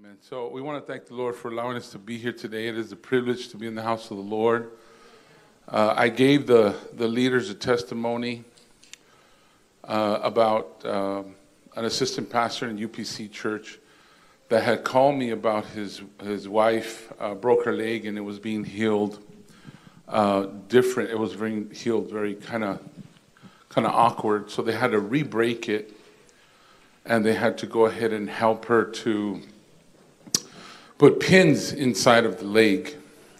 Amen. 0.00 0.16
So 0.20 0.48
we 0.48 0.62
want 0.62 0.80
to 0.84 0.92
thank 0.92 1.06
the 1.06 1.14
Lord 1.14 1.34
for 1.34 1.50
allowing 1.50 1.76
us 1.76 1.90
to 1.90 1.98
be 1.98 2.18
here 2.18 2.32
today. 2.32 2.68
It 2.68 2.78
is 2.78 2.92
a 2.92 2.96
privilege 2.96 3.48
to 3.48 3.56
be 3.56 3.66
in 3.66 3.74
the 3.74 3.82
house 3.82 4.12
of 4.12 4.16
the 4.16 4.22
Lord. 4.22 4.70
Uh, 5.66 5.92
I 5.96 6.08
gave 6.08 6.46
the, 6.46 6.76
the 6.92 7.08
leaders 7.08 7.50
a 7.50 7.54
testimony 7.54 8.44
uh, 9.82 10.20
about 10.22 10.86
um, 10.86 11.34
an 11.74 11.84
assistant 11.84 12.30
pastor 12.30 12.68
in 12.68 12.78
UPC 12.78 13.32
Church 13.32 13.80
that 14.50 14.62
had 14.62 14.84
called 14.84 15.16
me 15.16 15.30
about 15.30 15.66
his, 15.66 16.00
his 16.22 16.48
wife 16.48 17.12
uh, 17.18 17.34
broke 17.34 17.64
her 17.64 17.72
leg 17.72 18.06
and 18.06 18.16
it 18.16 18.20
was 18.22 18.38
being 18.38 18.62
healed 18.62 19.18
uh, 20.06 20.46
different. 20.68 21.10
It 21.10 21.18
was 21.18 21.34
being 21.34 21.70
healed 21.70 22.08
very 22.08 22.34
kind 22.34 22.62
of 22.62 22.80
kind 23.68 23.84
of 23.84 23.92
awkward. 23.94 24.48
So 24.52 24.62
they 24.62 24.76
had 24.76 24.92
to 24.92 25.00
re-break 25.00 25.68
it 25.68 25.92
and 27.04 27.24
they 27.24 27.34
had 27.34 27.58
to 27.58 27.66
go 27.66 27.86
ahead 27.86 28.12
and 28.12 28.30
help 28.30 28.66
her 28.66 28.84
to 28.84 29.42
put 30.98 31.20
pins 31.20 31.72
inside 31.72 32.24
of 32.24 32.38
the 32.38 32.44
leg. 32.44 32.96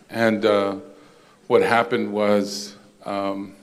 And 0.09 0.47
uh, 0.47 0.77
what 1.49 1.63
happened 1.63 2.13
was 2.13 2.77
um, 3.05 3.55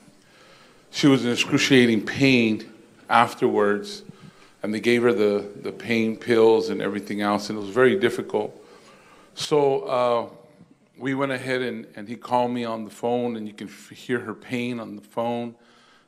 she 0.91 1.07
was 1.07 1.25
in 1.25 1.31
excruciating 1.31 2.05
pain 2.05 2.69
afterwards, 3.09 4.03
and 4.61 4.73
they 4.73 4.79
gave 4.79 5.01
her 5.03 5.13
the, 5.13 5.49
the 5.61 5.71
pain 5.71 6.17
pills 6.17 6.69
and 6.69 6.81
everything 6.81 7.21
else, 7.21 7.49
and 7.49 7.57
it 7.57 7.61
was 7.61 7.69
very 7.69 7.97
difficult. 7.97 8.61
So 9.33 9.81
uh, 9.81 10.29
we 10.97 11.13
went 11.13 11.31
ahead 11.31 11.61
and, 11.61 11.87
and 11.95 12.07
he 12.07 12.15
called 12.15 12.51
me 12.51 12.65
on 12.65 12.83
the 12.83 12.89
phone, 12.89 13.35
and 13.35 13.47
you 13.47 13.53
can 13.53 13.69
hear 13.93 14.19
her 14.19 14.33
pain 14.33 14.79
on 14.79 14.95
the 14.95 15.01
phone. 15.01 15.55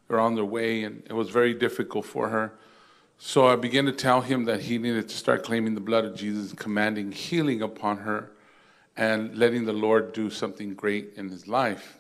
They're 0.07 0.19
on 0.19 0.35
their 0.35 0.45
way, 0.45 0.83
and 0.83 1.03
it 1.05 1.13
was 1.13 1.29
very 1.29 1.53
difficult 1.53 2.05
for 2.05 2.29
her. 2.29 2.53
So 3.19 3.47
I 3.47 3.55
began 3.55 3.85
to 3.85 3.91
tell 3.91 4.21
him 4.21 4.45
that 4.45 4.61
he 4.61 4.77
needed 4.77 5.09
to 5.09 5.15
start 5.15 5.43
claiming 5.43 5.73
the 5.73 5.81
blood 5.81 6.05
of 6.05 6.15
Jesus, 6.15 6.53
commanding 6.53 7.11
healing 7.11 7.63
upon 7.63 7.97
her, 7.97 8.31
and 8.95 9.35
letting 9.35 9.65
the 9.65 9.73
Lord 9.73 10.13
do 10.13 10.29
something 10.29 10.75
great 10.75 11.13
in 11.15 11.29
his 11.29 11.47
life. 11.47 11.97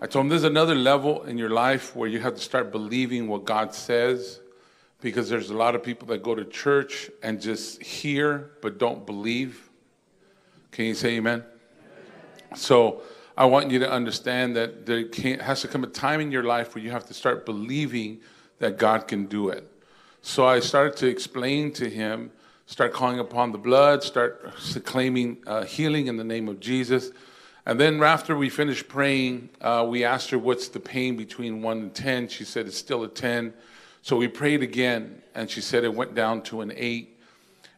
I 0.00 0.06
told 0.06 0.26
him 0.26 0.28
there's 0.28 0.44
another 0.44 0.74
level 0.74 1.24
in 1.24 1.38
your 1.38 1.50
life 1.50 1.96
where 1.96 2.08
you 2.08 2.20
have 2.20 2.34
to 2.34 2.40
start 2.40 2.70
believing 2.70 3.26
what 3.26 3.44
God 3.44 3.74
says, 3.74 4.40
because 5.00 5.28
there's 5.28 5.50
a 5.50 5.56
lot 5.56 5.74
of 5.74 5.82
people 5.82 6.06
that 6.08 6.22
go 6.22 6.34
to 6.34 6.44
church 6.44 7.10
and 7.22 7.40
just 7.40 7.82
hear 7.82 8.50
but 8.60 8.78
don't 8.78 9.06
believe. 9.06 9.70
Can 10.72 10.84
you 10.84 10.94
say 10.94 11.16
amen? 11.16 11.42
So 12.54 13.02
I 13.36 13.46
want 13.46 13.70
you 13.70 13.78
to 13.78 13.90
understand 13.90 14.56
that 14.56 14.84
there 14.84 15.04
has 15.40 15.62
to 15.62 15.68
come 15.68 15.84
a 15.84 15.86
time 15.86 16.20
in 16.20 16.30
your 16.30 16.44
life 16.44 16.74
where 16.74 16.84
you 16.84 16.90
have 16.90 17.06
to 17.06 17.14
start 17.14 17.46
believing 17.46 18.20
that 18.58 18.78
God 18.78 19.08
can 19.08 19.26
do 19.26 19.48
it. 19.48 19.70
So 20.28 20.46
I 20.46 20.60
started 20.60 20.94
to 20.98 21.06
explain 21.06 21.72
to 21.72 21.88
him, 21.88 22.30
start 22.66 22.92
calling 22.92 23.18
upon 23.18 23.50
the 23.50 23.56
blood, 23.56 24.02
start 24.02 24.52
claiming 24.84 25.38
uh, 25.46 25.64
healing 25.64 26.06
in 26.06 26.18
the 26.18 26.22
name 26.22 26.50
of 26.50 26.60
Jesus. 26.60 27.12
And 27.64 27.80
then 27.80 28.02
after 28.02 28.36
we 28.36 28.50
finished 28.50 28.88
praying, 28.88 29.48
uh, 29.62 29.86
we 29.88 30.04
asked 30.04 30.28
her, 30.28 30.38
What's 30.38 30.68
the 30.68 30.80
pain 30.80 31.16
between 31.16 31.62
1 31.62 31.78
and 31.78 31.94
10? 31.94 32.28
She 32.28 32.44
said, 32.44 32.66
It's 32.66 32.76
still 32.76 33.04
a 33.04 33.08
10. 33.08 33.54
So 34.02 34.16
we 34.16 34.28
prayed 34.28 34.62
again, 34.62 35.22
and 35.34 35.48
she 35.48 35.62
said 35.62 35.82
it 35.82 35.94
went 35.94 36.14
down 36.14 36.42
to 36.42 36.60
an 36.60 36.74
8. 36.76 37.18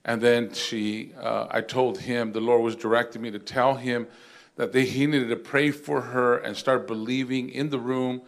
And 0.05 0.21
then 0.21 0.53
she, 0.53 1.13
uh, 1.21 1.47
I 1.53 1.61
told 1.61 1.99
him, 1.99 2.33
the 2.33 2.41
Lord 2.41 2.63
was 2.63 2.75
directing 2.75 3.23
me 3.23 3.31
to 3.31 3.39
tell 3.39 3.77
him 3.77 4.09
that 4.57 4.73
they, 4.73 4.87
he 4.87 5.07
needed 5.07 5.29
to 5.29 5.37
pray 5.37 5.71
for 5.71 6.01
her 6.01 6.39
and 6.39 6.57
start 6.57 6.89
believing 6.89 7.51
in 7.51 7.71
the 7.71 7.79
room 7.79 8.23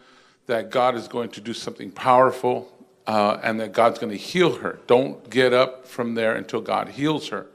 that 0.45 0.71
God 0.71 0.95
is 0.95 1.09
going 1.09 1.29
to 1.31 1.41
do 1.41 1.53
something 1.53 1.91
powerful 1.91 2.73
uh, 3.05 3.39
and 3.43 3.59
that 3.59 3.73
God's 3.73 3.99
going 3.99 4.11
to 4.11 4.17
heal 4.17 4.55
her. 4.57 4.79
Don't 4.87 5.29
get 5.29 5.53
up 5.53 5.87
from 5.87 6.15
there 6.15 6.35
until 6.35 6.61
God 6.61 6.89
heals 6.89 7.29
her. 7.29 7.47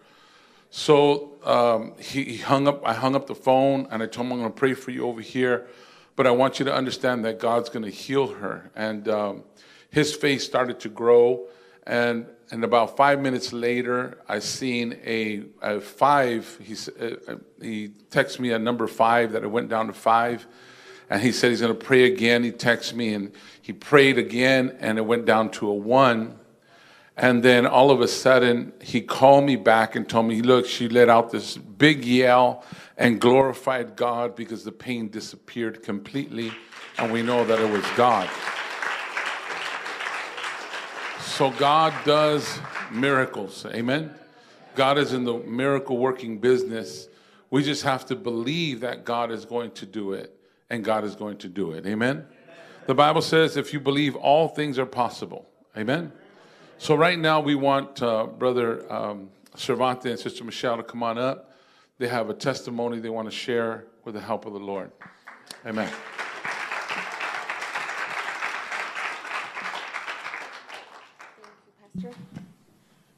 So 0.70 1.38
um, 1.44 1.94
he, 1.98 2.24
he, 2.24 2.36
hung 2.36 2.68
up. 2.68 2.86
I 2.86 2.92
hung 2.92 3.14
up 3.14 3.27
the 3.27 3.34
phone, 3.34 3.88
and 3.91 4.02
I 4.02 4.06
told 4.06 4.26
him 4.26 4.32
I'm 4.34 4.38
going 4.41 4.52
to 4.52 4.58
pray 4.58 4.74
for 4.74 4.91
you 4.91 5.06
over 5.06 5.22
here, 5.22 5.66
but 6.14 6.26
I 6.26 6.30
want 6.30 6.58
you 6.58 6.66
to 6.66 6.74
understand 6.74 7.24
that 7.24 7.38
God's 7.38 7.70
going 7.70 7.84
to 7.84 7.91
heal 7.91 8.26
her. 8.26 8.70
And 8.76 9.09
um, 9.09 9.44
his 9.91 10.14
face 10.14 10.44
started 10.44 10.81
to 10.81 10.88
grow, 10.91 11.47
and 11.86 12.26
and 12.50 12.65
about 12.65 12.97
five 12.97 13.20
minutes 13.20 13.53
later, 13.53 14.19
I 14.26 14.38
seen 14.38 14.98
a, 15.04 15.44
a 15.60 15.80
five. 15.80 16.59
He 16.62 16.75
uh, 16.75 17.36
he 17.60 17.88
texted 18.10 18.41
me 18.41 18.53
a 18.53 18.59
number 18.59 18.86
five 18.86 19.32
that 19.32 19.42
it 19.42 19.50
went 19.50 19.69
down 19.69 19.86
to 19.86 19.92
five 19.92 20.47
and 21.10 21.22
he 21.22 21.32
said 21.32 21.50
he's 21.50 21.60
going 21.60 21.76
to 21.76 21.84
pray 21.84 22.04
again. 22.04 22.44
He 22.44 22.52
texted 22.52 22.94
me 22.94 23.14
and 23.14 23.32
he 23.62 23.72
prayed 23.72 24.19
again, 24.19 24.76
and 24.80 24.98
it 24.98 25.02
went 25.02 25.24
down 25.24 25.50
to 25.52 25.69
a 25.69 25.74
one. 25.74 26.38
And 27.16 27.42
then 27.42 27.66
all 27.66 27.91
of 27.91 28.00
a 28.00 28.08
sudden, 28.08 28.72
he 28.80 29.00
called 29.00 29.44
me 29.44 29.56
back 29.56 29.97
and 29.97 30.08
told 30.08 30.26
me, 30.26 30.41
Look, 30.41 30.66
she 30.66 30.88
let 30.88 31.08
out 31.08 31.30
this 31.30 31.56
big 31.56 32.04
yell 32.04 32.64
and 32.97 33.20
glorified 33.20 33.97
God 33.97 34.36
because 34.36 34.64
the 34.64 34.72
pain 34.72 35.08
disappeared 35.08 35.82
completely, 35.82 36.52
and 36.98 37.12
we 37.12 37.22
know 37.22 37.44
that 37.44 37.58
it 37.58 37.70
was 37.70 37.84
God. 37.97 38.28
So 41.20 41.50
God 41.52 41.92
does 42.04 42.58
miracles. 42.92 43.66
Amen. 43.66 44.14
God 44.76 44.98
is 44.98 45.12
in 45.12 45.24
the 45.24 45.38
miracle 45.38 45.98
working 45.98 46.38
business. 46.38 47.08
We 47.50 47.64
just 47.64 47.82
have 47.82 48.06
to 48.06 48.16
believe 48.16 48.80
that 48.80 49.04
God 49.04 49.32
is 49.32 49.44
going 49.44 49.72
to 49.72 49.86
do 49.86 50.12
it 50.12 50.38
and 50.70 50.84
God 50.84 51.04
is 51.04 51.14
going 51.14 51.38
to 51.38 51.48
do 51.48 51.72
it. 51.72 51.86
Amen? 51.86 52.26
The 52.86 52.94
Bible 52.94 53.22
says 53.22 53.56
if 53.56 53.72
you 53.72 53.80
believe, 53.80 54.16
all 54.16 54.48
things 54.48 54.78
are 54.78 54.86
possible. 54.86 55.48
Amen? 55.76 56.12
So, 56.78 56.94
right 56.94 57.18
now, 57.18 57.40
we 57.40 57.54
want 57.54 58.02
uh, 58.02 58.26
Brother 58.26 58.90
um, 58.92 59.30
Cervante 59.56 60.06
and 60.06 60.18
Sister 60.18 60.44
Michelle 60.44 60.76
to 60.76 60.82
come 60.82 61.02
on 61.02 61.18
up. 61.18 61.52
They 61.98 62.06
have 62.06 62.30
a 62.30 62.34
testimony 62.34 63.00
they 63.00 63.10
want 63.10 63.28
to 63.28 63.36
share 63.36 63.84
with 64.04 64.14
the 64.14 64.20
help 64.20 64.46
of 64.46 64.52
the 64.52 64.60
Lord. 64.60 64.92
Amen. 65.66 65.90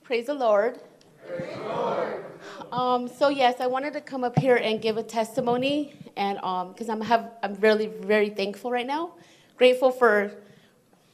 Praise 0.02 0.26
the 0.26 0.34
Lord. 0.34 0.80
Praise 1.24 1.56
the 1.56 1.62
Lord. 1.68 2.24
Um, 2.72 3.08
so 3.08 3.28
yes, 3.28 3.60
I 3.60 3.66
wanted 3.66 3.94
to 3.94 4.00
come 4.00 4.22
up 4.22 4.38
here 4.38 4.54
and 4.54 4.80
give 4.80 4.96
a 4.96 5.02
testimony, 5.02 5.92
and 6.16 6.36
because 6.36 6.88
um, 6.88 7.00
I'm 7.00 7.00
have 7.00 7.32
I'm 7.42 7.54
really 7.54 7.88
very 7.88 8.30
thankful 8.30 8.70
right 8.70 8.86
now, 8.86 9.14
grateful 9.56 9.90
for 9.90 10.30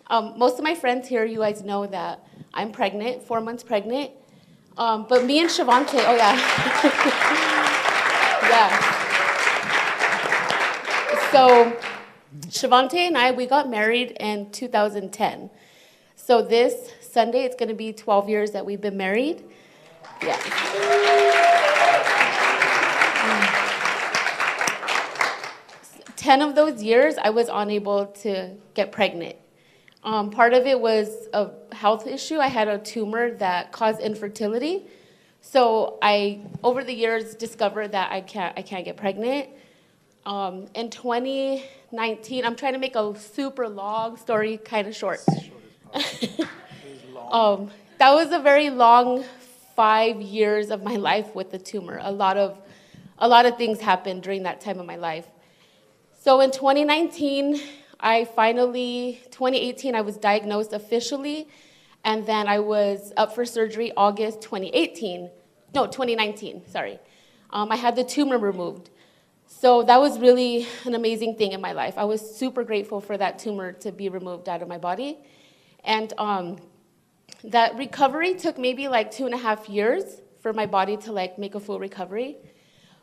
um, 0.08 0.38
most 0.38 0.58
of 0.58 0.64
my 0.64 0.74
friends 0.74 1.08
here. 1.08 1.24
You 1.24 1.38
guys 1.38 1.62
know 1.62 1.86
that 1.86 2.22
I'm 2.52 2.72
pregnant, 2.72 3.22
four 3.22 3.40
months 3.40 3.62
pregnant. 3.62 4.10
Um, 4.76 5.06
but 5.08 5.24
me 5.24 5.40
and 5.40 5.48
Shavante, 5.48 5.94
oh 5.94 6.14
yeah, 6.14 6.36
yeah. 8.50 8.92
So 11.32 11.74
Shavante 12.48 12.96
and 12.96 13.16
I 13.16 13.30
we 13.30 13.46
got 13.46 13.70
married 13.70 14.10
in 14.20 14.50
2010. 14.50 15.48
So 16.16 16.42
this 16.42 16.92
Sunday 17.00 17.44
it's 17.44 17.56
going 17.56 17.70
to 17.70 17.74
be 17.74 17.94
12 17.94 18.28
years 18.28 18.50
that 18.50 18.66
we've 18.66 18.82
been 18.82 18.98
married. 18.98 19.42
Yeah. 20.22 21.35
10 26.26 26.42
of 26.42 26.56
those 26.56 26.82
years, 26.82 27.14
I 27.22 27.30
was 27.30 27.48
unable 27.52 28.06
to 28.24 28.50
get 28.74 28.90
pregnant. 28.90 29.36
Um, 30.02 30.30
part 30.30 30.54
of 30.54 30.66
it 30.66 30.80
was 30.80 31.28
a 31.32 31.50
health 31.70 32.04
issue. 32.04 32.38
I 32.38 32.48
had 32.48 32.66
a 32.66 32.78
tumor 32.78 33.30
that 33.34 33.70
caused 33.70 34.00
infertility. 34.00 34.86
So 35.40 35.98
I, 36.02 36.40
over 36.64 36.82
the 36.82 36.92
years, 36.92 37.36
discovered 37.36 37.92
that 37.92 38.10
I 38.10 38.22
can't, 38.22 38.58
I 38.58 38.62
can't 38.62 38.84
get 38.84 38.96
pregnant. 38.96 39.50
Um, 40.24 40.66
in 40.74 40.90
2019, 40.90 42.44
I'm 42.44 42.56
trying 42.56 42.72
to 42.72 42.80
make 42.80 42.96
a 42.96 43.16
super 43.16 43.68
long 43.68 44.16
story 44.16 44.56
kind 44.56 44.88
of 44.88 44.96
short. 44.96 45.20
um, 47.30 47.70
that 47.98 48.12
was 48.12 48.32
a 48.32 48.40
very 48.40 48.70
long 48.70 49.22
five 49.76 50.20
years 50.20 50.70
of 50.70 50.82
my 50.82 50.96
life 51.10 51.36
with 51.36 51.52
the 51.52 51.58
tumor. 51.60 52.00
A 52.02 52.10
lot 52.10 52.36
of, 52.36 52.58
a 53.16 53.28
lot 53.28 53.46
of 53.46 53.56
things 53.56 53.80
happened 53.80 54.24
during 54.24 54.42
that 54.42 54.60
time 54.60 54.80
of 54.80 54.86
my 54.86 54.96
life. 54.96 55.28
So 56.26 56.40
in 56.40 56.50
2019, 56.50 57.60
I 58.00 58.24
finally, 58.24 59.20
2018, 59.30 59.94
I 59.94 60.00
was 60.00 60.16
diagnosed 60.16 60.72
officially, 60.72 61.46
and 62.02 62.26
then 62.26 62.48
I 62.48 62.58
was 62.58 63.12
up 63.16 63.32
for 63.32 63.44
surgery 63.44 63.92
August 63.96 64.40
2018. 64.40 65.30
No, 65.72 65.86
2019, 65.86 66.68
sorry. 66.68 66.98
Um, 67.50 67.70
I 67.70 67.76
had 67.76 67.94
the 67.94 68.02
tumor 68.02 68.38
removed. 68.38 68.90
So 69.46 69.84
that 69.84 70.00
was 70.00 70.18
really 70.18 70.66
an 70.84 70.96
amazing 70.96 71.36
thing 71.36 71.52
in 71.52 71.60
my 71.60 71.70
life. 71.70 71.94
I 71.96 72.02
was 72.02 72.20
super 72.36 72.64
grateful 72.64 73.00
for 73.00 73.16
that 73.16 73.38
tumor 73.38 73.70
to 73.74 73.92
be 73.92 74.08
removed 74.08 74.48
out 74.48 74.62
of 74.62 74.68
my 74.68 74.78
body. 74.78 75.18
And 75.84 76.12
um, 76.18 76.56
that 77.44 77.78
recovery 77.78 78.34
took 78.34 78.58
maybe 78.58 78.88
like 78.88 79.12
two 79.12 79.26
and 79.26 79.34
a 79.34 79.38
half 79.38 79.68
years 79.68 80.22
for 80.40 80.52
my 80.52 80.66
body 80.66 80.96
to 80.96 81.12
like 81.12 81.38
make 81.38 81.54
a 81.54 81.60
full 81.60 81.78
recovery. 81.78 82.38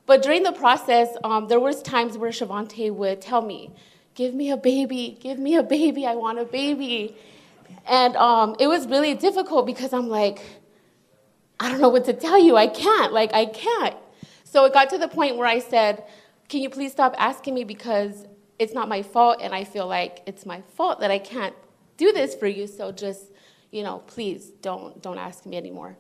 But 0.06 0.22
during 0.22 0.44
the 0.44 0.52
process, 0.52 1.10
um, 1.24 1.48
there 1.48 1.60
was 1.60 1.82
times 1.82 2.18
where 2.18 2.32
Shavante 2.32 2.94
would 2.94 3.22
tell 3.22 3.42
me, 3.42 3.72
"Give 4.16 4.34
me 4.34 4.52
a 4.52 4.58
baby, 4.58 5.18
give 5.22 5.40
me 5.40 5.56
a 5.56 5.64
baby, 5.64 6.06
I 6.06 6.16
want 6.16 6.40
a 6.40 6.46
baby," 6.46 7.16
and 7.88 8.16
um, 8.18 8.56
it 8.60 8.68
was 8.68 8.88
really 8.88 9.14
difficult 9.14 9.66
because 9.66 9.94
I'm 9.94 10.10
like, 10.10 10.42
I 11.60 11.70
don't 11.70 11.80
know 11.80 11.90
what 11.90 12.06
to 12.06 12.14
tell 12.14 12.40
you. 12.40 12.58
I 12.58 12.68
can't. 12.68 13.14
Like, 13.14 13.34
I 13.34 13.46
can't. 13.46 13.96
So 14.44 14.66
it 14.66 14.74
got 14.74 14.90
to 14.90 14.98
the 14.98 15.08
point 15.08 15.38
where 15.38 15.48
I 15.48 15.60
said, 15.60 16.04
Can 16.50 16.62
you 16.62 16.70
please 16.70 16.92
stop 16.92 17.16
asking 17.18 17.56
me 17.56 17.64
because 17.64 18.26
it's 18.60 18.74
not 18.74 18.88
my 18.88 19.02
fault 19.02 19.40
and 19.42 19.54
I 19.54 19.64
feel 19.64 19.88
like 19.88 20.22
it's 20.26 20.46
my 20.46 20.62
fault 20.76 21.00
that 21.00 21.10
I 21.10 21.20
can't 21.20 21.56
do 21.98 22.12
this 22.12 22.36
for 22.36 22.48
you. 22.48 22.68
So 22.68 22.92
just, 22.92 23.32
you 23.72 23.84
know, 23.84 24.00
please 24.08 24.52
don't 24.62 25.02
don't 25.02 25.18
ask 25.18 25.46
me 25.46 25.58
anymore. 25.58 25.98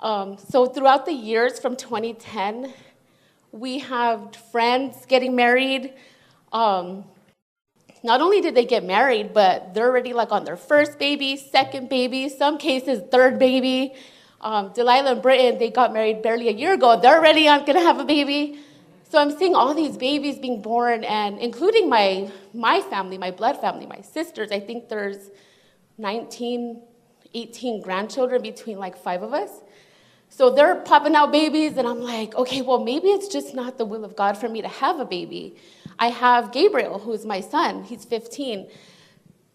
Um, 0.00 0.38
so 0.38 0.66
throughout 0.66 1.04
the 1.04 1.12
years 1.12 1.58
from 1.58 1.76
2010, 1.76 2.72
we 3.52 3.80
have 3.80 4.34
friends 4.52 5.04
getting 5.06 5.34
married. 5.34 5.92
Um, 6.52 7.04
not 8.02 8.20
only 8.20 8.40
did 8.40 8.54
they 8.54 8.64
get 8.64 8.84
married, 8.84 9.34
but 9.34 9.74
they're 9.74 9.88
already 9.88 10.12
like 10.12 10.32
on 10.32 10.44
their 10.44 10.56
first 10.56 10.98
baby, 10.98 11.36
second 11.36 11.88
baby, 11.88 12.28
some 12.28 12.58
cases 12.58 13.02
third 13.10 13.38
baby. 13.38 13.94
Um, 14.40 14.72
Delilah 14.72 15.12
and 15.12 15.22
Britton, 15.22 15.58
they 15.58 15.70
got 15.70 15.92
married 15.92 16.22
barely 16.22 16.48
a 16.48 16.52
year 16.52 16.74
ago. 16.74 16.98
They're 17.00 17.18
already 17.18 17.44
gonna 17.44 17.80
have 17.80 17.98
a 17.98 18.04
baby. 18.04 18.58
So 19.10 19.18
I'm 19.18 19.36
seeing 19.36 19.54
all 19.54 19.74
these 19.74 19.96
babies 19.96 20.38
being 20.38 20.62
born, 20.62 21.04
and 21.04 21.38
including 21.38 21.88
my 21.88 22.30
my 22.54 22.80
family, 22.80 23.18
my 23.18 23.32
blood 23.32 23.60
family, 23.60 23.84
my 23.84 24.00
sisters. 24.00 24.50
I 24.50 24.60
think 24.60 24.88
there's 24.88 25.30
19, 25.98 26.80
18 27.34 27.82
grandchildren 27.82 28.40
between 28.40 28.78
like 28.78 28.96
five 28.96 29.22
of 29.22 29.34
us. 29.34 29.50
So 30.30 30.48
they're 30.48 30.76
popping 30.76 31.14
out 31.14 31.32
babies, 31.32 31.76
and 31.76 31.86
I'm 31.86 32.00
like, 32.00 32.34
okay, 32.34 32.62
well, 32.62 32.82
maybe 32.82 33.08
it's 33.08 33.28
just 33.28 33.54
not 33.54 33.76
the 33.76 33.84
will 33.84 34.04
of 34.04 34.16
God 34.16 34.38
for 34.38 34.48
me 34.48 34.62
to 34.62 34.68
have 34.68 34.98
a 34.98 35.04
baby. 35.04 35.56
I 35.98 36.08
have 36.08 36.52
Gabriel, 36.52 36.98
who's 36.98 37.26
my 37.26 37.40
son, 37.40 37.84
he's 37.84 38.04
15. 38.04 38.70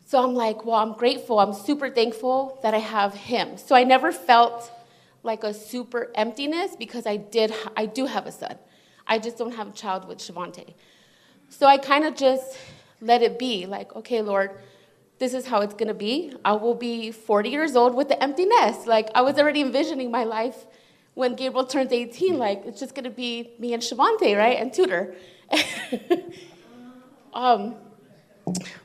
So 0.05 0.23
I'm 0.23 0.35
like, 0.35 0.65
well, 0.65 0.75
I'm 0.75 0.93
grateful. 0.93 1.39
I'm 1.39 1.53
super 1.53 1.89
thankful 1.89 2.59
that 2.61 2.75
I 2.75 2.77
have 2.77 3.15
him. 3.15 3.57
So 3.57 3.73
I 3.75 3.83
never 3.83 4.11
felt 4.11 4.71
like 5.23 5.43
a 5.43 5.53
super 5.53 6.11
emptiness 6.13 6.75
because 6.77 7.07
I 7.07 7.17
did 7.17 7.51
I 7.75 7.87
do 7.87 8.05
have 8.05 8.27
a 8.27 8.31
son. 8.31 8.55
I 9.07 9.17
just 9.17 9.37
don't 9.37 9.55
have 9.55 9.69
a 9.69 9.71
child 9.71 10.07
with 10.07 10.19
Shavante. 10.19 10.75
So 11.49 11.65
I 11.65 11.77
kind 11.77 12.05
of 12.05 12.15
just 12.15 12.57
let 13.01 13.23
it 13.23 13.39
be 13.39 13.65
like, 13.65 13.95
okay, 13.95 14.21
Lord, 14.21 14.51
this 15.17 15.33
is 15.33 15.45
how 15.47 15.61
it's 15.61 15.73
going 15.73 15.87
to 15.87 15.93
be. 15.93 16.33
I 16.43 16.53
will 16.53 16.75
be 16.75 17.11
40 17.11 17.49
years 17.49 17.75
old 17.75 17.95
with 17.95 18.09
the 18.09 18.21
empty 18.21 18.45
nest. 18.45 18.85
Like, 18.87 19.09
I 19.15 19.21
was 19.21 19.37
already 19.39 19.61
envisioning 19.61 20.11
my 20.11 20.23
life 20.23 20.65
when 21.13 21.35
Gabriel 21.35 21.65
turns 21.65 21.91
18. 21.91 22.37
Like, 22.37 22.63
it's 22.65 22.79
just 22.79 22.93
going 22.95 23.05
to 23.05 23.09
be 23.09 23.51
me 23.57 23.73
and 23.73 23.81
Shavante, 23.81 24.37
right? 24.37 24.57
And 24.59 24.73
Tudor. 24.73 25.15
um, 27.33 27.75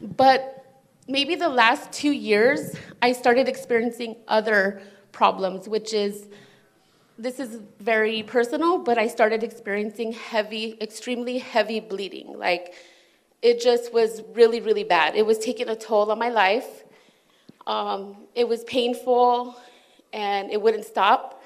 but 0.01 0.83
maybe 1.09 1.35
the 1.35 1.49
last 1.49 1.93
two 1.93 2.13
years, 2.13 2.77
I 3.03 3.13
started 3.13 3.49
experiencing 3.49 4.17
other 4.29 4.81
problems, 5.13 5.69
which 5.69 5.93
is 5.93 6.29
this 7.19 7.39
is 7.39 7.61
very 7.81 8.23
personal, 8.23 8.79
but 8.79 8.97
I 8.97 9.07
started 9.07 9.43
experiencing 9.43 10.13
heavy, 10.13 10.79
extremely 10.81 11.37
heavy 11.37 11.79
bleeding. 11.79 12.39
Like, 12.39 12.73
it 13.43 13.61
just 13.61 13.93
was 13.93 14.23
really, 14.35 14.61
really 14.61 14.85
bad. 14.85 15.17
It 15.17 15.25
was 15.25 15.39
taking 15.39 15.69
a 15.69 15.77
toll 15.77 16.11
on 16.11 16.19
my 16.19 16.29
life. 16.29 16.85
Um, 17.67 18.17
it 18.35 18.47
was 18.47 18.65
painful 18.65 19.57
and 20.13 20.51
it 20.51 20.61
wouldn't 20.61 20.85
stop. 20.85 21.43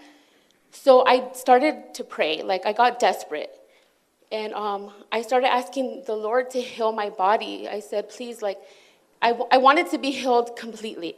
So 0.71 1.07
I 1.07 1.33
started 1.35 1.95
to 1.95 2.05
pray. 2.05 2.43
Like, 2.43 2.67
I 2.67 2.73
got 2.73 2.99
desperate. 2.99 3.55
And 4.33 4.53
um, 4.55 4.91
I 5.13 5.23
started 5.23 5.53
asking 5.53 6.03
the 6.07 6.17
Lord 6.17 6.51
to 6.51 6.61
heal 6.61 6.91
my 6.91 7.11
body. 7.11 7.69
I 7.69 7.79
said, 7.79 8.09
please, 8.09 8.43
like, 8.43 8.59
I, 9.23 9.29
w- 9.29 9.49
I 9.53 9.59
wanted 9.59 9.91
to 9.91 9.99
be 9.99 10.11
healed 10.11 10.57
completely. 10.57 11.15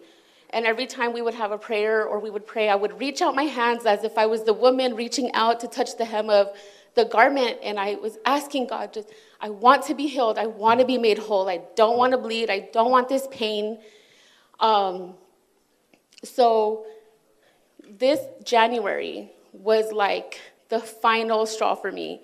And 0.51 0.67
every 0.67 0.87
time 0.87 1.13
we 1.13 1.23
would 1.23 1.35
have 1.35 1.53
a 1.53 1.59
prayer 1.59 2.05
or 2.05 2.21
we 2.21 2.31
would 2.31 2.47
pray, 2.47 2.69
I 2.69 2.75
would 2.75 3.01
reach 3.01 3.23
out 3.23 3.35
my 3.35 3.45
hands 3.45 3.87
as 3.87 4.05
if 4.05 4.19
I 4.19 4.27
was 4.27 4.45
the 4.45 4.53
woman 4.53 4.95
reaching 4.95 5.33
out 5.33 5.61
to 5.61 5.69
touch 5.69 5.97
the 5.97 6.05
hem 6.05 6.29
of 6.29 6.55
the 6.97 7.05
garment 7.05 7.59
and 7.63 7.79
I 7.79 7.95
was 7.95 8.19
asking 8.25 8.67
God, 8.69 8.93
just, 8.93 9.11
I 9.41 9.51
want 9.51 9.85
to 9.85 9.95
be 9.95 10.07
healed. 10.07 10.39
I 10.39 10.47
want 10.47 10.81
to 10.81 10.87
be 10.87 10.99
made 10.99 11.19
whole. 11.19 11.49
I 11.49 11.61
don't 11.77 11.99
want 11.99 12.13
to 12.13 12.19
bleed. 12.19 12.51
I 12.51 12.71
don't 12.73 12.91
want 12.91 13.09
this 13.09 13.29
pain. 13.31 13.79
Um, 14.59 15.15
so 16.25 16.87
this 17.89 18.21
January 18.45 19.31
was 19.53 19.93
like 19.93 20.41
the 20.71 20.81
final 20.81 21.47
straw 21.47 21.75
for 21.75 21.93
me. 21.93 22.23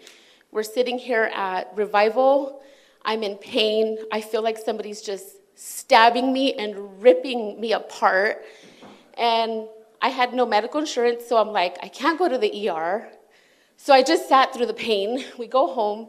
We're 0.50 0.62
sitting 0.62 0.98
here 0.98 1.30
at 1.34 1.70
Revival. 1.76 2.62
I'm 3.04 3.22
in 3.22 3.36
pain. 3.36 3.98
I 4.10 4.20
feel 4.22 4.42
like 4.42 4.58
somebody's 4.58 5.02
just 5.02 5.36
stabbing 5.54 6.32
me 6.32 6.54
and 6.54 7.02
ripping 7.02 7.60
me 7.60 7.74
apart. 7.74 8.44
And 9.18 9.68
I 10.00 10.08
had 10.08 10.32
no 10.32 10.46
medical 10.46 10.80
insurance, 10.80 11.26
so 11.28 11.36
I'm 11.36 11.48
like, 11.48 11.76
I 11.82 11.88
can't 11.88 12.18
go 12.18 12.28
to 12.28 12.38
the 12.38 12.68
ER. 12.68 13.08
So 13.84 13.92
I 13.92 14.04
just 14.04 14.28
sat 14.28 14.54
through 14.54 14.66
the 14.66 14.74
pain. 14.74 15.24
We 15.38 15.48
go 15.48 15.66
home, 15.66 16.06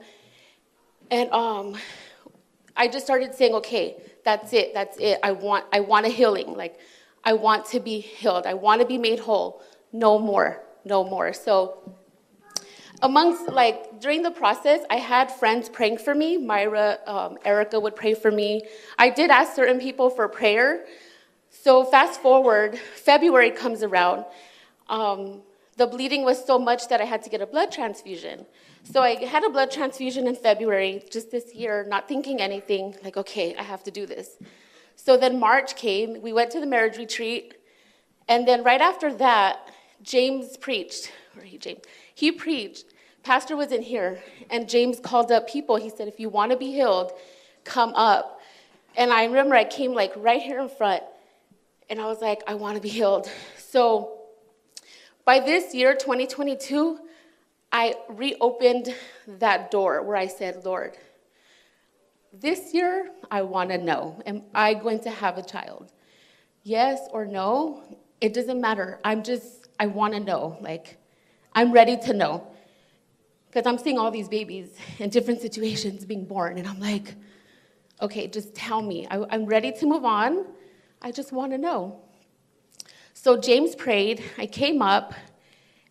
and 1.09 1.27
um, 1.31 1.75
I 2.77 2.87
just 2.87 3.03
started 3.03 3.33
saying, 3.33 3.55
okay, 3.55 3.95
that's 4.23 4.53
it, 4.53 4.75
that's 4.75 4.95
it. 4.99 5.17
I 5.23 5.31
want, 5.31 5.65
I 5.73 5.79
want 5.79 6.05
a 6.05 6.09
healing. 6.09 6.53
Like, 6.53 6.77
I 7.23 7.33
want 7.33 7.65
to 7.73 7.79
be 7.79 7.99
healed. 7.99 8.45
I 8.45 8.53
want 8.53 8.81
to 8.81 8.87
be 8.87 8.99
made 8.99 9.17
whole. 9.17 9.63
No 9.91 10.19
more, 10.19 10.61
no 10.85 11.03
more. 11.03 11.33
So, 11.33 11.95
amongst 13.01 13.47
like 13.47 13.99
during 13.99 14.21
the 14.21 14.29
process, 14.29 14.81
I 14.91 14.97
had 14.97 15.31
friends 15.31 15.67
praying 15.67 15.97
for 15.97 16.13
me. 16.13 16.37
Myra, 16.37 16.99
um, 17.07 17.39
Erica 17.43 17.79
would 17.79 17.95
pray 17.95 18.13
for 18.13 18.29
me. 18.29 18.61
I 18.99 19.09
did 19.09 19.31
ask 19.31 19.55
certain 19.55 19.79
people 19.79 20.11
for 20.11 20.27
prayer. 20.27 20.85
So 21.49 21.83
fast 21.85 22.21
forward, 22.21 22.77
February 22.77 23.49
comes 23.49 23.81
around. 23.81 24.25
Um, 24.89 25.41
the 25.77 25.87
bleeding 25.87 26.23
was 26.23 26.43
so 26.43 26.59
much 26.59 26.87
that 26.89 27.01
I 27.01 27.05
had 27.05 27.23
to 27.23 27.29
get 27.29 27.41
a 27.41 27.47
blood 27.47 27.71
transfusion. 27.71 28.45
So 28.83 29.01
I 29.01 29.15
had 29.25 29.43
a 29.43 29.49
blood 29.49 29.71
transfusion 29.71 30.27
in 30.27 30.35
February, 30.35 31.03
just 31.11 31.31
this 31.31 31.55
year, 31.55 31.85
not 31.87 32.07
thinking 32.07 32.41
anything, 32.41 32.95
like, 33.03 33.17
okay, 33.17 33.55
I 33.55 33.63
have 33.63 33.83
to 33.83 33.91
do 33.91 34.05
this. 34.05 34.37
So 34.95 35.17
then 35.17 35.39
March 35.39 35.75
came, 35.75 36.21
we 36.21 36.33
went 36.33 36.51
to 36.51 36.59
the 36.59 36.65
marriage 36.65 36.97
retreat, 36.97 37.55
and 38.27 38.47
then 38.47 38.63
right 38.63 38.81
after 38.81 39.13
that, 39.15 39.69
James 40.01 40.57
preached, 40.57 41.11
or 41.35 41.43
he, 41.43 41.57
James, 41.57 41.81
he 42.13 42.31
preached. 42.31 42.85
Pastor 43.23 43.55
was 43.55 43.71
in 43.71 43.81
here, 43.81 44.21
and 44.49 44.67
James 44.67 44.99
called 44.99 45.31
up 45.31 45.47
people. 45.47 45.77
He 45.77 45.89
said, 45.89 46.07
if 46.07 46.19
you 46.19 46.29
want 46.29 46.51
to 46.51 46.57
be 46.57 46.71
healed, 46.71 47.13
come 47.63 47.93
up. 47.95 48.41
And 48.95 49.11
I 49.11 49.23
remember 49.25 49.55
I 49.55 49.63
came 49.63 49.93
like 49.93 50.11
right 50.17 50.41
here 50.41 50.59
in 50.59 50.69
front, 50.69 51.03
and 51.89 52.01
I 52.01 52.05
was 52.05 52.21
like, 52.21 52.43
I 52.47 52.53
want 52.55 52.75
to 52.75 52.81
be 52.81 52.89
healed. 52.89 53.29
So 53.57 54.22
by 55.25 55.39
this 55.39 55.73
year, 55.73 55.95
2022, 55.95 56.99
I 57.71 57.95
reopened 58.09 58.93
that 59.27 59.71
door 59.71 60.03
where 60.03 60.15
I 60.15 60.27
said, 60.27 60.65
Lord, 60.65 60.97
this 62.31 62.73
year 62.73 63.09
I 63.31 63.43
want 63.43 63.69
to 63.69 63.77
know, 63.77 64.21
am 64.25 64.43
I 64.53 64.73
going 64.73 64.99
to 65.01 65.09
have 65.09 65.37
a 65.37 65.43
child? 65.43 65.91
Yes 66.63 67.07
or 67.11 67.25
no, 67.25 67.83
it 68.21 68.33
doesn't 68.33 68.59
matter. 68.59 68.99
I'm 69.03 69.23
just, 69.23 69.69
I 69.79 69.87
want 69.87 70.13
to 70.13 70.19
know. 70.19 70.57
Like, 70.61 70.97
I'm 71.53 71.71
ready 71.71 71.97
to 71.97 72.13
know. 72.13 72.47
Because 73.47 73.67
I'm 73.67 73.77
seeing 73.77 73.99
all 73.99 74.11
these 74.11 74.27
babies 74.27 74.75
in 74.99 75.09
different 75.09 75.41
situations 75.41 76.05
being 76.05 76.25
born, 76.25 76.57
and 76.57 76.67
I'm 76.67 76.79
like, 76.79 77.15
okay, 78.01 78.27
just 78.27 78.55
tell 78.55 78.81
me. 78.81 79.07
I, 79.11 79.23
I'm 79.29 79.45
ready 79.45 79.71
to 79.71 79.85
move 79.85 80.05
on. 80.05 80.47
I 81.01 81.11
just 81.11 81.31
want 81.31 81.51
to 81.51 81.57
know. 81.57 82.01
So 83.23 83.37
James 83.37 83.73
prayed. 83.73 84.21
I 84.37 84.45
came 84.45 84.81
up. 84.81 85.13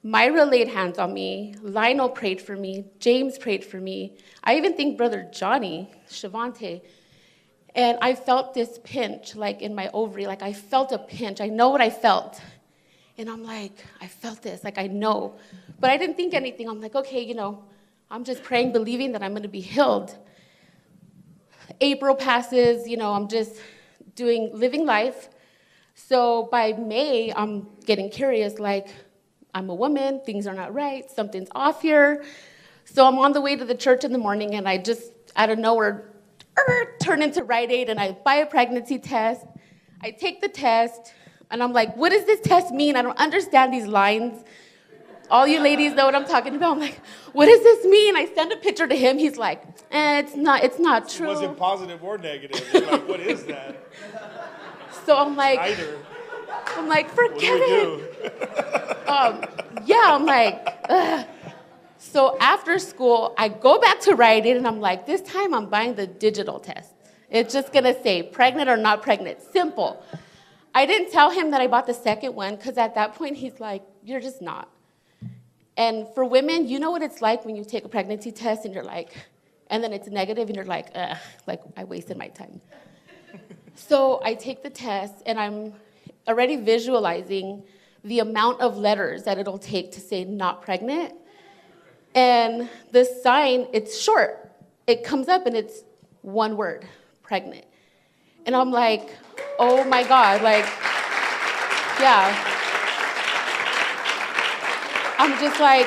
Myra 0.03 0.45
laid 0.45 0.69
hands 0.69 0.99
on 0.99 1.15
me. 1.15 1.55
Lionel 1.63 2.11
prayed 2.11 2.43
for 2.43 2.55
me. 2.55 2.85
James 2.99 3.39
prayed 3.39 3.65
for 3.65 3.81
me. 3.81 4.19
I 4.45 4.59
even 4.59 4.77
think 4.77 4.99
Brother 4.99 5.27
Johnny, 5.33 5.91
Shavante. 6.11 6.83
And 7.75 7.97
I 8.03 8.17
felt 8.17 8.53
this 8.53 8.79
pinch, 8.85 9.35
like 9.35 9.63
in 9.63 9.75
my 9.75 9.89
ovary. 9.95 10.27
Like 10.27 10.43
I 10.43 10.53
felt 10.53 10.93
a 10.93 10.99
pinch. 10.99 11.41
I 11.41 11.47
know 11.47 11.71
what 11.71 11.81
I 11.81 11.89
felt. 11.89 12.39
And 13.17 13.31
I'm 13.31 13.45
like, 13.45 13.83
I 14.03 14.09
felt 14.09 14.43
this. 14.43 14.63
Like 14.63 14.77
I 14.77 14.89
know. 14.89 15.35
But 15.81 15.89
I 15.89 15.97
didn't 15.97 16.19
think 16.19 16.35
anything. 16.35 16.69
I'm 16.69 16.83
like, 16.83 16.95
okay, 16.95 17.23
you 17.23 17.35
know, 17.35 17.65
I'm 18.11 18.25
just 18.25 18.43
praying, 18.43 18.73
believing 18.73 19.13
that 19.13 19.23
I'm 19.23 19.31
going 19.31 19.43
to 19.43 19.49
be 19.49 19.63
healed. 19.63 20.19
April 21.81 22.15
passes, 22.15 22.87
you 22.87 22.99
know, 22.99 23.15
I'm 23.15 23.29
just 23.29 23.57
doing, 24.17 24.51
living 24.53 24.85
life. 24.85 25.31
So 25.95 26.49
by 26.51 26.73
May, 26.73 27.33
I'm 27.35 27.69
getting 27.85 28.11
curious 28.11 28.59
like, 28.59 28.89
I'm 29.55 29.69
a 29.69 29.75
woman, 29.75 30.21
things 30.25 30.47
are 30.47 30.55
not 30.55 30.73
right, 30.73 31.11
something's 31.11 31.49
off 31.55 31.83
here. 31.83 32.25
So 32.85 33.07
I'm 33.07 33.19
on 33.19 33.33
the 33.33 33.41
way 33.41 33.57
to 33.57 33.65
the 33.65 33.75
church 33.75 34.05
in 34.05 34.13
the 34.13 34.19
morning, 34.19 34.55
and 34.55 34.69
I 34.69 34.79
just, 34.79 35.13
out 35.37 35.51
of 35.51 35.59
nowhere, 35.59 36.11
er, 36.59 36.97
turn 37.01 37.23
into 37.23 37.45
Rite 37.45 37.71
Aid 37.71 37.89
and 37.89 38.01
I 38.01 38.13
buy 38.13 38.37
a 38.37 38.47
pregnancy 38.47 38.99
test. 38.99 39.47
I 40.01 40.11
take 40.11 40.41
the 40.41 40.49
test, 40.49 41.13
and 41.51 41.63
I'm 41.63 41.73
like, 41.73 41.97
what 41.97 42.11
does 42.11 42.25
this 42.25 42.41
test 42.41 42.73
mean? 42.73 42.97
I 42.97 43.03
don't 43.03 43.19
understand 43.19 43.73
these 43.73 43.87
lines. 43.87 44.43
All 45.31 45.47
you 45.47 45.61
ladies 45.61 45.95
know 45.95 46.05
what 46.05 46.15
I'm 46.15 46.27
talking 46.27 46.57
about. 46.57 46.73
I'm 46.73 46.81
like, 46.81 47.01
what 47.33 47.47
does 47.47 47.63
this 47.63 47.87
mean? 47.87 48.17
I 48.17 48.27
send 48.35 48.53
a 48.53 48.57
picture 48.57 48.87
to 48.87 48.95
him. 48.95 49.17
He's 49.17 49.37
like, 49.37 49.63
eh, 49.91 50.19
it's 50.19 50.35
not, 50.35 50.65
it's 50.65 50.79
not 50.79 51.09
true. 51.09 51.29
Was 51.29 51.41
it 51.41 51.57
positive 51.57 52.03
or 52.03 52.19
negative? 52.19 52.63
Like, 52.75 53.09
what 53.09 53.21
is 53.21 53.45
that? 53.45 53.89
So 55.05 55.17
I'm 55.17 55.37
like, 55.37 55.59
Either. 55.59 55.99
I'm 56.77 56.89
like, 56.89 57.11
forget 57.11 57.59
it. 57.61 59.09
um, 59.09 59.45
yeah, 59.85 60.03
I'm 60.07 60.25
like, 60.25 60.79
Ugh. 60.89 61.27
so 61.99 62.37
after 62.41 62.79
school, 62.79 63.35
I 63.37 63.49
go 63.49 63.79
back 63.81 64.01
to 64.01 64.15
Rite 64.15 64.47
Aid, 64.47 64.57
and 64.57 64.67
I'm 64.67 64.81
like, 64.81 65.07
this 65.07 65.23
time 65.23 65.55
I'm 65.55 65.67
buying 65.69 65.95
the 65.95 66.07
digital 66.07 66.61
test. 66.61 66.93
It's 67.31 67.53
just 67.53 67.73
gonna 67.73 68.01
say 68.03 68.23
pregnant 68.23 68.69
or 68.69 68.77
not 68.77 69.03
pregnant. 69.03 69.41
Simple. 69.53 70.03
I 70.75 70.87
didn't 70.87 71.11
tell 71.11 71.31
him 71.31 71.51
that 71.51 71.61
I 71.61 71.67
bought 71.67 71.87
the 71.87 71.95
second 71.95 72.35
one 72.35 72.57
because 72.57 72.79
at 72.79 72.95
that 72.95 73.15
point 73.15 73.37
he's 73.37 73.61
like, 73.61 73.83
you're 74.05 74.21
just 74.21 74.41
not. 74.41 74.69
And 75.77 76.07
for 76.15 76.25
women, 76.25 76.69
you 76.69 76.79
know 76.79 76.91
what 76.91 77.03
it's 77.03 77.21
like 77.23 77.45
when 77.45 77.57
you 77.57 77.65
take 77.65 77.85
a 77.85 77.89
pregnancy 77.89 78.33
test 78.33 78.65
and 78.65 78.75
you're 78.75 78.85
like, 78.85 79.15
and 79.69 79.83
then 79.83 79.93
it's 79.93 80.09
negative 80.09 80.49
and 80.49 80.57
you're 80.57 80.67
like, 80.67 80.89
ugh, 80.95 81.17
like 81.47 81.61
I 81.77 81.85
wasted 81.85 82.17
my 82.17 82.29
time. 82.29 82.61
So 83.75 84.21
I 84.25 84.35
take 84.35 84.63
the 84.63 84.71
test 84.71 85.15
and 85.27 85.39
I'm 85.39 85.75
already 86.29 86.57
visualizing 86.57 87.65
the 88.05 88.19
amount 88.21 88.61
of 88.61 88.77
letters 88.77 89.25
that 89.25 89.39
it'll 89.39 89.59
take 89.59 89.93
to 89.93 90.01
say 90.01 90.25
not 90.25 90.63
pregnant. 90.63 91.15
And 92.15 92.69
the 92.91 93.05
sign, 93.05 93.67
it's 93.73 93.99
short. 93.99 94.51
It 94.87 95.05
comes 95.05 95.29
up 95.29 95.47
and 95.47 95.57
it's 95.57 95.85
one 96.23 96.57
word, 96.57 96.87
pregnant. 97.23 97.65
And 98.45 98.57
I'm 98.57 98.71
like, 98.71 99.11
oh 99.59 99.85
my 99.85 100.03
God, 100.03 100.43
like, 100.43 100.65
yeah. 102.01 102.49
I'm 105.19 105.39
just 105.41 105.61
like, 105.61 105.87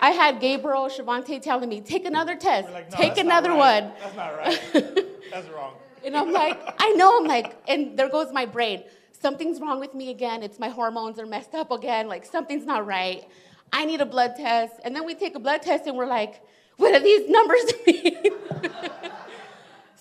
I 0.00 0.10
had 0.10 0.40
Gabriel 0.40 0.86
Shavante 0.86 1.42
telling 1.42 1.68
me, 1.68 1.80
take 1.80 2.04
another 2.04 2.36
test, 2.36 2.70
like, 2.70 2.92
no, 2.92 2.96
take 2.96 3.18
another 3.18 3.50
right. 3.50 3.82
one. 3.82 3.92
That's 3.98 4.16
not 4.16 4.36
right. 4.36 5.06
That's 5.32 5.48
wrong. 5.48 5.74
And 6.06 6.16
I'm 6.16 6.32
like, 6.32 6.56
I 6.78 6.92
know, 6.92 7.18
I'm 7.18 7.26
like, 7.26 7.56
and 7.66 7.98
there 7.98 8.08
goes 8.08 8.32
my 8.32 8.46
brain. 8.46 8.84
Something's 9.10 9.60
wrong 9.60 9.80
with 9.80 9.92
me 9.92 10.10
again. 10.10 10.44
It's 10.44 10.60
my 10.60 10.68
hormones 10.68 11.18
are 11.18 11.26
messed 11.26 11.52
up 11.52 11.72
again. 11.72 12.06
Like, 12.06 12.24
something's 12.24 12.64
not 12.64 12.86
right. 12.86 13.24
I 13.72 13.84
need 13.84 14.00
a 14.00 14.06
blood 14.06 14.36
test. 14.36 14.74
And 14.84 14.94
then 14.94 15.04
we 15.04 15.16
take 15.16 15.34
a 15.34 15.40
blood 15.40 15.62
test 15.62 15.88
and 15.88 15.96
we're 15.96 16.06
like, 16.06 16.42
what 16.76 16.92
do 16.92 17.00
these 17.00 17.28
numbers 17.28 17.64
mean? 17.86 18.22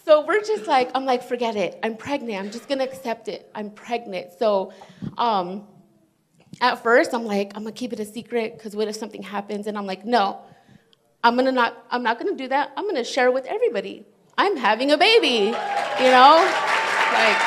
so 0.05 0.24
we're 0.27 0.41
just 0.41 0.67
like, 0.67 0.91
I'm 0.93 1.05
like, 1.05 1.24
forget 1.24 1.55
it. 1.55 1.79
I'm 1.81 1.97
pregnant. 1.97 2.38
I'm 2.38 2.51
just 2.51 2.69
gonna 2.69 2.83
accept 2.83 3.27
it. 3.27 3.50
I'm 3.55 3.71
pregnant. 3.71 4.33
So 4.38 4.74
um, 5.17 5.65
at 6.62 6.83
first, 6.83 7.15
I'm 7.15 7.25
like, 7.25 7.53
I'm 7.55 7.63
gonna 7.63 7.71
keep 7.71 7.93
it 7.93 8.00
a 8.00 8.05
secret 8.05 8.55
because 8.55 8.75
what 8.75 8.88
if 8.88 8.95
something 8.95 9.24
happens? 9.24 9.65
And 9.65 9.75
I'm 9.75 9.88
like, 9.88 10.05
no, 10.05 10.41
I'm 11.24 11.35
gonna 11.35 11.51
not. 11.51 11.83
I'm 11.89 12.03
not 12.03 12.19
gonna 12.19 12.35
do 12.35 12.47
that. 12.50 12.74
I'm 12.77 12.85
gonna 12.85 13.03
share 13.03 13.25
it 13.25 13.33
with 13.33 13.45
everybody. 13.45 14.05
I'm 14.37 14.57
having 14.57 14.91
a 14.91 14.97
baby. 14.97 15.55
You 15.97 16.11
know, 16.11 16.35
like, 17.13 17.39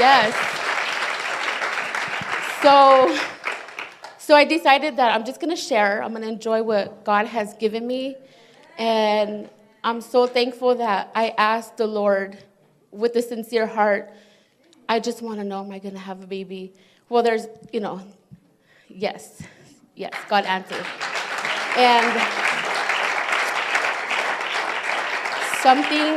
yes. 0.00 0.32
So, 2.62 3.18
so 4.18 4.34
I 4.34 4.44
decided 4.44 4.96
that 4.96 5.14
I'm 5.14 5.24
just 5.26 5.40
gonna 5.40 5.56
share. 5.56 6.02
I'm 6.02 6.12
gonna 6.14 6.26
enjoy 6.26 6.62
what 6.62 7.04
God 7.04 7.26
has 7.26 7.52
given 7.54 7.86
me, 7.86 8.16
and 8.78 9.50
I'm 9.84 10.00
so 10.00 10.26
thankful 10.26 10.74
that 10.76 11.12
I 11.14 11.34
asked 11.36 11.76
the 11.76 11.86
Lord 11.86 12.38
with 12.90 13.14
a 13.16 13.22
sincere 13.22 13.66
heart. 13.66 14.10
I 14.88 15.00
just 15.00 15.20
want 15.20 15.38
to 15.38 15.44
know, 15.44 15.62
am 15.62 15.70
I 15.70 15.78
to 15.80 15.98
have 15.98 16.22
a 16.22 16.26
baby? 16.26 16.72
Well, 17.08 17.22
there's, 17.22 17.46
you 17.72 17.80
know, 17.80 18.00
yes, 18.88 19.42
yes, 19.94 20.14
God 20.28 20.44
answered. 20.46 20.86
And 21.76 22.65
something 25.66 26.14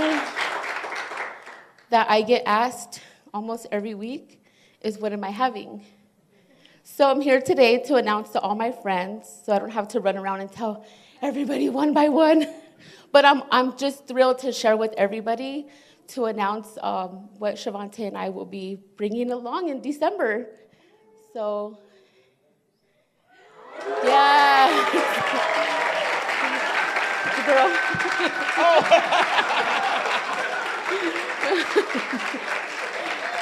that 1.89 2.06
I 2.08 2.22
get 2.22 2.44
asked 2.46 3.01
almost 3.34 3.65
every 3.72 3.96
week 3.96 4.46
is, 4.82 5.00
what 5.00 5.12
am 5.12 5.24
I 5.24 5.32
having? 5.32 5.84
So 6.84 7.10
I'm 7.10 7.20
here 7.20 7.41
today 7.41 7.79
to 7.86 7.96
announce 7.96 8.29
to 8.34 8.39
all 8.41 8.53
my 8.53 8.72
friends, 8.72 9.27
so 9.44 9.51
I 9.51 9.58
don't 9.58 9.72
have 9.72 9.88
to 9.88 10.01
run 10.01 10.20
around 10.20 10.41
and 10.41 10.51
tell 10.51 10.86
everybody 11.24 11.68
one 11.68 11.96
by 11.96 12.10
one. 12.10 12.46
But 13.12 13.25
I'm, 13.25 13.41
I'm 13.50 13.75
just 13.75 14.08
thrilled 14.08 14.38
to 14.46 14.51
share 14.51 14.77
with 14.77 14.94
everybody 14.96 15.68
to 16.10 16.25
announce 16.25 16.77
um, 16.84 17.29
what 17.39 17.56
Shavante 17.56 18.08
and 18.08 18.15
I 18.15 18.29
will 18.29 18.46
be 18.46 18.77
bringing 18.98 19.32
along 19.32 19.70
in 19.70 19.82
December. 19.82 20.46
So, 21.34 21.79
yeah. 24.03 25.86
Girl. 27.50 27.56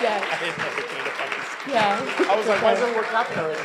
yeah, 0.01 0.23
I 0.23 0.37
didn't 0.39 0.57
know 0.57 0.63
anything 0.71 1.03
about 1.03 1.29
this. 1.35 1.49
yeah. 1.67 1.99
I 2.29 2.35
was 2.37 2.47
like, 2.47 2.61
why 2.63 2.73
doesn't 2.75 2.95
work 2.95 3.13
out 3.13 3.29
already? 3.37 3.59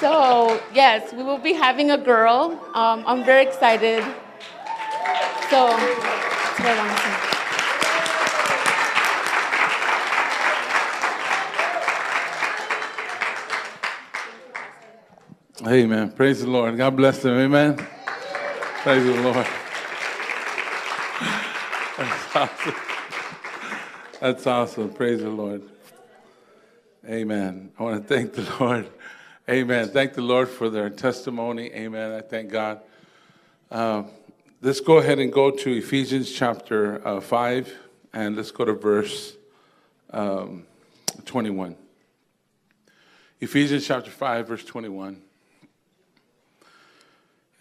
So, 0.00 0.60
yes, 0.74 1.12
we 1.12 1.22
will 1.22 1.38
be 1.38 1.52
having 1.52 1.92
a 1.92 1.98
girl. 1.98 2.58
Um, 2.74 3.04
I'm 3.06 3.24
very 3.24 3.46
excited. 3.46 4.02
So, 5.50 5.68
that's 5.68 6.58
what 6.58 6.66
I 6.66 6.76
want 6.76 6.90
to 6.90 7.02
say. 15.62 15.74
Amen. 15.84 16.10
Praise 16.10 16.40
the 16.40 16.50
Lord. 16.50 16.76
God 16.76 16.96
bless 16.96 17.22
them. 17.22 17.38
Amen. 17.38 17.86
Praise 18.82 19.04
the 19.04 19.20
Lord. 19.20 19.46
That's 21.98 22.34
awesome. 22.34 22.74
That's 24.20 24.46
awesome. 24.46 24.94
Praise 24.94 25.20
the 25.20 25.28
Lord. 25.28 25.62
Amen. 27.06 27.72
I 27.78 27.82
want 27.82 28.00
to 28.00 28.14
thank 28.14 28.32
the 28.32 28.50
Lord. 28.58 28.88
Amen. 29.50 29.90
Thank 29.90 30.14
the 30.14 30.22
Lord 30.22 30.48
for 30.48 30.70
their 30.70 30.88
testimony. 30.88 31.70
Amen. 31.74 32.12
I 32.12 32.22
thank 32.22 32.50
God. 32.50 32.80
Uh, 33.70 34.04
let's 34.62 34.80
go 34.80 34.96
ahead 34.96 35.18
and 35.18 35.30
go 35.30 35.50
to 35.50 35.76
Ephesians 35.76 36.32
chapter 36.32 37.06
uh, 37.06 37.20
5, 37.20 37.74
and 38.14 38.34
let's 38.34 38.50
go 38.50 38.64
to 38.64 38.72
verse 38.72 39.36
um, 40.10 40.64
21. 41.26 41.76
Ephesians 43.40 43.86
chapter 43.86 44.10
5, 44.10 44.48
verse 44.48 44.64
21. 44.64 45.20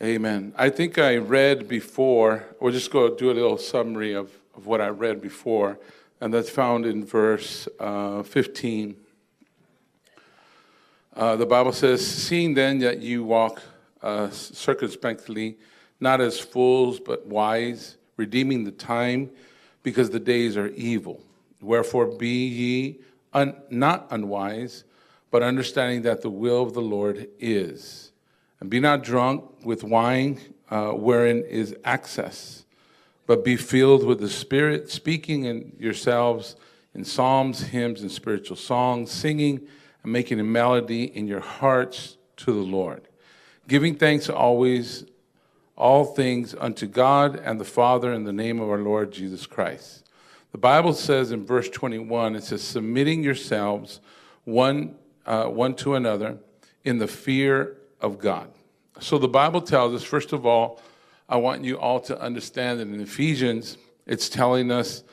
Amen. 0.02 0.54
I 0.56 0.70
think 0.70 0.98
I 0.98 1.18
read 1.18 1.68
before, 1.68 2.46
we'll 2.62 2.72
just 2.72 2.90
go 2.90 3.14
do 3.14 3.32
a 3.32 3.34
little 3.34 3.58
summary 3.58 4.14
of, 4.14 4.32
of 4.56 4.66
what 4.66 4.80
I 4.80 4.88
read 4.88 5.22
before, 5.22 5.78
and 6.22 6.34
that's 6.34 6.50
found 6.50 6.86
in 6.86 7.04
verse 7.04 7.68
uh, 7.82 8.24
15. 8.24 8.96
Uh, 11.14 11.36
the 11.36 11.46
Bible 11.46 11.74
says, 11.74 12.06
Seeing 12.08 12.54
then 12.54 12.80
that 12.80 13.00
you 13.00 13.26
walk 13.26 13.62
uh, 14.02 14.30
circumspectly, 14.30 15.58
not 16.00 16.22
as 16.22 16.40
fools, 16.40 17.02
but 17.02 17.26
wise, 17.26 17.98
redeeming 18.16 18.64
the 18.64 18.72
time, 18.72 19.30
because 19.84 20.10
the 20.12 20.20
days 20.20 20.56
are 20.56 20.68
evil. 20.68 21.22
Wherefore 21.60 22.06
be 22.06 22.48
ye 22.48 23.00
un- 23.34 23.58
not 23.70 24.08
unwise, 24.12 24.86
but 25.30 25.44
understanding 25.44 26.04
that 26.04 26.22
the 26.22 26.30
will 26.30 26.64
of 26.64 26.74
the 26.74 26.82
Lord 26.82 27.28
is. 27.38 28.09
And 28.60 28.70
be 28.70 28.80
not 28.80 29.04
drunk 29.04 29.46
with 29.64 29.84
wine, 29.84 30.40
uh, 30.70 30.92
wherein 30.92 31.44
is 31.44 31.76
excess, 31.86 32.66
but 33.26 33.44
be 33.44 33.56
filled 33.56 34.06
with 34.06 34.20
the 34.20 34.30
Spirit, 34.30 34.90
speaking 34.90 35.46
in 35.46 35.76
yourselves 35.80 36.56
in 36.94 37.04
psalms, 37.04 37.62
hymns, 37.62 38.02
and 38.02 38.12
spiritual 38.12 38.58
songs, 38.58 39.12
singing 39.12 39.62
and 40.04 40.12
making 40.12 40.40
a 40.40 40.44
melody 40.44 41.04
in 41.04 41.28
your 41.28 41.40
hearts 41.40 42.18
to 42.38 42.52
the 42.52 42.60
Lord, 42.60 43.08
giving 43.68 43.96
thanks 43.96 44.30
always, 44.30 45.06
all 45.76 46.06
things 46.06 46.56
unto 46.60 46.88
God 46.88 47.36
and 47.38 47.60
the 47.60 47.66
Father 47.66 48.14
in 48.14 48.24
the 48.24 48.34
name 48.34 48.60
of 48.60 48.70
our 48.70 48.80
Lord 48.80 49.12
Jesus 49.12 49.46
Christ. 49.46 50.10
The 50.52 50.58
Bible 50.58 50.94
says 50.94 51.32
in 51.32 51.46
verse 51.46 51.70
21, 51.70 52.36
it 52.36 52.44
says, 52.44 52.64
submitting 52.64 53.24
yourselves 53.24 54.00
one, 54.46 54.96
uh, 55.26 55.46
one 55.46 55.76
to 55.76 55.96
another 55.96 56.38
in 56.84 56.98
the 56.98 57.08
fear 57.08 57.78
of 58.02 58.20
God. 58.20 58.52
So 59.00 59.18
the 59.18 59.28
Bible 59.28 59.62
tells 59.62 59.94
us, 59.94 60.04
first 60.04 60.34
of 60.34 60.46
all, 60.46 60.82
I 61.28 61.38
want 61.38 61.64
you 61.64 61.78
all 61.78 62.00
to 62.02 62.20
understand 62.20 62.80
that 62.80 62.88
in 62.88 63.00
Ephesians, 63.00 63.78
it's 64.06 64.30
telling 64.30 64.72
us 64.72 65.04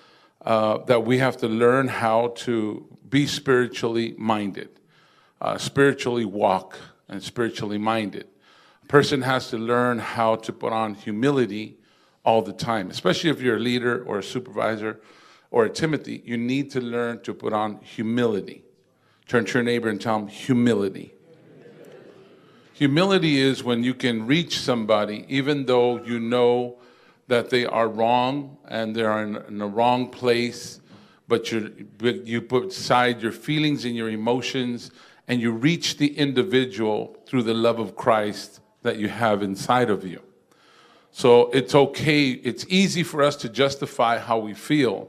uh, 0.45 0.79
that 0.85 1.05
we 1.05 1.19
have 1.19 1.37
to 1.39 1.49
learn 1.49 1.89
how 1.89 2.29
to 2.37 2.87
be 3.09 3.27
spiritually 3.27 4.15
minded, 4.17 4.71
uh, 5.41 5.59
spiritually 5.59 6.25
walk, 6.25 6.79
and 7.09 7.23
spiritually 7.23 7.79
minded. 7.79 8.27
A 8.83 8.87
person 8.87 9.23
has 9.23 9.51
to 9.51 9.59
learn 9.59 9.99
how 9.99 10.37
to 10.37 10.53
put 10.53 10.73
on 10.73 10.95
humility 10.95 11.77
all 12.25 12.43
the 12.43 12.53
time, 12.53 12.91
especially 12.91 13.31
if 13.31 13.41
you're 13.41 13.57
a 13.57 13.61
leader 13.61 14.03
or 14.05 14.19
a 14.19 14.23
supervisor 14.23 15.01
or 15.51 15.65
a 15.65 15.71
Timothy, 15.71 16.23
you 16.25 16.37
need 16.37 16.71
to 16.73 16.81
learn 16.81 17.21
to 17.23 17.33
put 17.33 17.53
on 17.53 17.79
humility. 17.81 18.65
Turn 19.29 19.45
to 19.45 19.55
your 19.55 19.63
neighbor 19.63 19.89
and 19.89 20.01
tell 20.01 20.19
them 20.19 20.29
humility. 20.29 21.15
Humility 22.77 23.41
is 23.41 23.65
when 23.65 23.83
you 23.83 23.95
can 23.95 24.27
reach 24.27 24.59
somebody 24.61 25.25
even 25.31 25.65
though 25.65 26.05
you 26.05 26.21
know 26.21 26.77
that 27.27 27.49
they 27.49 27.65
are 27.65 27.89
wrong 27.89 28.59
and 28.69 28.95
they 28.95 29.01
are 29.01 29.23
in, 29.23 29.37
in 29.49 29.57
the 29.57 29.67
wrong 29.67 30.11
place, 30.11 30.83
but 31.27 31.51
you 31.51 31.89
but 31.97 32.27
you 32.27 32.43
put 32.43 32.67
aside 32.67 33.23
your 33.23 33.33
feelings 33.33 33.87
and 33.87 33.97
your 33.97 34.11
emotions 34.11 34.91
and 35.27 35.41
you 35.41 35.53
reach 35.53 35.97
the 35.97 36.19
individual 36.19 37.17
through 37.27 37.45
the 37.45 37.55
love 37.55 37.79
of 37.79 37.97
Christ 37.97 38.61
that 38.83 38.99
you 38.99 39.09
have 39.09 39.43
inside 39.43 39.89
of 39.89 40.05
you. 40.05 40.21
So 41.13 41.49
it's 41.53 41.75
okay, 41.75 42.29
it's 42.29 42.67
easy 42.69 43.03
for 43.03 43.23
us 43.23 43.37
to 43.37 43.49
justify 43.49 44.19
how 44.19 44.37
we 44.37 44.53
feel. 44.53 45.09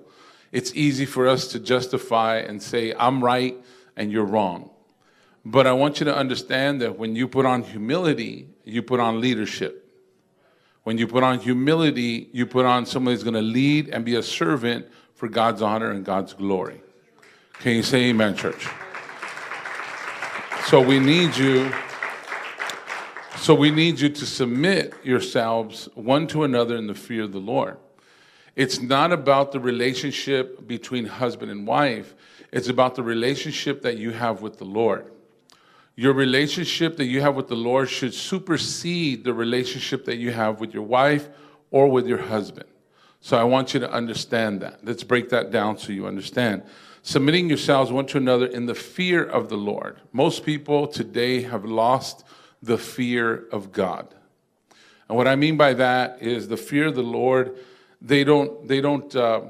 It's 0.53 0.73
easy 0.73 1.05
for 1.05 1.27
us 1.27 1.49
to 1.49 1.59
justify 1.59 2.37
and 2.37 2.63
say, 2.63 2.93
I'm 2.97 3.21
right 3.21 3.57
and 3.97 4.09
you're 4.09 4.23
wrong. 4.23 4.69
But 5.49 5.65
I 5.65 5.71
want 5.71 6.01
you 6.01 6.05
to 6.07 6.13
understand 6.13 6.81
that 6.81 6.99
when 6.99 7.15
you 7.15 7.25
put 7.25 7.45
on 7.45 7.63
humility, 7.63 8.49
you 8.65 8.83
put 8.83 8.99
on 8.99 9.21
leadership. 9.21 9.89
When 10.83 10.97
you 10.97 11.07
put 11.07 11.23
on 11.23 11.39
humility, 11.39 12.29
you 12.33 12.45
put 12.45 12.65
on 12.65 12.85
somebody 12.85 13.15
who's 13.15 13.23
going 13.23 13.33
to 13.33 13.41
lead 13.41 13.87
and 13.87 14.03
be 14.03 14.15
a 14.15 14.23
servant 14.23 14.87
for 15.13 15.29
God's 15.29 15.61
honor 15.61 15.89
and 15.91 16.03
God's 16.03 16.33
glory. 16.33 16.81
Can 17.61 17.77
you 17.77 17.83
say 17.83 18.09
amen, 18.09 18.35
church? 18.35 18.67
So 20.65 20.81
we 20.81 20.99
need 20.99 21.37
you. 21.37 21.71
So 23.37 23.53
we 23.53 23.71
need 23.71 24.01
you 24.01 24.09
to 24.09 24.25
submit 24.25 24.95
yourselves 25.01 25.87
one 25.95 26.27
to 26.27 26.43
another 26.43 26.75
in 26.75 26.87
the 26.87 26.93
fear 26.93 27.23
of 27.23 27.31
the 27.31 27.39
Lord. 27.39 27.77
It's 28.57 28.81
not 28.81 29.13
about 29.13 29.53
the 29.53 29.61
relationship 29.61 30.67
between 30.67 31.05
husband 31.05 31.51
and 31.51 31.65
wife. 31.65 32.15
It's 32.51 32.67
about 32.67 32.95
the 32.95 33.03
relationship 33.03 33.83
that 33.83 33.97
you 33.97 34.11
have 34.11 34.41
with 34.41 34.57
the 34.57 34.65
Lord. 34.65 35.09
Your 35.99 36.13
relationship 36.13 36.95
that 36.97 37.07
you 37.07 37.21
have 37.21 37.35
with 37.35 37.47
the 37.47 37.55
Lord 37.55 37.89
should 37.89 38.13
supersede 38.13 39.23
the 39.23 39.33
relationship 39.33 40.05
that 40.05 40.17
you 40.17 40.31
have 40.31 40.59
with 40.59 40.71
your 40.71 40.83
wife 40.83 41.27
or 41.71 41.89
with 41.89 42.05
your 42.07 42.19
husband. 42.19 42.69
So 43.19 43.35
I 43.35 43.43
want 43.43 43.73
you 43.73 43.79
to 43.79 43.91
understand 43.91 44.61
that. 44.61 44.85
Let's 44.85 45.03
break 45.03 45.29
that 45.29 45.49
down 45.49 45.79
so 45.79 45.91
you 45.91 46.05
understand. 46.05 46.61
Submitting 47.01 47.49
yourselves 47.49 47.91
one 47.91 48.05
to 48.07 48.17
another 48.17 48.45
in 48.45 48.67
the 48.67 48.75
fear 48.75 49.23
of 49.23 49.49
the 49.49 49.57
Lord. 49.57 49.99
Most 50.13 50.45
people 50.45 50.85
today 50.85 51.41
have 51.41 51.65
lost 51.65 52.23
the 52.61 52.77
fear 52.77 53.47
of 53.51 53.71
God. 53.71 54.13
And 55.09 55.17
what 55.17 55.27
I 55.27 55.35
mean 55.35 55.57
by 55.57 55.73
that 55.73 56.21
is 56.21 56.47
the 56.47 56.57
fear 56.57 56.87
of 56.87 56.95
the 56.95 57.01
Lord, 57.01 57.57
they 57.99 58.23
don't, 58.23 58.67
they 58.67 58.81
don't 58.81 59.15
uh, 59.15 59.41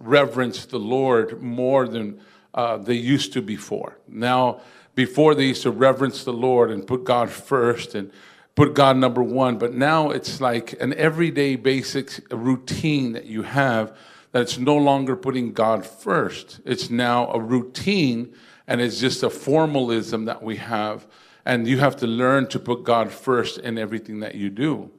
reverence 0.00 0.66
the 0.66 0.78
Lord 0.78 1.40
more 1.40 1.88
than 1.88 2.20
uh, 2.52 2.76
they 2.76 2.94
used 2.94 3.32
to 3.32 3.40
before. 3.40 3.96
Now, 4.06 4.60
before 4.94 5.34
they 5.34 5.46
used 5.46 5.62
to 5.62 5.70
reverence 5.70 6.24
the 6.24 6.32
Lord 6.32 6.70
and 6.70 6.86
put 6.86 7.04
God 7.04 7.30
first 7.30 7.94
and 7.94 8.10
put 8.54 8.74
God 8.74 8.96
number 8.96 9.22
one, 9.22 9.58
but 9.58 9.74
now 9.74 10.10
it's 10.10 10.40
like 10.40 10.80
an 10.80 10.94
everyday 10.94 11.56
basic 11.56 12.20
routine 12.30 13.12
that 13.12 13.26
you 13.26 13.42
have 13.42 13.96
that 14.32 14.42
it's 14.42 14.58
no 14.58 14.76
longer 14.76 15.16
putting 15.16 15.52
God 15.52 15.86
first. 15.86 16.60
It's 16.64 16.90
now 16.90 17.28
a 17.28 17.40
routine 17.40 18.34
and 18.66 18.80
it's 18.80 18.98
just 18.98 19.22
a 19.22 19.30
formalism 19.30 20.24
that 20.24 20.42
we 20.42 20.56
have. 20.56 21.06
And 21.44 21.68
you 21.68 21.78
have 21.78 21.96
to 21.96 22.06
learn 22.06 22.48
to 22.48 22.58
put 22.58 22.84
God 22.84 23.12
first 23.12 23.58
in 23.58 23.78
everything 23.78 24.20
that 24.20 24.34
you 24.34 24.50
do. 24.50 24.90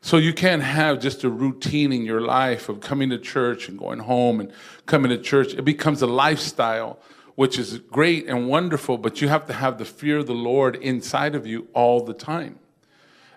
So 0.00 0.16
you 0.16 0.32
can't 0.32 0.62
have 0.62 1.00
just 1.00 1.24
a 1.24 1.28
routine 1.28 1.92
in 1.92 2.02
your 2.02 2.20
life 2.20 2.68
of 2.68 2.80
coming 2.80 3.10
to 3.10 3.18
church 3.18 3.68
and 3.68 3.78
going 3.78 3.98
home 3.98 4.40
and 4.40 4.52
coming 4.86 5.10
to 5.10 5.18
church. 5.18 5.54
It 5.54 5.64
becomes 5.64 6.02
a 6.02 6.06
lifestyle, 6.06 7.00
which 7.38 7.56
is 7.56 7.78
great 7.78 8.26
and 8.26 8.48
wonderful, 8.48 8.98
but 8.98 9.20
you 9.20 9.28
have 9.28 9.46
to 9.46 9.52
have 9.52 9.78
the 9.78 9.84
fear 9.84 10.18
of 10.18 10.26
the 10.26 10.34
Lord 10.34 10.74
inside 10.74 11.36
of 11.36 11.46
you 11.46 11.68
all 11.72 12.00
the 12.00 12.12
time. 12.12 12.58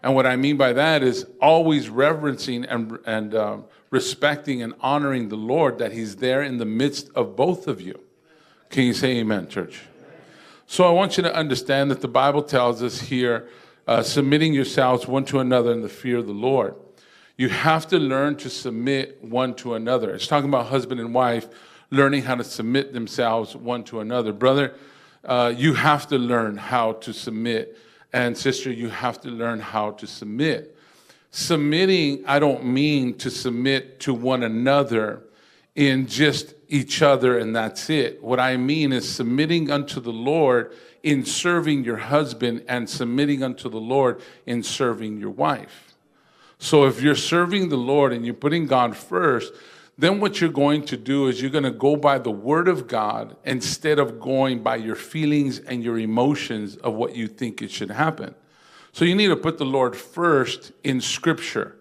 And 0.01 0.15
what 0.15 0.25
I 0.25 0.36
mean 0.38 0.58
by 0.58 0.74
that 0.74 1.03
is 1.03 1.27
always 1.39 1.88
reverencing 1.88 2.65
and, 2.65 2.98
and 3.05 3.36
um, 3.36 3.65
respecting 3.91 4.63
and 4.63 4.74
honoring 4.81 5.29
the 5.29 5.36
Lord 5.36 5.77
that 5.77 5.91
He's 5.91 6.15
there 6.15 6.41
in 6.41 6.58
the 6.58 6.65
midst 6.65 7.12
of 7.13 7.36
both 7.36 7.67
of 7.67 7.79
you. 7.79 8.00
Can 8.72 8.86
you 8.86 8.96
say 8.96 9.17
amen, 9.17 9.50
church? 9.50 9.81
So 10.65 10.88
I 10.88 10.91
want 10.91 11.17
you 11.17 11.22
to 11.22 11.36
understand 11.36 11.91
that 11.91 12.01
the 12.01 12.08
Bible 12.08 12.41
tells 12.41 12.81
us 12.81 13.01
here 13.01 13.50
uh, 13.88 14.01
submitting 14.01 14.51
yourselves 14.51 15.05
one 15.05 15.25
to 15.25 15.38
another 15.41 15.72
in 15.74 15.84
the 15.84 15.89
fear 15.89 16.17
of 16.17 16.25
the 16.25 16.34
Lord. 16.34 16.74
You 17.38 17.50
have 17.50 17.86
to 17.89 17.99
learn 17.99 18.36
to 18.38 18.49
submit 18.49 19.23
one 19.23 19.54
to 19.58 19.75
another. 19.75 20.10
It's 20.15 20.25
talking 20.25 20.49
about 20.49 20.65
husband 20.65 20.99
and 20.99 21.13
wife 21.13 21.47
learning 21.91 22.23
how 22.23 22.36
to 22.36 22.43
submit 22.43 22.93
themselves 22.93 23.56
one 23.56 23.84
to 23.84 23.99
another. 23.99 24.34
Brother, 24.34 24.73
uh, 25.23 25.54
you 25.56 25.73
have 25.73 26.08
to 26.08 26.17
learn 26.17 26.58
how 26.58 26.93
to 26.93 27.13
submit. 27.13 27.77
And 28.13 28.38
sister, 28.38 28.71
you 28.71 28.89
have 28.89 29.21
to 29.21 29.30
learn 29.30 29.60
how 29.60 29.91
to 29.91 30.08
submit. 30.08 30.75
Submitting, 31.32 32.23
I 32.25 32.39
don't 32.39 32.65
mean 32.65 33.17
to 33.19 33.30
submit 33.30 33.99
to 34.01 34.13
one 34.13 34.43
another 34.43 35.23
in 35.75 36.08
just 36.08 36.54
each 36.67 37.01
other 37.01 37.38
and 37.38 37.56
that's 37.56 37.89
it. 37.89 38.21
What 38.21 38.39
I 38.39 38.58
mean 38.58 38.91
is 38.91 39.10
submitting 39.10 39.71
unto 39.71 39.99
the 39.99 40.12
Lord 40.12 40.73
in 41.04 41.25
serving 41.25 41.84
your 41.84 41.97
husband 41.97 42.63
and 42.67 42.89
submitting 42.89 43.43
unto 43.43 43.69
the 43.69 43.80
Lord 43.80 44.21
in 44.45 44.63
serving 44.63 45.19
your 45.19 45.30
wife. 45.30 45.95
So 46.60 46.86
if 46.86 47.01
you're 47.01 47.15
serving 47.15 47.69
the 47.69 47.77
Lord 47.77 48.13
and 48.13 48.25
you're 48.25 48.36
putting 48.36 48.67
God 48.67 48.95
first, 48.95 49.54
then 50.01 50.19
what 50.19 50.41
you're 50.41 50.49
going 50.49 50.83
to 50.85 50.97
do 50.97 51.27
is 51.27 51.39
you're 51.39 51.51
going 51.51 51.63
to 51.63 51.69
go 51.69 51.95
by 51.95 52.17
the 52.17 52.31
word 52.31 52.67
of 52.67 52.87
God 52.87 53.35
instead 53.45 53.99
of 53.99 54.19
going 54.19 54.63
by 54.63 54.77
your 54.77 54.95
feelings 54.95 55.59
and 55.59 55.83
your 55.83 55.99
emotions 55.99 56.75
of 56.77 56.95
what 56.95 57.15
you 57.15 57.27
think 57.27 57.61
it 57.61 57.69
should 57.69 57.91
happen. 57.91 58.33
So 58.93 59.05
you 59.05 59.13
need 59.13 59.27
to 59.27 59.35
put 59.35 59.59
the 59.59 59.65
Lord 59.65 59.95
first 59.95 60.71
in 60.83 61.01
scripture 61.01 61.77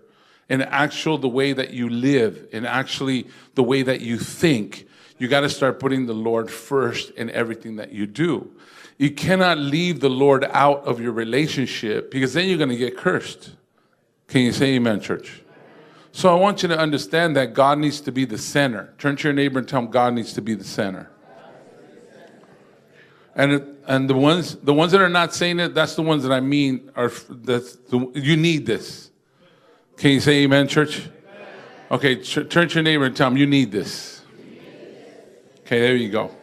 in 0.50 0.60
actual 0.60 1.16
the 1.16 1.28
way 1.30 1.54
that 1.54 1.70
you 1.70 1.88
live, 1.88 2.46
in 2.52 2.66
actually 2.66 3.26
the 3.54 3.62
way 3.62 3.82
that 3.82 4.02
you 4.02 4.18
think. 4.18 4.86
You 5.16 5.26
got 5.26 5.40
to 5.40 5.48
start 5.48 5.80
putting 5.80 6.04
the 6.04 6.12
Lord 6.12 6.50
first 6.50 7.12
in 7.12 7.30
everything 7.30 7.76
that 7.76 7.92
you 7.92 8.06
do. 8.06 8.50
You 8.98 9.12
cannot 9.12 9.56
leave 9.56 10.00
the 10.00 10.10
Lord 10.10 10.44
out 10.50 10.84
of 10.84 11.00
your 11.00 11.12
relationship 11.12 12.10
because 12.10 12.34
then 12.34 12.48
you're 12.48 12.58
going 12.58 12.68
to 12.68 12.76
get 12.76 12.98
cursed. 12.98 13.52
Can 14.28 14.42
you 14.42 14.52
say 14.52 14.74
amen, 14.74 15.00
church? 15.00 15.42
So 16.12 16.34
I 16.34 16.38
want 16.38 16.62
you 16.62 16.68
to 16.68 16.78
understand 16.78 17.36
that 17.36 17.54
God 17.54 17.78
needs 17.78 18.00
to 18.02 18.12
be 18.12 18.24
the 18.24 18.38
center. 18.38 18.92
Turn 18.98 19.16
to 19.16 19.28
your 19.28 19.32
neighbor 19.32 19.60
and 19.60 19.68
tell 19.68 19.80
him 19.80 19.90
God 19.90 20.14
needs 20.14 20.32
to 20.34 20.42
be 20.42 20.54
the 20.54 20.64
center. 20.64 21.10
And 23.34 23.52
it, 23.52 23.64
and 23.86 24.10
the 24.10 24.14
ones 24.14 24.56
the 24.56 24.74
ones 24.74 24.92
that 24.92 25.00
are 25.00 25.08
not 25.08 25.34
saying 25.34 25.60
it, 25.60 25.74
that's 25.74 25.94
the 25.94 26.02
ones 26.02 26.24
that 26.24 26.32
I 26.32 26.40
mean 26.40 26.90
are 26.96 27.10
that's 27.30 27.76
the, 27.76 28.10
you 28.14 28.36
need 28.36 28.66
this. 28.66 29.10
Can 29.96 30.12
you 30.12 30.20
say 30.20 30.42
amen, 30.42 30.68
church? 30.68 31.08
Okay, 31.90 32.16
turn 32.16 32.68
to 32.68 32.74
your 32.74 32.82
neighbor 32.82 33.04
and 33.04 33.16
tell 33.16 33.28
him 33.28 33.36
you 33.36 33.46
need 33.46 33.70
this. 33.70 34.22
Okay, 35.60 35.80
there 35.80 35.96
you 35.96 36.08
go. 36.08 36.34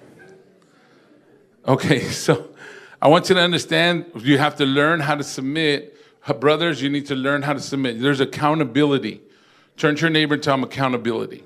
Okay, 1.67 1.99
so 2.09 2.49
I 3.01 3.09
want 3.09 3.29
you 3.29 3.35
to 3.35 3.41
understand 3.41 4.05
you 4.15 4.37
have 4.37 4.55
to 4.57 4.65
learn 4.65 5.01
how 5.01 5.15
to 5.15 5.23
submit. 5.23 5.95
Brothers, 6.39 6.81
you 6.81 6.89
need 6.89 7.05
to 7.07 7.15
learn 7.15 7.41
how 7.41 7.53
to 7.53 7.59
submit. 7.59 8.01
There's 8.01 8.19
accountability. 8.19 9.21
Turn 9.77 9.95
to 9.95 10.01
your 10.01 10.09
neighbor 10.09 10.33
and 10.33 10.43
tell 10.43 10.55
him 10.55 10.63
accountability. 10.63 11.43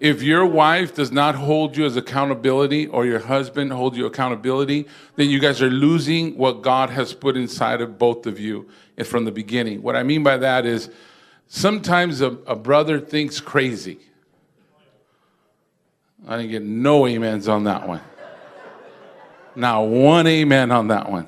If 0.00 0.22
your 0.22 0.46
wife 0.46 0.94
does 0.94 1.10
not 1.10 1.34
hold 1.34 1.76
you 1.76 1.84
as 1.84 1.96
accountability 1.96 2.86
or 2.86 3.04
your 3.04 3.18
husband 3.18 3.72
holds 3.72 3.96
you 3.96 4.06
accountability, 4.06 4.86
then 5.16 5.28
you 5.28 5.40
guys 5.40 5.60
are 5.60 5.70
losing 5.70 6.36
what 6.36 6.62
God 6.62 6.90
has 6.90 7.12
put 7.12 7.36
inside 7.36 7.80
of 7.80 7.98
both 7.98 8.26
of 8.26 8.38
you 8.38 8.68
from 9.04 9.24
the 9.24 9.32
beginning. 9.32 9.82
What 9.82 9.96
I 9.96 10.04
mean 10.04 10.22
by 10.22 10.36
that 10.36 10.66
is 10.66 10.90
sometimes 11.48 12.20
a, 12.20 12.28
a 12.46 12.54
brother 12.54 13.00
thinks 13.00 13.40
crazy. 13.40 13.98
I 16.26 16.36
didn't 16.36 16.50
get 16.50 16.62
no 16.62 17.06
amens 17.06 17.48
on 17.48 17.64
that 17.64 17.88
one. 17.88 18.02
Now, 19.56 19.82
one 19.82 20.28
amen 20.28 20.70
on 20.70 20.88
that 20.88 21.10
one. 21.10 21.26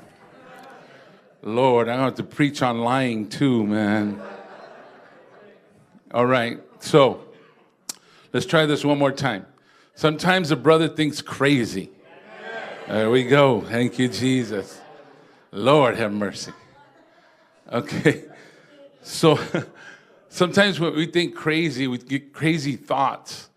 Lord, 1.42 1.88
I 1.88 1.96
don't 1.96 2.04
have 2.04 2.14
to 2.16 2.22
preach 2.22 2.62
on 2.62 2.80
lying 2.80 3.28
too, 3.28 3.66
man. 3.66 4.20
All 6.12 6.26
right, 6.26 6.58
so 6.80 7.20
let's 8.32 8.44
try 8.44 8.66
this 8.66 8.84
one 8.84 8.98
more 8.98 9.12
time. 9.12 9.46
Sometimes 9.94 10.50
a 10.50 10.56
brother 10.56 10.88
thinks 10.88 11.22
crazy. 11.22 11.90
There 12.88 13.10
we 13.10 13.22
go. 13.22 13.60
Thank 13.60 13.96
you, 13.96 14.08
Jesus. 14.08 14.80
Lord, 15.52 15.96
have 15.96 16.12
mercy. 16.12 16.52
Okay. 17.70 18.24
So 19.02 19.38
sometimes 20.28 20.80
when 20.80 20.96
we 20.96 21.06
think 21.06 21.36
crazy, 21.36 21.86
we 21.86 21.98
get 21.98 22.32
crazy 22.32 22.74
thoughts. 22.74 23.48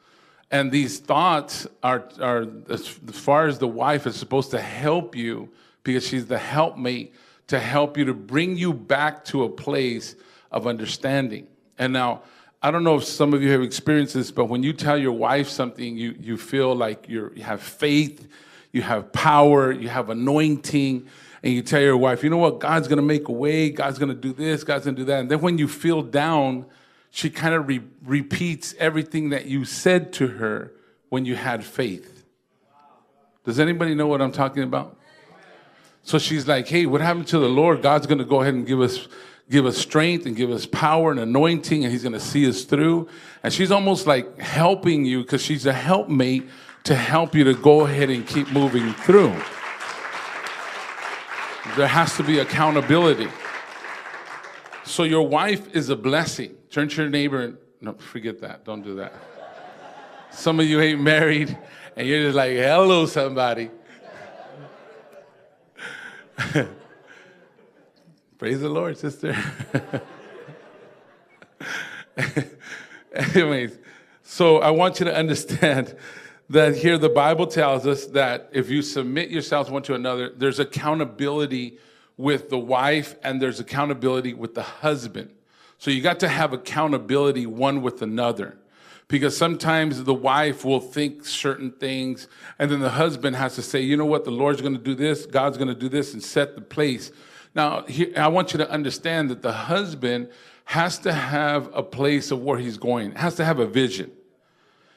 And 0.51 0.71
these 0.71 0.99
thoughts 0.99 1.65
are, 1.81 2.07
are 2.21 2.45
as 2.69 2.87
far 2.87 3.47
as 3.47 3.57
the 3.57 3.67
wife 3.67 4.05
is 4.05 4.15
supposed 4.15 4.51
to 4.51 4.61
help 4.61 5.15
you 5.15 5.49
because 5.81 6.05
she's 6.05 6.27
the 6.27 6.37
helpmate 6.37 7.15
to 7.47 7.59
help 7.59 7.97
you 7.97 8.05
to 8.05 8.13
bring 8.13 8.55
you 8.57 8.73
back 8.73 9.25
to 9.25 9.43
a 9.43 9.49
place 9.49 10.15
of 10.51 10.67
understanding. 10.67 11.47
And 11.79 11.91
now, 11.91 12.21
I 12.65 12.71
don't 12.71 12.85
know 12.85 12.95
if 12.95 13.03
some 13.03 13.33
of 13.33 13.43
you 13.43 13.51
have 13.51 13.61
experienced 13.61 14.13
this, 14.13 14.31
but 14.31 14.45
when 14.45 14.63
you 14.63 14.71
tell 14.71 14.97
your 14.97 15.11
wife 15.11 15.49
something, 15.49 15.97
you, 15.97 16.15
you 16.17 16.37
feel 16.37 16.73
like 16.73 17.09
you 17.09 17.29
have 17.43 17.61
faith, 17.61 18.25
you 18.71 18.81
have 18.81 19.11
power, 19.11 19.73
you 19.73 19.89
have 19.89 20.09
anointing, 20.09 21.05
and 21.43 21.53
you 21.53 21.61
tell 21.61 21.81
your 21.81 21.97
wife, 21.97 22.23
you 22.23 22.29
know 22.29 22.37
what, 22.37 22.61
God's 22.61 22.87
gonna 22.87 23.01
make 23.01 23.27
a 23.27 23.33
way, 23.33 23.69
God's 23.69 23.99
gonna 23.99 24.13
do 24.13 24.31
this, 24.31 24.63
God's 24.63 24.85
gonna 24.85 24.95
do 24.95 25.03
that. 25.03 25.19
And 25.19 25.29
then 25.29 25.41
when 25.41 25.57
you 25.57 25.67
feel 25.67 26.01
down, 26.01 26.65
she 27.11 27.29
kind 27.29 27.53
of 27.53 27.67
re- 27.67 27.83
repeats 28.01 28.73
everything 28.79 29.31
that 29.31 29.45
you 29.45 29.65
said 29.65 30.13
to 30.13 30.27
her 30.27 30.71
when 31.09 31.25
you 31.25 31.35
had 31.35 31.65
faith. 31.65 32.23
Does 33.43 33.59
anybody 33.59 33.93
know 33.93 34.07
what 34.07 34.21
I'm 34.21 34.31
talking 34.31 34.63
about? 34.63 34.97
So 36.03 36.17
she's 36.17 36.47
like, 36.47 36.69
hey, 36.69 36.85
what 36.85 37.01
happened 37.01 37.27
to 37.27 37.39
the 37.39 37.49
Lord? 37.49 37.81
God's 37.81 38.07
to 38.07 38.23
go 38.23 38.41
ahead 38.41 38.53
and 38.53 38.65
give 38.65 38.79
us 38.79 39.07
give 39.49 39.65
us 39.65 39.77
strength 39.77 40.25
and 40.25 40.35
give 40.35 40.49
us 40.49 40.65
power 40.65 41.11
and 41.11 41.19
anointing 41.19 41.83
and 41.83 41.91
he's 41.91 42.03
going 42.03 42.13
to 42.13 42.19
see 42.19 42.47
us 42.47 42.63
through. 42.63 43.07
And 43.43 43.53
she's 43.53 43.71
almost 43.71 44.07
like 44.07 44.39
helping 44.39 45.05
you 45.05 45.21
because 45.21 45.41
she's 45.41 45.65
a 45.65 45.73
helpmate 45.73 46.49
to 46.85 46.95
help 46.95 47.35
you 47.35 47.43
to 47.45 47.53
go 47.53 47.81
ahead 47.81 48.09
and 48.09 48.25
keep 48.25 48.51
moving 48.51 48.93
through. 48.93 49.33
There 51.77 51.87
has 51.87 52.15
to 52.17 52.23
be 52.23 52.39
accountability. 52.39 53.29
So 54.85 55.03
your 55.03 55.27
wife 55.27 55.75
is 55.75 55.89
a 55.89 55.95
blessing. 55.95 56.55
Turn 56.69 56.89
to 56.89 57.01
your 57.03 57.09
neighbor 57.09 57.41
and 57.41 57.57
no, 57.79 57.93
forget 57.93 58.39
that. 58.41 58.65
Don't 58.65 58.81
do 58.81 58.95
that. 58.95 59.13
Some 60.31 60.59
of 60.59 60.65
you 60.65 60.81
ain't 60.81 61.01
married 61.01 61.57
and 61.95 62.07
you're 62.07 62.23
just 62.23 62.35
like, 62.35 62.51
hello, 62.51 63.05
somebody. 63.05 63.69
Praise 68.43 68.59
the 68.59 68.67
Lord, 68.67 68.97
sister. 68.97 69.33
Anyways, 73.13 73.79
so 74.21 74.57
I 74.57 74.69
want 74.69 74.99
you 74.99 75.05
to 75.05 75.15
understand 75.15 75.95
that 76.49 76.75
here 76.75 76.97
the 76.97 77.07
Bible 77.07 77.47
tells 77.47 77.87
us 77.87 78.05
that 78.07 78.49
if 78.51 78.69
you 78.69 78.81
submit 78.81 79.29
yourselves 79.29 79.71
one 79.71 79.81
to 79.83 79.93
another, 79.93 80.29
there's 80.35 80.59
accountability 80.59 81.77
with 82.17 82.49
the 82.49 82.57
wife 82.59 83.15
and 83.23 83.41
there's 83.41 83.61
accountability 83.61 84.33
with 84.33 84.55
the 84.55 84.63
husband. 84.63 85.31
So 85.77 85.89
you 85.89 86.01
got 86.01 86.19
to 86.19 86.27
have 86.27 86.51
accountability 86.51 87.45
one 87.45 87.81
with 87.81 88.01
another. 88.01 88.57
Because 89.07 89.37
sometimes 89.37 90.03
the 90.03 90.13
wife 90.13 90.65
will 90.65 90.81
think 90.81 91.23
certain 91.23 91.71
things, 91.71 92.27
and 92.59 92.69
then 92.69 92.81
the 92.81 92.89
husband 92.89 93.37
has 93.37 93.55
to 93.55 93.61
say, 93.61 93.79
you 93.79 93.95
know 93.95 94.05
what, 94.05 94.25
the 94.25 94.31
Lord's 94.31 94.61
gonna 94.61 94.77
do 94.79 94.95
this, 94.95 95.25
God's 95.25 95.57
gonna 95.57 95.73
do 95.73 95.87
this, 95.87 96.11
and 96.13 96.21
set 96.21 96.55
the 96.55 96.61
place. 96.61 97.09
Now, 97.55 97.85
I 98.17 98.27
want 98.27 98.53
you 98.53 98.57
to 98.57 98.69
understand 98.69 99.29
that 99.29 99.41
the 99.41 99.51
husband 99.51 100.29
has 100.65 100.97
to 100.99 101.13
have 101.13 101.69
a 101.73 101.83
place 101.83 102.31
of 102.31 102.41
where 102.41 102.57
he's 102.57 102.77
going, 102.77 103.11
has 103.13 103.35
to 103.35 103.45
have 103.45 103.59
a 103.59 103.67
vision. 103.67 104.11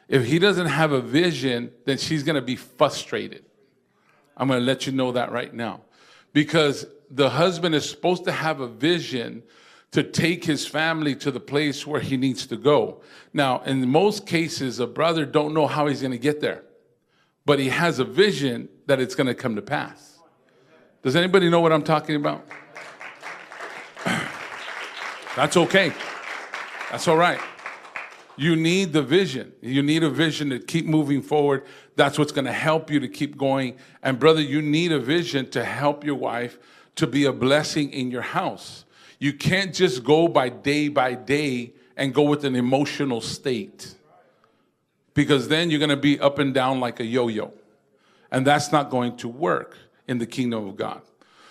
If 0.09 0.25
he 0.25 0.39
doesn't 0.39 0.67
have 0.67 0.93
a 0.93 1.01
vision, 1.01 1.73
then 1.85 1.99
she's 1.99 2.23
gonna 2.23 2.41
be 2.41 2.57
frustrated. 2.57 3.45
I'm 4.37 4.49
gonna 4.49 4.61
let 4.61 4.87
you 4.87 4.93
know 4.93 5.13
that 5.13 5.33
right 5.33 5.53
now. 5.53 5.83
Because 6.33 6.87
the 7.11 7.31
husband 7.31 7.75
is 7.75 7.89
supposed 7.89 8.25
to 8.25 8.33
have 8.33 8.61
a 8.61 8.69
vision 8.69 9.43
to 9.93 10.03
take 10.03 10.45
his 10.45 10.67
family 10.67 11.15
to 11.15 11.31
the 11.31 11.41
place 11.41 11.87
where 11.87 12.01
he 12.01 12.17
needs 12.17 12.47
to 12.47 12.57
go. 12.57 13.01
Now, 13.33 13.63
in 13.63 13.89
most 13.89 14.27
cases, 14.27 14.79
a 14.81 14.87
brother 14.87 15.25
don't 15.25 15.55
know 15.55 15.67
how 15.67 15.87
he's 15.87 16.01
going 16.01 16.13
to 16.13 16.19
get 16.19 16.41
there, 16.41 16.65
but 17.45 17.59
he 17.59 17.69
has 17.69 17.99
a 17.99 18.05
vision 18.05 18.69
that 18.87 19.01
it's 19.01 19.15
going 19.15 19.29
to 19.29 19.35
come 19.35 19.57
to 19.57 19.63
pass. 19.63 20.16
Does 21.07 21.15
anybody 21.15 21.49
know 21.49 21.61
what 21.61 21.73
I'm 21.73 21.85
talking 21.85 22.17
about? 22.17 22.45
That's 25.37 25.57
okay. 25.57 25.93
That's 26.91 27.07
all 27.07 27.17
right. 27.17 27.39
You 28.37 28.57
need 28.57 28.93
the 28.93 29.03
vision. 29.03 29.53
You 29.61 29.85
need 29.85 30.03
a 30.03 30.11
vision 30.11 30.51
to 30.51 30.59
keep 30.59 30.85
moving 30.85 31.23
forward. 31.23 31.65
That's 31.95 32.19
what's 32.19 32.33
going 32.33 32.47
to 32.47 32.53
help 32.53 32.91
you 32.91 32.99
to 32.99 33.07
keep 33.07 33.37
going. 33.37 33.77
And 34.03 34.19
brother, 34.19 34.41
you 34.41 34.61
need 34.61 34.91
a 34.91 34.99
vision 34.99 35.49
to 35.51 35.65
help 35.65 36.03
your 36.03 36.17
wife 36.17 36.59
to 36.97 37.07
be 37.07 37.25
a 37.25 37.33
blessing 37.33 37.93
in 37.93 38.11
your 38.11 38.23
house. 38.23 38.85
You 39.21 39.33
can't 39.33 39.73
just 39.73 40.03
go 40.03 40.27
by 40.27 40.49
day 40.49 40.89
by 40.89 41.15
day 41.15 41.75
and 41.97 42.13
go 42.13 42.25
with 42.25 42.45
an 42.45 42.57
emotional 42.57 43.21
state 43.21 43.95
because 45.15 45.47
then 45.47 45.71
you're 45.71 45.79
going 45.79 45.89
to 45.91 45.97
be 45.97 46.19
up 46.19 46.41
and 46.41 46.53
down 46.53 46.81
like 46.81 46.99
a 46.99 47.05
yo 47.05 47.29
yo. 47.29 47.53
And 48.33 48.45
that's 48.45 48.73
not 48.73 48.91
going 48.91 49.17
to 49.19 49.29
work 49.29 49.79
in 50.09 50.19
the 50.19 50.27
kingdom 50.27 50.67
of 50.67 50.77
God. 50.77 51.03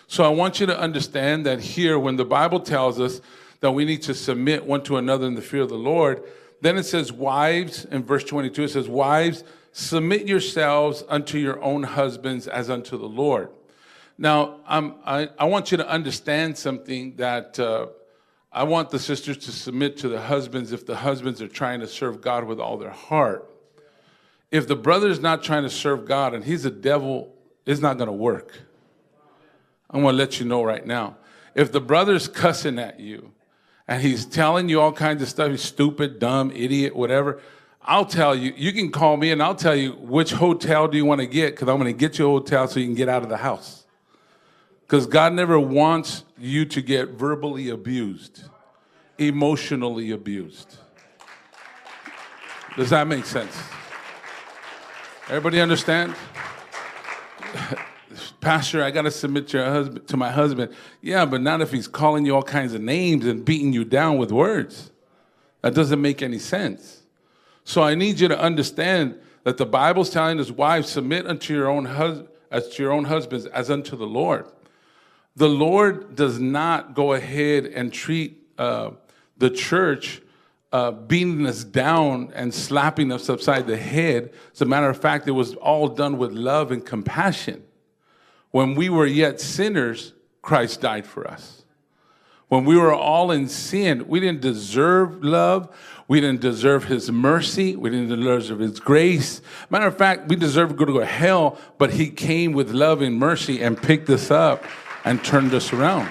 So 0.07 0.23
I 0.23 0.29
want 0.29 0.59
you 0.59 0.65
to 0.67 0.79
understand 0.79 1.45
that 1.45 1.59
here, 1.59 1.97
when 1.97 2.15
the 2.15 2.25
Bible 2.25 2.59
tells 2.59 2.99
us 2.99 3.21
that 3.61 3.71
we 3.71 3.85
need 3.85 4.03
to 4.03 4.13
submit 4.13 4.65
one 4.65 4.83
to 4.83 4.97
another 4.97 5.25
in 5.25 5.35
the 5.35 5.41
fear 5.41 5.61
of 5.61 5.69
the 5.69 5.75
Lord, 5.75 6.23
then 6.61 6.77
it 6.77 6.83
says, 6.83 7.11
Wives, 7.11 7.85
in 7.85 8.03
verse 8.03 8.23
22, 8.23 8.63
it 8.63 8.69
says, 8.69 8.87
Wives, 8.87 9.43
submit 9.71 10.27
yourselves 10.27 11.03
unto 11.09 11.37
your 11.37 11.61
own 11.61 11.83
husbands 11.83 12.47
as 12.47 12.69
unto 12.69 12.97
the 12.97 13.07
Lord. 13.07 13.49
Now, 14.17 14.61
I, 14.65 15.29
I 15.37 15.45
want 15.45 15.71
you 15.71 15.77
to 15.77 15.89
understand 15.89 16.57
something 16.57 17.17
that 17.17 17.59
uh, 17.59 17.87
I 18.51 18.63
want 18.63 18.89
the 18.89 18.99
sisters 18.99 19.37
to 19.39 19.51
submit 19.51 19.97
to 19.97 20.07
the 20.07 20.21
husbands 20.21 20.71
if 20.71 20.85
the 20.85 20.95
husbands 20.95 21.41
are 21.41 21.49
trying 21.49 21.81
to 21.81 21.87
serve 21.87 22.21
God 22.21 22.45
with 22.45 22.59
all 22.59 22.77
their 22.77 22.91
heart. 22.91 23.51
If 24.51 24.67
the 24.67 24.77
brother 24.77 25.09
is 25.09 25.19
not 25.19 25.43
trying 25.43 25.63
to 25.63 25.69
serve 25.69 26.05
God 26.05 26.33
and 26.33 26.45
he's 26.45 26.63
a 26.63 26.71
devil, 26.71 27.34
it's 27.65 27.81
not 27.81 27.97
going 27.97 28.07
to 28.07 28.13
work. 28.13 28.59
I'm 29.89 30.01
going 30.01 30.13
to 30.13 30.17
let 30.17 30.39
you 30.39 30.45
know 30.45 30.63
right 30.63 30.85
now. 30.85 31.17
If 31.53 31.71
the 31.71 31.81
brother's 31.81 32.27
cussing 32.27 32.79
at 32.79 32.99
you 32.99 33.31
and 33.87 34.01
he's 34.01 34.25
telling 34.25 34.69
you 34.69 34.81
all 34.81 34.91
kinds 34.91 35.21
of 35.21 35.29
stuff, 35.29 35.51
he's 35.51 35.61
stupid, 35.61 36.19
dumb, 36.19 36.51
idiot, 36.51 36.95
whatever, 36.95 37.41
I'll 37.81 38.05
tell 38.05 38.35
you, 38.35 38.53
you 38.57 38.73
can 38.73 38.91
call 38.91 39.15
me 39.15 39.31
and 39.31 39.41
I'll 39.41 39.55
tell 39.55 39.75
you 39.75 39.93
which 39.93 40.31
hotel 40.31 40.87
do 40.87 40.97
you 40.97 41.05
want 41.05 41.21
to 41.21 41.27
get 41.27 41.53
because 41.53 41.69
I'm 41.69 41.77
going 41.79 41.93
to 41.93 41.97
get 41.97 42.17
you 42.17 42.25
a 42.25 42.29
hotel 42.29 42.67
so 42.67 42.79
you 42.79 42.87
can 42.87 42.95
get 42.95 43.09
out 43.09 43.23
of 43.23 43.29
the 43.29 43.37
house. 43.37 43.85
Because 44.81 45.07
God 45.07 45.33
never 45.33 45.59
wants 45.59 46.23
you 46.37 46.65
to 46.65 46.81
get 46.81 47.09
verbally 47.09 47.69
abused, 47.69 48.43
emotionally 49.17 50.11
abused. 50.11 50.77
Does 52.75 52.89
that 52.89 53.07
make 53.07 53.25
sense? 53.25 53.55
Everybody 55.27 55.61
understand? 55.61 56.15
Pastor, 58.41 58.83
I 58.83 58.91
got 58.91 59.03
to 59.03 59.11
submit 59.11 59.51
your 59.53 59.65
husband 59.65 60.07
to 60.07 60.17
my 60.17 60.31
husband. 60.31 60.73
Yeah, 61.01 61.25
but 61.25 61.41
not 61.41 61.61
if 61.61 61.71
he's 61.71 61.87
calling 61.87 62.25
you 62.25 62.35
all 62.35 62.43
kinds 62.43 62.73
of 62.73 62.81
names 62.81 63.25
and 63.25 63.43
beating 63.43 63.73
you 63.73 63.83
down 63.83 64.17
with 64.17 64.31
words. 64.31 64.91
That 65.61 65.73
doesn't 65.73 66.01
make 66.01 66.21
any 66.21 66.39
sense. 66.39 67.03
So 67.63 67.81
I 67.81 67.95
need 67.95 68.19
you 68.19 68.27
to 68.27 68.39
understand 68.39 69.19
that 69.43 69.57
the 69.57 69.65
Bible's 69.65 70.09
telling 70.09 70.39
us, 70.39 70.51
wives, 70.51 70.89
submit 70.89 71.25
unto 71.25 71.53
your 71.53 71.67
own 71.67 71.85
husband 71.85 72.29
as 72.51 72.69
to 72.69 72.83
your 72.83 72.91
own 72.91 73.05
husbands 73.05 73.47
as 73.47 73.69
unto 73.69 73.97
the 73.97 74.05
Lord. 74.05 74.45
The 75.35 75.49
Lord 75.49 76.15
does 76.15 76.39
not 76.39 76.93
go 76.93 77.13
ahead 77.13 77.65
and 77.65 77.91
treat 77.91 78.37
uh, 78.57 78.91
the 79.37 79.49
church 79.49 80.21
uh, 80.75 80.91
beating 80.91 81.47
us 81.47 81.63
down 81.63 82.33
and 82.35 82.53
slapping 82.53 83.09
us 83.09 83.29
upside 83.29 83.65
the 83.65 83.77
head. 83.77 84.33
As 84.53 84.59
a 84.59 84.65
matter 84.65 84.89
of 84.89 84.99
fact, 84.99 85.25
it 85.25 85.31
was 85.31 85.55
all 85.55 85.87
done 85.87 86.17
with 86.17 86.33
love 86.33 86.69
and 86.69 86.85
compassion. 86.85 87.63
When 88.51 88.75
we 88.75 88.89
were 88.89 89.05
yet 89.05 89.39
sinners, 89.39 90.11
Christ 90.41 90.81
died 90.81 91.05
for 91.05 91.25
us. 91.25 91.63
When 92.49 92.65
we 92.65 92.75
were 92.75 92.93
all 92.93 93.31
in 93.31 93.47
sin, 93.47 94.05
we 94.09 94.19
didn't 94.19 94.41
deserve 94.41 95.23
love. 95.23 95.73
We 96.09 96.19
didn't 96.19 96.41
deserve 96.41 96.83
his 96.83 97.09
mercy. 97.09 97.77
We 97.77 97.89
didn't 97.89 98.09
deserve 98.09 98.59
his 98.59 98.81
grace. 98.81 99.41
Matter 99.69 99.87
of 99.87 99.97
fact, 99.97 100.27
we 100.27 100.35
deserve 100.35 100.71
to 100.71 100.75
go 100.75 100.83
to 100.83 101.05
hell, 101.05 101.57
but 101.77 101.91
he 101.91 102.09
came 102.09 102.51
with 102.51 102.71
love 102.71 103.01
and 103.01 103.17
mercy 103.17 103.61
and 103.61 103.81
picked 103.81 104.09
us 104.09 104.29
up 104.29 104.65
and 105.05 105.23
turned 105.23 105.53
us 105.53 105.71
around. 105.71 106.09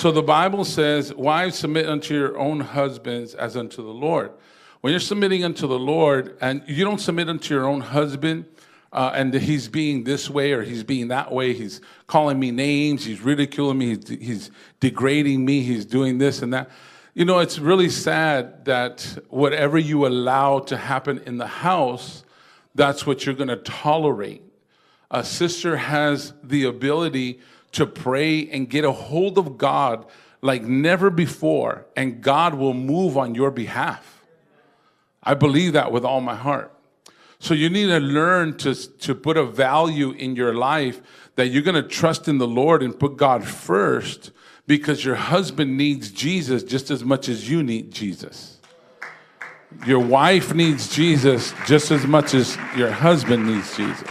So 0.00 0.10
the 0.10 0.22
Bible 0.22 0.64
says, 0.64 1.12
Wives, 1.12 1.58
submit 1.58 1.86
unto 1.86 2.14
your 2.14 2.38
own 2.38 2.60
husbands 2.60 3.34
as 3.34 3.54
unto 3.54 3.82
the 3.82 3.92
Lord. 3.92 4.32
When 4.80 4.94
you're 4.94 4.98
submitting 4.98 5.44
unto 5.44 5.66
the 5.66 5.78
Lord 5.78 6.38
and 6.40 6.62
you 6.66 6.86
don't 6.86 7.02
submit 7.02 7.28
unto 7.28 7.52
your 7.52 7.66
own 7.66 7.82
husband, 7.82 8.46
uh, 8.94 9.12
and 9.14 9.34
he's 9.34 9.68
being 9.68 10.04
this 10.04 10.30
way 10.30 10.52
or 10.52 10.62
he's 10.62 10.82
being 10.82 11.08
that 11.08 11.30
way, 11.30 11.52
he's 11.52 11.82
calling 12.06 12.40
me 12.40 12.50
names, 12.50 13.04
he's 13.04 13.20
ridiculing 13.20 13.76
me, 13.76 13.88
he's, 13.88 14.08
he's 14.08 14.50
degrading 14.80 15.44
me, 15.44 15.60
he's 15.60 15.84
doing 15.84 16.16
this 16.16 16.40
and 16.40 16.54
that. 16.54 16.70
You 17.12 17.26
know, 17.26 17.40
it's 17.40 17.58
really 17.58 17.90
sad 17.90 18.64
that 18.64 19.18
whatever 19.28 19.76
you 19.76 20.06
allow 20.06 20.60
to 20.60 20.78
happen 20.78 21.18
in 21.26 21.36
the 21.36 21.46
house, 21.46 22.24
that's 22.74 23.06
what 23.06 23.26
you're 23.26 23.34
going 23.34 23.48
to 23.48 23.56
tolerate. 23.56 24.44
A 25.10 25.22
sister 25.22 25.76
has 25.76 26.32
the 26.42 26.64
ability 26.64 27.40
to 27.72 27.86
pray 27.86 28.48
and 28.48 28.68
get 28.68 28.84
a 28.84 28.92
hold 28.92 29.38
of 29.38 29.56
God 29.58 30.06
like 30.42 30.62
never 30.62 31.10
before, 31.10 31.86
and 31.96 32.22
God 32.22 32.54
will 32.54 32.74
move 32.74 33.16
on 33.16 33.34
your 33.34 33.50
behalf. 33.50 34.24
I 35.22 35.34
believe 35.34 35.74
that 35.74 35.92
with 35.92 36.04
all 36.04 36.20
my 36.20 36.34
heart. 36.34 36.72
So 37.38 37.54
you 37.54 37.70
need 37.70 37.86
to 37.86 38.00
learn 38.00 38.56
to, 38.58 38.74
to 38.74 39.14
put 39.14 39.36
a 39.36 39.44
value 39.44 40.10
in 40.12 40.36
your 40.36 40.54
life 40.54 41.00
that 41.36 41.48
you're 41.48 41.62
going 41.62 41.82
to 41.82 41.88
trust 41.88 42.28
in 42.28 42.38
the 42.38 42.46
Lord 42.46 42.82
and 42.82 42.98
put 42.98 43.16
God 43.16 43.44
first 43.44 44.30
because 44.66 45.04
your 45.04 45.14
husband 45.14 45.76
needs 45.76 46.10
Jesus 46.10 46.62
just 46.62 46.90
as 46.90 47.02
much 47.02 47.28
as 47.28 47.48
you 47.50 47.62
need 47.62 47.92
Jesus. 47.92 48.58
Your 49.86 50.00
wife 50.00 50.54
needs 50.54 50.94
Jesus 50.94 51.54
just 51.66 51.90
as 51.90 52.06
much 52.06 52.34
as 52.34 52.56
your 52.76 52.90
husband 52.90 53.46
needs 53.46 53.74
Jesus. 53.76 54.08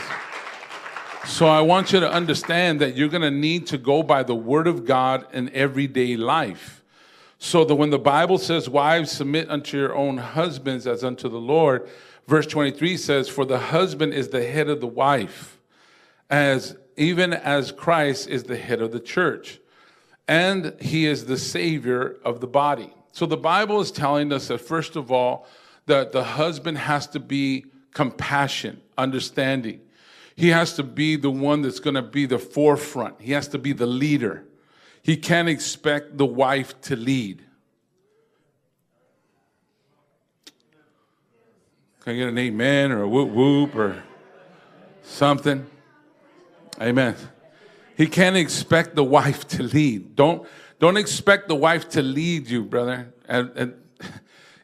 So 1.26 1.48
I 1.48 1.62
want 1.62 1.94
you 1.94 2.00
to 2.00 2.12
understand 2.12 2.82
that 2.82 2.96
you're 2.96 3.10
going 3.10 3.22
to 3.22 3.32
need 3.32 3.68
to 3.68 3.78
go 3.78 4.04
by 4.04 4.24
the 4.24 4.36
word 4.36 4.68
of 4.68 4.86
God 4.86 5.26
in 5.34 5.50
everyday 5.54 6.16
life. 6.18 6.84
So 7.38 7.64
that 7.64 7.76
when 7.76 7.90
the 7.90 8.00
Bible 8.00 8.38
says, 8.38 8.68
Wives, 8.70 9.12
submit 9.12 9.50
unto 9.50 9.78
your 9.78 9.96
own 9.96 10.18
husbands 10.18 10.86
as 10.88 11.04
unto 11.04 11.30
the 11.30 11.40
Lord, 11.40 11.90
Verse 12.30 12.46
23 12.46 12.96
says, 12.96 13.28
For 13.28 13.44
the 13.44 13.58
husband 13.58 14.14
is 14.14 14.28
the 14.28 14.46
head 14.46 14.70
of 14.70 14.82
the 14.82 14.88
wife, 14.88 15.58
as 16.30 16.78
even 16.96 17.34
as 17.34 17.72
Christ 17.72 18.30
is 18.30 18.44
the 18.44 18.56
head 18.56 18.84
of 18.84 18.92
the 18.92 19.00
church, 19.00 19.60
and 20.28 20.76
he 20.80 21.08
is 21.08 21.26
the 21.26 21.40
savior 21.40 22.18
of 22.24 22.40
the 22.40 22.46
body. 22.46 22.94
So 23.14 23.26
the 23.26 23.36
Bible 23.36 23.82
is 23.82 23.92
telling 23.92 24.32
us 24.32 24.50
that, 24.50 24.60
first 24.60 24.96
of 24.96 25.12
all, 25.12 25.48
that 25.88 26.12
the 26.12 26.24
husband 26.24 26.78
has 26.78 27.08
to 27.08 27.20
be 27.20 27.66
compassion, 27.96 28.80
understanding. 28.96 29.82
He 30.40 30.52
has 30.52 30.76
to 30.76 30.84
be 30.84 31.18
the 31.18 31.30
one 31.30 31.64
that's 31.64 31.82
going 31.82 31.96
to 31.96 32.02
be 32.02 32.26
the 32.26 32.40
forefront. 32.40 33.20
He 33.20 33.34
has 33.34 33.50
to 33.50 33.58
be 33.58 33.74
the 33.74 33.86
leader. 33.86 34.46
He 35.02 35.18
can't 35.18 35.50
expect 35.50 36.18
the 36.18 36.26
wife 36.26 36.80
to 36.84 36.96
lead. 36.96 37.44
Can 42.00 42.14
I 42.14 42.16
get 42.16 42.30
an 42.30 42.38
amen 42.38 42.94
or 42.94 43.02
a 43.02 43.08
whoop 43.10 43.32
whoop 43.32 43.76
or 43.76 44.02
something? 45.04 45.68
Amen. 46.80 47.18
He 47.98 48.08
can't 48.08 48.38
expect 48.38 48.96
the 48.96 49.04
wife 49.04 49.46
to 49.50 49.64
lead. 49.64 50.16
Don't, 50.16 50.48
don't 50.80 50.96
expect 50.96 51.50
the 51.50 51.56
wife 51.56 51.90
to 51.90 52.02
lead 52.02 52.48
you, 52.48 52.64
brother. 52.64 53.14
And, 53.28 53.52
and 53.58 53.74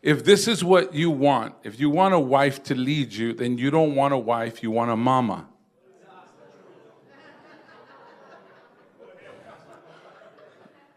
if 0.01 0.23
this 0.23 0.47
is 0.47 0.63
what 0.63 0.93
you 0.93 1.11
want, 1.11 1.53
if 1.63 1.81
you 1.81 1.89
want 1.89 2.13
a 2.13 2.19
wife 2.19 2.63
to 2.63 2.75
lead 2.75 3.11
you, 3.11 3.33
then 3.33 3.57
you 3.57 3.71
don't 3.71 3.93
want 3.93 4.13
a 4.13 4.17
wife, 4.17 4.63
you 4.63 4.71
want 4.71 4.89
a 4.89 4.95
mama. 4.95 5.49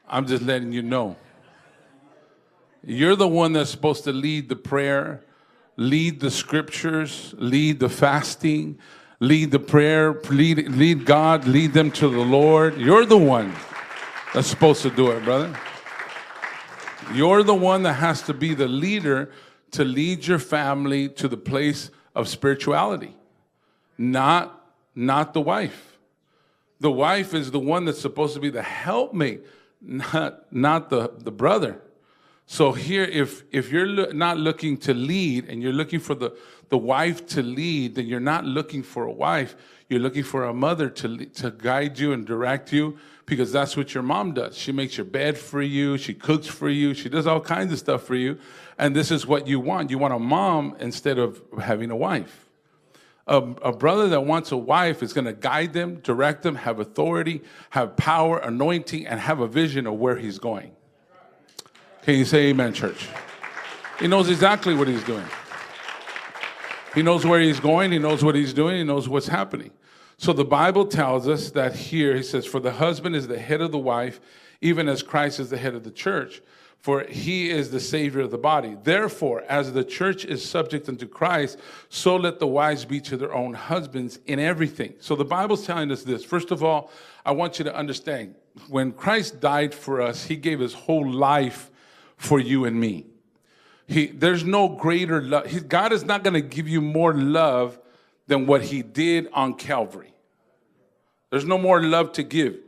I'm 0.08 0.26
just 0.26 0.42
letting 0.42 0.72
you 0.72 0.82
know. 0.82 1.16
You're 2.82 3.16
the 3.16 3.28
one 3.28 3.52
that's 3.52 3.70
supposed 3.70 4.04
to 4.04 4.12
lead 4.12 4.48
the 4.48 4.56
prayer, 4.56 5.24
lead 5.76 6.20
the 6.20 6.30
scriptures, 6.30 7.34
lead 7.38 7.80
the 7.80 7.88
fasting, 7.88 8.78
lead 9.20 9.50
the 9.50 9.58
prayer, 9.58 10.12
lead, 10.30 10.68
lead 10.68 11.04
God, 11.04 11.46
lead 11.46 11.72
them 11.72 11.90
to 11.92 12.08
the 12.08 12.20
Lord. 12.20 12.78
You're 12.78 13.04
the 13.04 13.18
one 13.18 13.54
that's 14.32 14.48
supposed 14.48 14.82
to 14.82 14.90
do 14.90 15.10
it, 15.10 15.24
brother. 15.24 15.58
You're 17.12 17.42
the 17.42 17.54
one 17.54 17.82
that 17.82 17.94
has 17.94 18.22
to 18.22 18.34
be 18.34 18.54
the 18.54 18.68
leader 18.68 19.30
to 19.72 19.84
lead 19.84 20.26
your 20.26 20.38
family 20.38 21.08
to 21.10 21.28
the 21.28 21.36
place 21.36 21.90
of 22.14 22.28
spirituality, 22.28 23.14
not, 23.96 24.72
not 24.94 25.34
the 25.34 25.40
wife. 25.40 25.98
The 26.80 26.90
wife 26.90 27.34
is 27.34 27.50
the 27.50 27.58
one 27.58 27.84
that's 27.84 28.00
supposed 28.00 28.34
to 28.34 28.40
be 28.40 28.50
the 28.50 28.62
helpmate, 28.62 29.44
not, 29.80 30.52
not 30.52 30.90
the, 30.90 31.12
the 31.18 31.30
brother. 31.30 31.80
So 32.46 32.72
here, 32.72 33.04
if, 33.04 33.44
if 33.52 33.70
you're 33.70 33.86
lo- 33.86 34.10
not 34.12 34.38
looking 34.38 34.78
to 34.78 34.94
lead 34.94 35.48
and 35.48 35.62
you're 35.62 35.72
looking 35.72 36.00
for 36.00 36.14
the, 36.14 36.34
the 36.70 36.78
wife 36.78 37.26
to 37.28 37.42
lead, 37.42 37.94
then 37.94 38.06
you're 38.06 38.20
not 38.20 38.44
looking 38.44 38.82
for 38.82 39.04
a 39.04 39.12
wife. 39.12 39.54
You're 39.88 40.00
looking 40.00 40.22
for 40.22 40.44
a 40.44 40.54
mother 40.54 40.88
to, 40.88 41.26
to 41.26 41.50
guide 41.50 41.98
you 41.98 42.12
and 42.12 42.26
direct 42.26 42.72
you 42.72 42.98
because 43.26 43.52
that's 43.52 43.76
what 43.76 43.92
your 43.92 44.02
mom 44.02 44.32
does. 44.32 44.56
She 44.56 44.72
makes 44.72 44.96
your 44.96 45.04
bed 45.04 45.36
for 45.36 45.60
you. 45.60 45.98
She 45.98 46.14
cooks 46.14 46.46
for 46.46 46.70
you. 46.70 46.94
She 46.94 47.10
does 47.10 47.26
all 47.26 47.40
kinds 47.40 47.72
of 47.72 47.78
stuff 47.78 48.04
for 48.04 48.14
you. 48.14 48.38
And 48.78 48.96
this 48.96 49.10
is 49.10 49.26
what 49.26 49.46
you 49.46 49.60
want. 49.60 49.90
You 49.90 49.98
want 49.98 50.14
a 50.14 50.18
mom 50.18 50.74
instead 50.80 51.18
of 51.18 51.42
having 51.60 51.90
a 51.90 51.96
wife. 51.96 52.47
A, 53.28 53.36
a 53.36 53.72
brother 53.72 54.08
that 54.08 54.22
wants 54.22 54.52
a 54.52 54.56
wife 54.56 55.02
is 55.02 55.12
going 55.12 55.26
to 55.26 55.34
guide 55.34 55.74
them, 55.74 55.96
direct 55.96 56.42
them, 56.42 56.54
have 56.54 56.80
authority, 56.80 57.42
have 57.70 57.94
power, 57.96 58.38
anointing, 58.38 59.06
and 59.06 59.20
have 59.20 59.40
a 59.40 59.46
vision 59.46 59.86
of 59.86 59.94
where 59.94 60.16
he's 60.16 60.38
going. 60.38 60.72
Can 62.02 62.14
you 62.14 62.24
say 62.24 62.46
amen, 62.48 62.72
church? 62.72 63.06
He 64.00 64.08
knows 64.08 64.30
exactly 64.30 64.74
what 64.74 64.88
he's 64.88 65.04
doing. 65.04 65.26
He 66.94 67.02
knows 67.02 67.26
where 67.26 67.38
he's 67.38 67.60
going, 67.60 67.92
he 67.92 67.98
knows 67.98 68.24
what 68.24 68.34
he's 68.34 68.54
doing, 68.54 68.78
he 68.78 68.84
knows 68.84 69.08
what's 69.08 69.28
happening. 69.28 69.72
So 70.16 70.32
the 70.32 70.44
Bible 70.44 70.86
tells 70.86 71.28
us 71.28 71.50
that 71.50 71.76
here, 71.76 72.16
he 72.16 72.22
says, 72.22 72.46
For 72.46 72.60
the 72.60 72.72
husband 72.72 73.14
is 73.14 73.28
the 73.28 73.38
head 73.38 73.60
of 73.60 73.72
the 73.72 73.78
wife, 73.78 74.20
even 74.60 74.88
as 74.88 75.02
Christ 75.02 75.38
is 75.38 75.50
the 75.50 75.58
head 75.58 75.74
of 75.74 75.84
the 75.84 75.90
church, 75.90 76.40
for 76.80 77.04
he 77.04 77.50
is 77.50 77.70
the 77.70 77.80
Savior 77.80 78.20
of 78.20 78.30
the 78.30 78.38
body. 78.38 78.76
Therefore, 78.82 79.42
as 79.48 79.72
the 79.72 79.84
church 79.84 80.24
is 80.24 80.48
subject 80.48 80.88
unto 80.88 81.06
Christ, 81.06 81.58
so 81.88 82.16
let 82.16 82.38
the 82.38 82.46
wives 82.46 82.84
be 82.84 83.00
to 83.02 83.16
their 83.16 83.34
own 83.34 83.52
husbands 83.54 84.20
in 84.26 84.38
everything. 84.38 84.94
So 85.00 85.16
the 85.16 85.24
Bible's 85.24 85.66
telling 85.66 85.90
us 85.90 86.02
this. 86.02 86.24
First 86.24 86.50
of 86.50 86.62
all, 86.62 86.90
I 87.24 87.32
want 87.32 87.58
you 87.58 87.64
to 87.64 87.74
understand 87.74 88.34
when 88.68 88.92
Christ 88.92 89.40
died 89.40 89.74
for 89.74 90.00
us, 90.00 90.24
he 90.24 90.36
gave 90.36 90.60
his 90.60 90.74
whole 90.74 91.10
life 91.10 91.70
for 92.16 92.40
you 92.40 92.64
and 92.64 92.78
me. 92.78 93.06
He, 93.86 94.06
there's 94.06 94.44
no 94.44 94.68
greater 94.68 95.22
love. 95.22 95.46
He, 95.46 95.60
God 95.60 95.92
is 95.92 96.04
not 96.04 96.22
going 96.22 96.34
to 96.34 96.42
give 96.42 96.68
you 96.68 96.80
more 96.80 97.14
love 97.14 97.78
than 98.26 98.46
what 98.46 98.62
he 98.62 98.82
did 98.82 99.28
on 99.32 99.54
Calvary. 99.54 100.12
There's 101.30 101.44
no 101.44 101.58
more 101.58 101.82
love 101.82 102.12
to 102.12 102.22
give. 102.22 102.58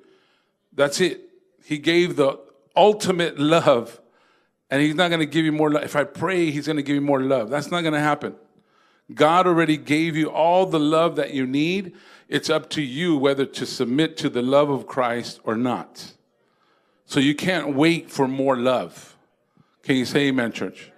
That's 0.73 1.01
it. 1.01 1.29
He 1.65 1.79
gave 1.79 2.17
the 2.17 2.39
ultimate 2.75 3.39
love, 3.39 4.00
and 4.71 4.81
he's 4.81 4.95
not 4.95 5.09
going 5.09 5.21
to 5.21 5.27
give 5.27 5.45
you 5.45 5.53
more 5.53 5.71
love. 5.71 5.83
If 5.83 5.97
I 5.97 6.05
pray, 6.05 6.51
he's 6.51 6.67
going 6.67 6.77
to 6.77 6.83
give 6.83 6.95
you 6.95 7.01
more 7.01 7.21
love. 7.21 7.51
That's 7.51 7.71
not 7.71 7.81
going 7.81 7.95
to 7.95 8.01
happen. 8.01 8.37
God 9.13 9.47
already 9.47 9.77
gave 9.77 10.17
you 10.17 10.31
all 10.31 10.67
the 10.67 10.79
love 10.79 11.17
that 11.17 11.35
you 11.35 11.47
need. 11.47 11.95
It's 12.29 12.49
up 12.49 12.71
to 12.71 12.83
you 12.83 13.17
whether 13.17 13.45
to 13.45 13.67
submit 13.67 14.17
to 14.19 14.29
the 14.29 14.43
love 14.43 14.71
of 14.71 14.87
Christ 14.87 15.41
or 15.43 15.57
not. 15.57 16.13
So 17.07 17.19
you 17.19 17.35
can't 17.35 17.75
wait 17.75 18.09
for 18.09 18.29
more 18.29 18.57
love. 18.57 19.17
Can 19.83 19.97
you 19.97 20.05
say 20.05 20.29
amen, 20.29 20.53
church? 20.53 20.93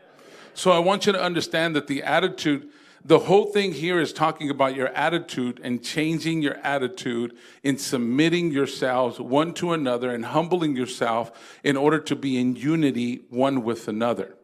So 0.53 0.71
I 0.71 0.79
want 0.79 1.07
you 1.07 1.13
to 1.13 1.23
understand 1.23 1.75
that 1.75 1.87
the 1.87 2.03
attitude, 2.03 2.69
the 3.05 3.19
whole 3.19 3.47
thing 3.47 3.73
here 3.73 4.01
is 4.01 4.13
talking 4.13 4.49
about 4.49 4.77
your 4.77 4.89
attitude 4.89 5.61
and 5.65 5.83
changing 5.83 6.41
your 6.41 6.55
attitude 6.59 7.37
in 7.65 7.77
submitting 7.77 8.53
yourselves 8.53 9.19
one 9.19 9.55
to 9.55 9.73
another 9.73 10.15
and 10.15 10.25
humbling 10.25 10.77
yourself 10.77 11.33
in 11.65 11.77
order 11.77 11.99
to 11.99 12.15
be 12.15 12.39
in 12.39 12.55
unity 12.55 13.23
one 13.29 13.65
with 13.65 13.89
another. 13.89 14.37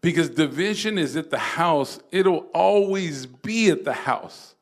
Because 0.00 0.30
division 0.30 0.96
is 0.96 1.14
at 1.14 1.30
the 1.30 1.38
house, 1.38 2.00
it'll 2.10 2.46
always 2.54 3.26
be 3.26 3.68
at 3.68 3.84
the 3.84 3.92
house. 3.92 4.54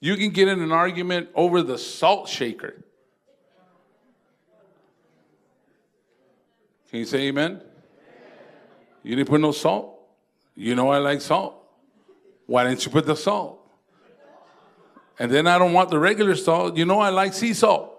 You 0.00 0.16
can 0.16 0.30
get 0.30 0.48
in 0.48 0.62
an 0.62 0.72
argument 0.72 1.28
over 1.34 1.62
the 1.62 1.76
salt 1.76 2.30
shaker. 2.30 2.82
Can 6.88 7.00
you 7.00 7.04
say 7.04 7.28
amen? 7.28 7.60
You 9.02 9.16
didn't 9.16 9.28
put 9.28 9.40
no 9.40 9.52
salt? 9.52 10.00
You 10.54 10.74
know 10.74 10.88
I 10.88 10.98
like 10.98 11.20
salt. 11.20 11.59
Why 12.50 12.64
didn't 12.64 12.84
you 12.84 12.90
put 12.90 13.06
the 13.06 13.14
salt? 13.14 13.64
And 15.20 15.30
then 15.30 15.46
I 15.46 15.56
don't 15.56 15.72
want 15.72 15.88
the 15.88 16.00
regular 16.00 16.34
salt. 16.34 16.76
You 16.76 16.84
know 16.84 16.98
I 16.98 17.10
like 17.10 17.32
sea 17.32 17.54
salt. 17.54 17.96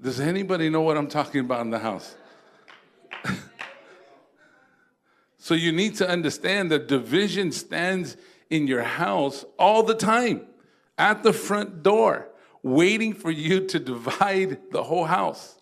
Does 0.00 0.20
anybody 0.20 0.70
know 0.70 0.82
what 0.82 0.96
I'm 0.96 1.08
talking 1.08 1.40
about 1.40 1.62
in 1.62 1.70
the 1.70 1.80
house? 1.80 2.14
so 5.38 5.54
you 5.54 5.72
need 5.72 5.96
to 5.96 6.08
understand 6.08 6.70
that 6.70 6.86
division 6.86 7.50
stands 7.50 8.16
in 8.48 8.68
your 8.68 8.84
house 8.84 9.44
all 9.58 9.82
the 9.82 9.96
time 9.96 10.46
at 10.96 11.24
the 11.24 11.32
front 11.32 11.82
door, 11.82 12.28
waiting 12.62 13.14
for 13.14 13.32
you 13.32 13.66
to 13.66 13.80
divide 13.80 14.70
the 14.70 14.84
whole 14.84 15.06
house. 15.06 15.56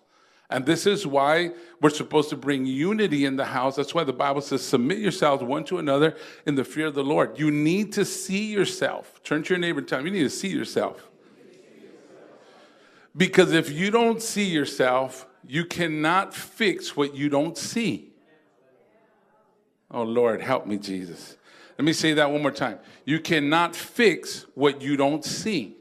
And 0.52 0.66
this 0.66 0.86
is 0.86 1.06
why 1.06 1.52
we're 1.80 1.90
supposed 1.90 2.28
to 2.30 2.36
bring 2.36 2.66
unity 2.66 3.24
in 3.24 3.36
the 3.36 3.44
house. 3.44 3.76
That's 3.76 3.94
why 3.94 4.04
the 4.04 4.12
Bible 4.12 4.40
says, 4.40 4.62
submit 4.62 4.98
yourselves 4.98 5.42
one 5.42 5.64
to 5.64 5.78
another 5.78 6.16
in 6.46 6.54
the 6.54 6.64
fear 6.64 6.86
of 6.86 6.94
the 6.94 7.02
Lord. 7.02 7.38
You 7.38 7.50
need 7.50 7.92
to 7.94 8.04
see 8.04 8.52
yourself. 8.52 9.22
Turn 9.24 9.42
to 9.42 9.50
your 9.50 9.58
neighbor 9.58 9.80
and 9.80 9.88
tell 9.88 10.00
him, 10.00 10.06
you 10.06 10.12
need 10.12 10.22
to 10.22 10.30
see 10.30 10.48
yourself. 10.48 11.08
Because 13.16 13.52
if 13.52 13.70
you 13.70 13.90
don't 13.90 14.22
see 14.22 14.44
yourself, 14.44 15.26
you 15.46 15.64
cannot 15.64 16.34
fix 16.34 16.96
what 16.96 17.14
you 17.14 17.28
don't 17.28 17.58
see. 17.58 18.12
Oh, 19.90 20.02
Lord, 20.04 20.40
help 20.40 20.66
me, 20.66 20.78
Jesus. 20.78 21.36
Let 21.78 21.84
me 21.84 21.92
say 21.92 22.14
that 22.14 22.30
one 22.30 22.42
more 22.42 22.50
time. 22.50 22.78
You 23.04 23.20
cannot 23.20 23.74
fix 23.74 24.46
what 24.54 24.80
you 24.80 24.96
don't 24.96 25.24
see. 25.24 25.76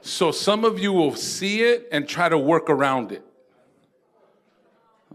So 0.00 0.32
some 0.32 0.64
of 0.64 0.78
you 0.78 0.92
will 0.92 1.14
see 1.14 1.62
it 1.62 1.88
and 1.92 2.08
try 2.08 2.28
to 2.28 2.38
work 2.38 2.70
around 2.70 3.12
it. 3.12 3.24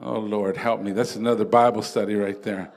Oh, 0.01 0.19
Lord, 0.19 0.58
help 0.58 0.81
me. 0.81 0.91
That's 0.91 1.15
another 1.15 1.45
Bible 1.45 1.81
study 1.81 2.15
right 2.15 2.41
there. 2.43 2.71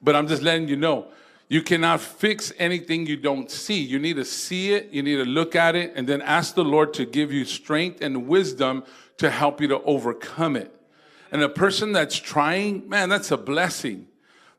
But 0.00 0.14
I'm 0.14 0.28
just 0.28 0.42
letting 0.42 0.68
you 0.68 0.76
know 0.76 1.08
you 1.48 1.62
cannot 1.62 2.00
fix 2.00 2.52
anything 2.58 3.06
you 3.06 3.16
don't 3.16 3.50
see. 3.50 3.80
You 3.80 3.98
need 3.98 4.16
to 4.16 4.24
see 4.24 4.72
it, 4.72 4.90
you 4.90 5.02
need 5.02 5.16
to 5.16 5.24
look 5.24 5.56
at 5.56 5.74
it, 5.74 5.92
and 5.96 6.06
then 6.06 6.20
ask 6.20 6.54
the 6.54 6.64
Lord 6.64 6.92
to 6.94 7.06
give 7.06 7.32
you 7.32 7.44
strength 7.44 8.02
and 8.02 8.28
wisdom 8.28 8.84
to 9.16 9.30
help 9.30 9.60
you 9.60 9.68
to 9.68 9.82
overcome 9.82 10.56
it. 10.56 10.74
And 11.32 11.42
a 11.42 11.48
person 11.48 11.92
that's 11.92 12.16
trying, 12.16 12.88
man, 12.88 13.08
that's 13.08 13.30
a 13.30 13.36
blessing. 13.36 14.06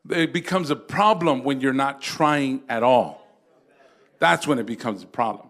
It 0.10 0.34
becomes 0.34 0.72
a 0.72 0.76
problem 0.76 1.44
when 1.44 1.62
you're 1.62 1.74
not 1.74 2.02
trying 2.02 2.64
at 2.68 2.84
all. 2.84 3.28
That's 4.18 4.48
when 4.48 4.60
it 4.60 4.66
becomes 4.66 5.04
a 5.04 5.08
problem. 5.08 5.49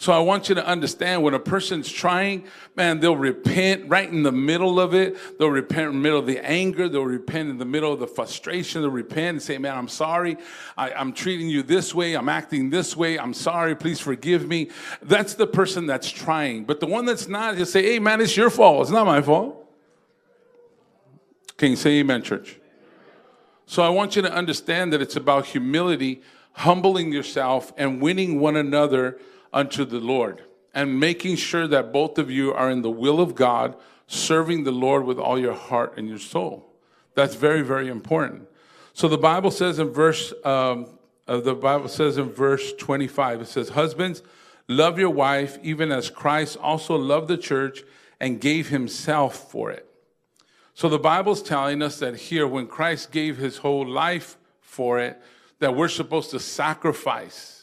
So 0.00 0.12
I 0.12 0.20
want 0.20 0.48
you 0.48 0.54
to 0.54 0.64
understand 0.64 1.24
when 1.24 1.34
a 1.34 1.40
person's 1.40 1.90
trying, 1.90 2.44
man, 2.76 3.00
they'll 3.00 3.16
repent 3.16 3.88
right 3.88 4.08
in 4.08 4.22
the 4.22 4.30
middle 4.30 4.78
of 4.78 4.94
it. 4.94 5.16
They'll 5.40 5.50
repent 5.50 5.88
in 5.88 5.94
the 5.94 5.98
middle 5.98 6.20
of 6.20 6.26
the 6.26 6.38
anger. 6.46 6.88
They'll 6.88 7.02
repent 7.02 7.50
in 7.50 7.58
the 7.58 7.64
middle 7.64 7.92
of 7.92 7.98
the 7.98 8.06
frustration. 8.06 8.82
They'll 8.82 8.92
repent 8.92 9.28
and 9.28 9.42
say, 9.42 9.58
man, 9.58 9.76
I'm 9.76 9.88
sorry. 9.88 10.38
I, 10.76 10.92
I'm 10.92 11.12
treating 11.12 11.48
you 11.48 11.64
this 11.64 11.96
way. 11.96 12.14
I'm 12.14 12.28
acting 12.28 12.70
this 12.70 12.96
way. 12.96 13.18
I'm 13.18 13.34
sorry. 13.34 13.74
Please 13.74 13.98
forgive 13.98 14.46
me. 14.46 14.70
That's 15.02 15.34
the 15.34 15.48
person 15.48 15.86
that's 15.86 16.08
trying. 16.08 16.64
But 16.64 16.78
the 16.78 16.86
one 16.86 17.04
that's 17.04 17.26
not, 17.26 17.56
just 17.56 17.72
say, 17.72 17.82
hey, 17.82 17.98
man, 17.98 18.20
it's 18.20 18.36
your 18.36 18.50
fault. 18.50 18.82
It's 18.82 18.92
not 18.92 19.04
my 19.04 19.20
fault. 19.20 19.68
Can 21.56 21.70
you 21.70 21.76
say 21.76 21.98
amen, 21.98 22.22
church? 22.22 22.60
So 23.66 23.82
I 23.82 23.88
want 23.88 24.14
you 24.14 24.22
to 24.22 24.32
understand 24.32 24.92
that 24.92 25.02
it's 25.02 25.16
about 25.16 25.46
humility, 25.46 26.22
humbling 26.52 27.12
yourself, 27.12 27.72
and 27.76 28.00
winning 28.00 28.38
one 28.38 28.54
another 28.54 29.18
unto 29.58 29.84
the 29.84 29.98
Lord, 29.98 30.44
and 30.72 31.00
making 31.00 31.34
sure 31.34 31.66
that 31.66 31.92
both 31.92 32.16
of 32.16 32.30
you 32.30 32.54
are 32.54 32.70
in 32.70 32.82
the 32.82 32.90
will 32.90 33.20
of 33.20 33.34
God, 33.34 33.74
serving 34.06 34.62
the 34.62 34.70
Lord 34.70 35.04
with 35.04 35.18
all 35.18 35.36
your 35.36 35.52
heart 35.52 35.94
and 35.96 36.08
your 36.08 36.20
soul. 36.20 36.72
That's 37.16 37.34
very, 37.34 37.62
very 37.62 37.88
important. 37.88 38.46
So 38.92 39.08
the 39.08 39.18
Bible 39.18 39.50
says 39.50 39.80
in 39.80 39.88
verse, 39.88 40.32
um, 40.44 40.86
uh, 41.26 41.40
the 41.40 41.56
Bible 41.56 41.88
says 41.88 42.18
in 42.18 42.30
verse 42.30 42.72
25, 42.74 43.40
it 43.40 43.48
says, 43.48 43.70
Husbands, 43.70 44.22
love 44.68 44.96
your 44.96 45.10
wife, 45.10 45.58
even 45.64 45.90
as 45.90 46.08
Christ 46.08 46.56
also 46.62 46.94
loved 46.94 47.26
the 47.26 47.36
church 47.36 47.82
and 48.20 48.40
gave 48.40 48.68
himself 48.68 49.50
for 49.50 49.72
it. 49.72 49.90
So 50.74 50.88
the 50.88 51.00
Bible's 51.00 51.42
telling 51.42 51.82
us 51.82 51.98
that 51.98 52.14
here, 52.14 52.46
when 52.46 52.68
Christ 52.68 53.10
gave 53.10 53.38
his 53.38 53.56
whole 53.56 53.84
life 53.84 54.36
for 54.60 55.00
it, 55.00 55.20
that 55.58 55.74
we're 55.74 55.88
supposed 55.88 56.30
to 56.30 56.38
sacrifice 56.38 57.57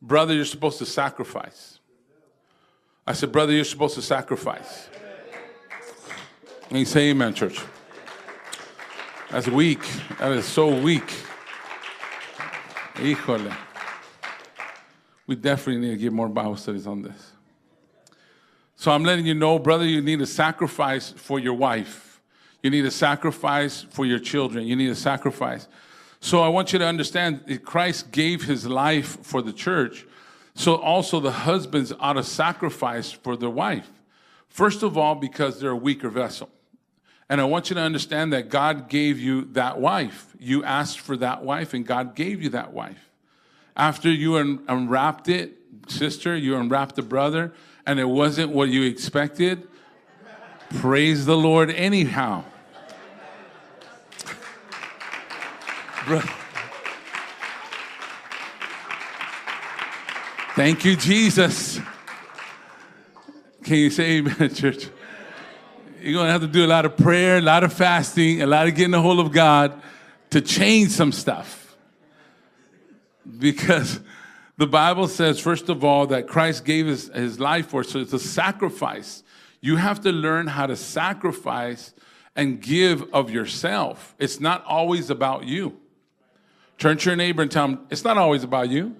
Brother, 0.00 0.34
you're 0.34 0.44
supposed 0.44 0.78
to 0.78 0.86
sacrifice. 0.86 1.80
I 3.06 3.12
said, 3.12 3.32
Brother, 3.32 3.52
you're 3.52 3.64
supposed 3.64 3.94
to 3.94 4.02
sacrifice. 4.02 4.88
And 6.70 6.78
you 6.78 6.84
say, 6.84 7.10
Amen, 7.10 7.34
church. 7.34 7.58
That's 9.30 9.48
weak. 9.48 9.80
That 10.18 10.32
is 10.32 10.46
so 10.46 10.80
weak. 10.80 11.12
Híjole. 12.94 13.54
We 15.26 15.36
definitely 15.36 15.82
need 15.82 15.94
to 15.94 15.96
get 15.98 16.12
more 16.12 16.28
Bible 16.28 16.56
studies 16.56 16.86
on 16.86 17.02
this. 17.02 17.32
So 18.76 18.92
I'm 18.92 19.04
letting 19.04 19.26
you 19.26 19.34
know, 19.34 19.58
brother, 19.58 19.84
you 19.84 20.00
need 20.00 20.20
a 20.20 20.26
sacrifice 20.26 21.10
for 21.10 21.38
your 21.38 21.54
wife. 21.54 22.20
You 22.62 22.70
need 22.70 22.86
a 22.86 22.90
sacrifice 22.90 23.82
for 23.90 24.06
your 24.06 24.18
children. 24.18 24.66
You 24.66 24.76
need 24.76 24.90
a 24.90 24.94
sacrifice. 24.94 25.68
So 26.20 26.42
I 26.42 26.48
want 26.48 26.72
you 26.72 26.78
to 26.78 26.86
understand 26.86 27.42
that 27.46 27.64
Christ 27.64 28.10
gave 28.10 28.44
his 28.44 28.66
life 28.66 29.24
for 29.24 29.40
the 29.40 29.52
church. 29.52 30.06
So 30.54 30.74
also 30.74 31.20
the 31.20 31.30
husbands 31.30 31.92
ought 32.00 32.14
to 32.14 32.24
sacrifice 32.24 33.12
for 33.12 33.36
their 33.36 33.50
wife. 33.50 33.88
First 34.48 34.82
of 34.82 34.98
all, 34.98 35.14
because 35.14 35.60
they're 35.60 35.70
a 35.70 35.76
weaker 35.76 36.08
vessel. 36.08 36.50
And 37.28 37.40
I 37.40 37.44
want 37.44 37.70
you 37.70 37.74
to 37.74 37.80
understand 37.80 38.32
that 38.32 38.48
God 38.48 38.88
gave 38.88 39.18
you 39.18 39.44
that 39.52 39.78
wife. 39.78 40.34
You 40.40 40.64
asked 40.64 41.00
for 41.00 41.16
that 41.18 41.44
wife, 41.44 41.74
and 41.74 41.86
God 41.86 42.14
gave 42.14 42.42
you 42.42 42.48
that 42.50 42.72
wife. 42.72 43.10
After 43.76 44.10
you 44.10 44.36
unwrapped 44.36 45.28
it, 45.28 45.52
sister, 45.86 46.34
you 46.34 46.56
unwrapped 46.56 46.96
the 46.96 47.02
brother, 47.02 47.52
and 47.86 48.00
it 48.00 48.06
wasn't 48.06 48.50
what 48.50 48.70
you 48.70 48.82
expected, 48.82 49.68
praise 50.76 51.26
the 51.26 51.36
Lord 51.36 51.70
anyhow. 51.70 52.44
Thank 60.54 60.84
you, 60.84 60.96
Jesus. 60.96 61.78
Can 63.62 63.76
you 63.76 63.90
say 63.90 64.18
amen, 64.18 64.54
church? 64.54 64.88
You're 66.00 66.14
going 66.14 66.26
to 66.26 66.32
have 66.32 66.40
to 66.40 66.48
do 66.48 66.64
a 66.64 66.66
lot 66.66 66.84
of 66.84 66.96
prayer, 66.96 67.38
a 67.38 67.42
lot 67.42 67.64
of 67.64 67.72
fasting, 67.72 68.42
a 68.42 68.46
lot 68.46 68.66
of 68.66 68.74
getting 68.74 68.94
a 68.94 69.00
hold 69.00 69.20
of 69.20 69.32
God 69.32 69.80
to 70.30 70.40
change 70.40 70.90
some 70.90 71.12
stuff. 71.12 71.76
Because 73.38 74.00
the 74.56 74.66
Bible 74.66 75.06
says, 75.06 75.38
first 75.38 75.68
of 75.68 75.84
all, 75.84 76.06
that 76.08 76.26
Christ 76.26 76.64
gave 76.64 76.86
his, 76.86 77.08
his 77.08 77.38
life 77.38 77.68
for 77.68 77.80
us. 77.80 77.90
So 77.90 78.00
it's 78.00 78.12
a 78.12 78.18
sacrifice. 78.18 79.22
You 79.60 79.76
have 79.76 80.00
to 80.02 80.12
learn 80.12 80.46
how 80.46 80.66
to 80.66 80.76
sacrifice 80.76 81.92
and 82.34 82.60
give 82.60 83.12
of 83.12 83.30
yourself. 83.30 84.14
It's 84.18 84.40
not 84.40 84.64
always 84.64 85.10
about 85.10 85.44
you. 85.44 85.76
Turn 86.78 86.96
to 86.96 87.10
your 87.10 87.16
neighbor 87.16 87.42
and 87.42 87.50
tell 87.50 87.66
him, 87.66 87.80
it's 87.90 88.04
not 88.04 88.16
always 88.16 88.44
about 88.44 88.70
you. 88.70 88.94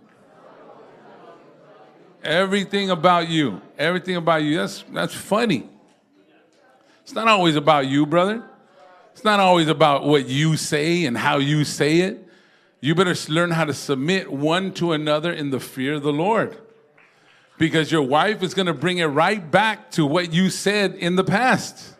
Everything 2.25 2.91
about 2.91 3.29
you. 3.29 3.63
Everything 3.79 4.17
about 4.17 4.43
you. 4.43 4.59
That's, 4.59 4.85
that's 4.93 5.15
funny. 5.15 5.69
It's 7.03 7.15
not 7.15 7.29
always 7.29 7.55
about 7.55 7.87
you, 7.87 8.05
brother. 8.05 8.43
It's 9.13 9.25
not 9.25 9.39
always 9.39 9.69
about 9.69 10.05
what 10.05 10.29
you 10.29 10.57
say 10.57 11.07
and 11.07 11.17
how 11.17 11.39
you 11.39 11.65
say 11.65 12.01
it. 12.01 12.29
You 12.81 12.95
better 12.97 13.15
learn 13.33 13.53
how 13.53 13.65
to 13.65 13.75
submit 13.75 14.31
one 14.31 14.73
to 14.75 14.93
another 14.93 15.33
in 15.33 15.51
the 15.51 15.61
fear 15.61 15.95
of 15.95 16.03
the 16.03 16.13
Lord. 16.13 16.57
Because 17.59 17.91
your 17.91 18.03
wife 18.03 18.43
is 18.43 18.55
going 18.55 18.67
to 18.67 18.75
bring 18.75 18.99
it 18.99 19.07
right 19.07 19.49
back 19.51 19.93
to 19.93 20.05
what 20.05 20.33
you 20.33 20.51
said 20.51 20.95
in 20.95 21.17
the 21.17 21.25
past. 21.25 21.95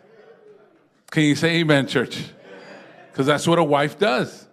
Can 1.11 1.23
you 1.23 1.35
say 1.35 1.57
amen, 1.57 1.87
church? 1.87 2.23
Because 3.11 3.25
that's 3.25 3.47
what 3.47 3.59
a 3.59 3.63
wife 3.63 3.97
does 3.97 4.48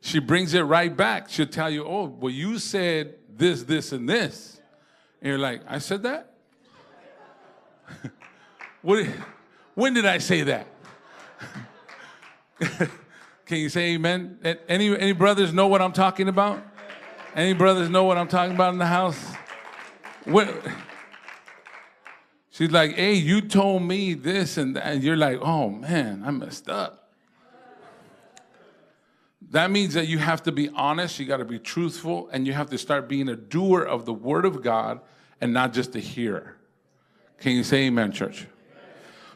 she 0.00 0.18
brings 0.18 0.54
it 0.54 0.62
right 0.62 0.94
back. 0.94 1.28
She'll 1.28 1.46
tell 1.46 1.70
you, 1.70 1.84
oh, 1.84 2.04
well, 2.04 2.32
you 2.32 2.58
said 2.58 3.14
this, 3.36 3.62
this, 3.64 3.92
and 3.92 4.08
this. 4.08 4.60
And 5.20 5.28
you're 5.30 5.38
like, 5.38 5.62
I 5.66 5.78
said 5.78 6.02
that? 6.04 6.34
what, 8.82 9.06
when 9.74 9.94
did 9.94 10.06
I 10.06 10.18
say 10.18 10.42
that? 10.42 10.66
Can 13.46 13.58
you 13.58 13.68
say 13.68 13.94
amen? 13.94 14.38
Any, 14.68 14.96
any 14.96 15.12
brothers 15.12 15.52
know 15.52 15.68
what 15.68 15.80
I'm 15.80 15.92
talking 15.92 16.28
about? 16.28 16.62
Any 17.34 17.54
brothers 17.54 17.88
know 17.88 18.04
what 18.04 18.18
I'm 18.18 18.28
talking 18.28 18.54
about 18.54 18.72
in 18.72 18.78
the 18.78 18.86
house? 18.86 19.18
What, 20.24 20.62
she's 22.50 22.70
like, 22.70 22.94
hey, 22.94 23.14
you 23.14 23.40
told 23.40 23.82
me 23.82 24.14
this 24.14 24.58
and 24.58 24.76
that. 24.76 24.86
And 24.86 25.02
you're 25.02 25.16
like, 25.16 25.38
oh 25.40 25.70
man, 25.70 26.22
I 26.26 26.30
messed 26.30 26.68
up. 26.68 27.07
That 29.50 29.70
means 29.70 29.94
that 29.94 30.08
you 30.08 30.18
have 30.18 30.42
to 30.42 30.52
be 30.52 30.68
honest, 30.70 31.18
you 31.18 31.24
got 31.24 31.38
to 31.38 31.44
be 31.44 31.58
truthful, 31.58 32.28
and 32.32 32.46
you 32.46 32.52
have 32.52 32.68
to 32.70 32.78
start 32.78 33.08
being 33.08 33.28
a 33.28 33.36
doer 33.36 33.82
of 33.82 34.04
the 34.04 34.12
Word 34.12 34.44
of 34.44 34.62
God 34.62 35.00
and 35.40 35.52
not 35.52 35.72
just 35.72 35.96
a 35.96 36.00
hearer. 36.00 36.56
Can 37.40 37.52
you 37.52 37.62
say 37.62 37.86
amen, 37.86 38.12
church? 38.12 38.46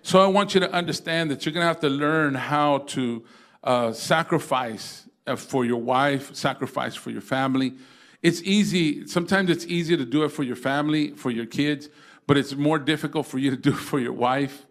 So 0.02 0.20
I 0.20 0.26
want 0.26 0.54
you 0.54 0.60
to 0.60 0.70
understand 0.72 1.30
that 1.30 1.46
you're 1.46 1.52
going 1.52 1.62
to 1.62 1.68
have 1.68 1.80
to 1.80 1.88
learn 1.88 2.34
how 2.34 2.78
to 2.78 3.24
uh, 3.62 3.92
sacrifice 3.92 5.08
uh, 5.26 5.36
for 5.36 5.64
your 5.64 5.80
wife, 5.80 6.34
sacrifice 6.34 6.94
for 6.94 7.10
your 7.10 7.20
family. 7.20 7.74
It's 8.20 8.42
easy, 8.42 9.06
sometimes 9.06 9.48
it's 9.48 9.64
easy 9.66 9.96
to 9.96 10.04
do 10.04 10.24
it 10.24 10.30
for 10.30 10.42
your 10.42 10.56
family, 10.56 11.12
for 11.12 11.30
your 11.30 11.46
kids, 11.46 11.88
but 12.26 12.36
it's 12.36 12.54
more 12.54 12.78
difficult 12.78 13.26
for 13.26 13.38
you 13.38 13.50
to 13.50 13.56
do 13.56 13.70
it 13.70 13.76
for 13.76 14.00
your 14.00 14.12
wife 14.12 14.66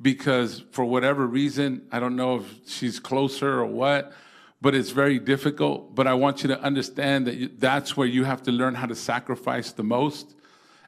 because 0.00 0.62
for 0.70 0.84
whatever 0.84 1.26
reason, 1.26 1.82
I 1.90 1.98
don't 2.00 2.16
know 2.16 2.36
if 2.36 2.54
she's 2.66 3.00
closer 3.00 3.58
or 3.58 3.66
what, 3.66 4.12
but 4.66 4.74
it's 4.74 4.90
very 4.90 5.20
difficult. 5.20 5.94
But 5.94 6.08
I 6.08 6.14
want 6.14 6.42
you 6.42 6.48
to 6.48 6.60
understand 6.60 7.28
that 7.28 7.36
you, 7.36 7.50
that's 7.56 7.96
where 7.96 8.08
you 8.08 8.24
have 8.24 8.42
to 8.42 8.50
learn 8.50 8.74
how 8.74 8.86
to 8.86 8.96
sacrifice 8.96 9.70
the 9.70 9.84
most, 9.84 10.34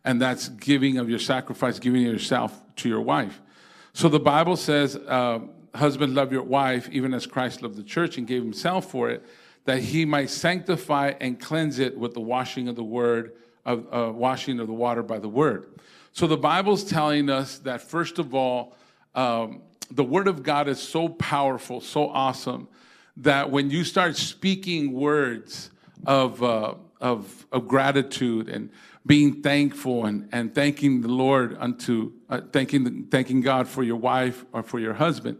and 0.04 0.20
that's 0.20 0.48
giving 0.48 0.98
of 0.98 1.08
your 1.08 1.20
sacrifice, 1.20 1.78
giving 1.78 2.02
yourself 2.02 2.60
to 2.74 2.88
your 2.88 3.02
wife. 3.02 3.40
So 3.92 4.08
the 4.08 4.18
Bible 4.18 4.56
says, 4.56 4.96
uh, 4.96 5.38
"Husband, 5.76 6.12
love 6.16 6.32
your 6.32 6.42
wife, 6.42 6.88
even 6.90 7.14
as 7.14 7.24
Christ 7.24 7.62
loved 7.62 7.76
the 7.76 7.84
church 7.84 8.18
and 8.18 8.26
gave 8.26 8.42
Himself 8.42 8.90
for 8.90 9.10
it, 9.10 9.24
that 9.64 9.78
He 9.78 10.04
might 10.04 10.30
sanctify 10.30 11.12
and 11.20 11.38
cleanse 11.38 11.78
it 11.78 11.96
with 11.96 12.14
the 12.14 12.20
washing 12.20 12.66
of 12.66 12.74
the 12.74 12.82
word, 12.82 13.34
of 13.64 13.86
uh, 13.92 14.12
washing 14.12 14.58
of 14.58 14.66
the 14.66 14.72
water 14.72 15.04
by 15.04 15.20
the 15.20 15.28
word." 15.28 15.78
So 16.10 16.26
the 16.26 16.36
Bible's 16.36 16.82
telling 16.82 17.30
us 17.30 17.58
that 17.60 17.80
first 17.80 18.18
of 18.18 18.34
all. 18.34 18.74
Um, 19.14 19.62
the 19.90 20.04
word 20.04 20.28
of 20.28 20.42
God 20.42 20.68
is 20.68 20.78
so 20.78 21.08
powerful, 21.08 21.80
so 21.80 22.10
awesome 22.10 22.68
that 23.18 23.50
when 23.50 23.70
you 23.70 23.84
start 23.84 24.16
speaking 24.16 24.92
words 24.92 25.70
of, 26.06 26.42
uh, 26.42 26.74
of, 27.00 27.46
of 27.52 27.66
gratitude 27.66 28.48
and 28.48 28.70
being 29.04 29.42
thankful 29.42 30.06
and, 30.06 30.28
and 30.32 30.54
thanking 30.54 31.00
the 31.00 31.08
Lord 31.08 31.56
unto, 31.58 32.12
uh, 32.28 32.40
thanking, 32.52 33.04
thanking 33.06 33.40
God 33.40 33.66
for 33.66 33.82
your 33.82 33.96
wife 33.96 34.44
or 34.52 34.62
for 34.62 34.78
your 34.78 34.94
husband, 34.94 35.38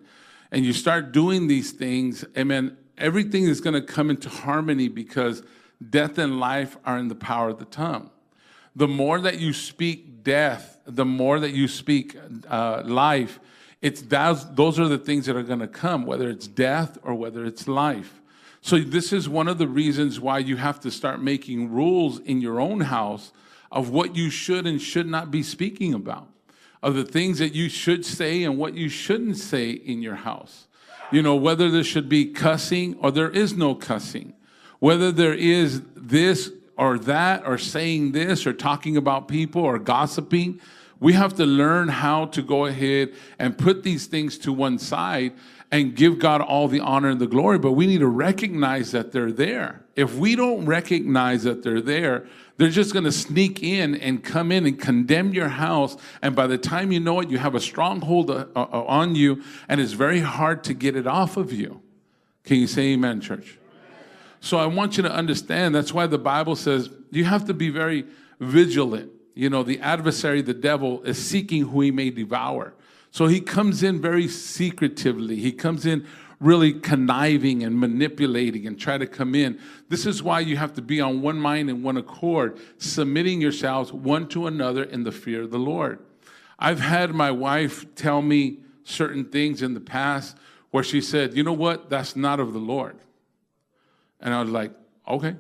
and 0.51 0.65
you 0.65 0.73
start 0.73 1.13
doing 1.13 1.47
these 1.47 1.73
things, 1.73 2.25
amen, 2.37 2.77
everything 2.97 3.45
is 3.45 3.61
going 3.61 3.75
to 3.75 3.83
come 3.83 4.11
into 4.11 4.29
harmony 4.29 4.89
because 4.89 5.43
death 5.91 6.19
and 6.19 6.41
life 6.41 6.77
are 6.85 6.99
in 6.99 7.09
the 7.09 7.15
power 7.15 7.51
of 7.51 7.59
the 7.59 7.65
tongue. 7.67 8.11
The 8.75 8.89
more 8.89 9.21
that 9.21 9.39
you 9.39 9.53
speak 9.53 10.25
death, 10.25 10.81
the 10.87 11.05
more 11.05 11.39
that 11.41 11.53
you 11.53 11.69
speak 11.69 12.17
uh, 12.49 12.83
life, 12.85 13.39
it's 13.81 14.03
those, 14.03 14.55
those 14.55 14.79
are 14.79 14.89
the 14.89 14.99
things 14.99 15.27
that 15.27 15.37
are 15.37 15.43
going 15.43 15.61
to 15.61 15.69
come, 15.69 16.05
whether 16.05 16.29
it's 16.29 16.47
death 16.47 16.99
or 17.03 17.15
whether 17.15 17.45
it's 17.45 17.69
life. 17.69 18.21
So, 18.61 18.79
this 18.79 19.13
is 19.13 19.29
one 19.29 19.47
of 19.47 19.59
the 19.59 19.69
reasons 19.69 20.19
why 20.19 20.39
you 20.39 20.57
have 20.57 20.81
to 20.81 20.91
start 20.91 21.23
making 21.23 21.71
rules 21.71 22.19
in 22.19 22.41
your 22.41 22.61
own 22.61 22.81
house 22.81 23.33
of 23.71 23.91
what 23.91 24.17
you 24.17 24.31
should 24.31 24.67
and 24.67 24.83
should 24.83 25.07
not 25.07 25.31
be 25.31 25.43
speaking 25.43 25.95
about, 25.95 26.29
of 26.83 26.95
the 26.95 27.05
things 27.05 27.39
that 27.39 27.55
you 27.55 27.69
should 27.69 28.05
say 28.05 28.43
and 28.43 28.59
what 28.59 28.75
you 28.75 28.89
shouldn't 28.89 29.37
say 29.37 29.71
in 29.71 30.03
your 30.03 30.17
house. 30.17 30.67
You 31.13 31.23
know, 31.23 31.37
whether 31.37 31.71
there 31.71 31.85
should 31.85 32.09
be 32.09 32.27
cussing 32.27 32.97
or 32.97 33.11
there 33.11 33.31
is 33.31 33.57
no 33.57 33.75
cussing, 33.75 34.35
whether 34.81 35.13
there 35.13 35.35
is 35.35 35.83
this 35.95 36.51
or 36.77 36.97
that, 36.97 37.45
or 37.45 37.59
saying 37.59 38.13
this, 38.13 38.47
or 38.47 38.53
talking 38.53 38.97
about 38.97 39.27
people, 39.27 39.63
or 39.63 39.81
gossiping. 39.81 40.61
We 41.01 41.13
have 41.13 41.35
to 41.35 41.47
learn 41.47 41.89
how 41.89 42.27
to 42.27 42.43
go 42.43 42.67
ahead 42.67 43.13
and 43.39 43.57
put 43.57 43.83
these 43.83 44.07
things 44.07 44.39
to 44.39 44.53
one 44.53 44.79
side 44.79 45.33
and 45.71 45.95
give 45.95 46.19
God 46.19 46.41
all 46.41 46.67
the 46.67 46.81
honor 46.81 47.09
and 47.09 47.21
the 47.21 47.27
glory, 47.27 47.59
but 47.59 47.73
we 47.73 47.87
need 47.87 47.99
to 47.99 48.09
recognize 48.09 48.93
that 48.93 49.13
they're 49.13 49.33
there. 49.33 49.85
If 49.97 50.15
we 50.15 50.35
don't 50.35 50.65
recognize 50.65 51.43
that 51.43 51.63
they're 51.63 51.83
there, 51.83 52.27
they're 52.57 52.71
just 52.71 52.93
going 52.93 53.05
to 53.05 53.13
sneak 53.13 53.63
in 53.63 53.95
and 53.95 54.25
come 54.25 54.51
in 54.51 54.67
and 54.67 54.81
condemn 54.81 55.33
your 55.35 55.49
house. 55.49 55.97
And 56.23 56.35
by 56.35 56.47
the 56.47 56.59
time 56.59 56.91
you 56.91 57.01
know 57.01 57.21
it, 57.21 57.29
you 57.29 57.39
have 57.39 57.55
a 57.55 57.61
stronghold 57.61 58.31
uh, 58.31 58.47
uh, 58.57 58.61
on 58.61 59.15
you, 59.15 59.43
and 59.69 59.81
it's 59.81 59.93
very 59.93 60.21
hard 60.21 60.65
to 60.65 60.75
get 60.75 60.97
it 60.97 61.07
off 61.07 61.37
of 61.37 61.53
you. 61.53 61.83
Can 62.45 62.57
you 62.57 62.67
say 62.67 62.93
amen, 62.93 63.21
church? 63.21 63.59
So 64.41 64.59
I 64.59 64.67
want 64.67 64.97
you 64.97 65.03
to 65.03 65.13
understand 65.13 65.75
that's 65.75 65.93
why 65.93 66.07
the 66.07 66.19
Bible 66.19 66.57
says 66.57 66.89
you 67.11 67.25
have 67.25 67.45
to 67.47 67.55
be 67.55 67.69
very 67.71 68.07
vigilant. 68.41 69.13
You 69.39 69.49
know, 69.49 69.63
the 69.63 69.79
adversary, 69.79 70.43
the 70.43 70.53
devil, 70.53 71.01
is 71.05 71.17
seeking 71.17 71.69
who 71.69 71.81
he 71.83 71.93
may 71.93 72.11
devour. 72.11 72.75
So 73.13 73.29
he 73.29 73.41
comes 73.41 73.85
in 73.85 74.01
very 74.01 74.27
secretively. 74.27 75.37
He 75.37 75.53
comes 75.53 75.87
in 75.87 76.05
really 76.41 76.73
conniving 76.73 77.63
and 77.63 77.79
manipulating 77.79 78.67
and 78.67 78.77
try 78.77 78.99
to 78.99 79.07
come 79.07 79.37
in. 79.37 79.61
This 79.91 80.07
is 80.07 80.25
why 80.25 80.41
you 80.41 80.57
have 80.57 80.75
to 80.75 80.83
be 80.83 81.01
on 81.01 81.23
one 81.23 81.39
mind 81.39 81.71
and 81.71 81.85
one 81.85 81.97
accord, 81.97 82.59
submitting 82.79 83.41
yourselves 83.41 83.93
one 83.93 84.27
to 84.31 84.49
another 84.49 84.83
in 84.83 85.05
the 85.05 85.13
fear 85.13 85.43
of 85.43 85.53
the 85.53 85.59
Lord. 85.59 86.01
I've 86.59 86.81
had 86.81 87.15
my 87.15 87.31
wife 87.31 87.95
tell 87.95 88.21
me 88.21 88.59
certain 88.83 89.25
things 89.25 89.63
in 89.63 89.73
the 89.73 89.81
past 89.81 90.37
where 90.73 90.83
she 90.83 91.01
said, 91.01 91.37
You 91.37 91.45
know 91.45 91.53
what? 91.53 91.89
That's 91.89 92.17
not 92.17 92.41
of 92.41 92.55
the 92.55 92.59
Lord. 92.59 92.99
And 94.21 94.35
I 94.35 94.41
was 94.43 94.51
like, 94.51 94.73
Okay. 95.07 95.37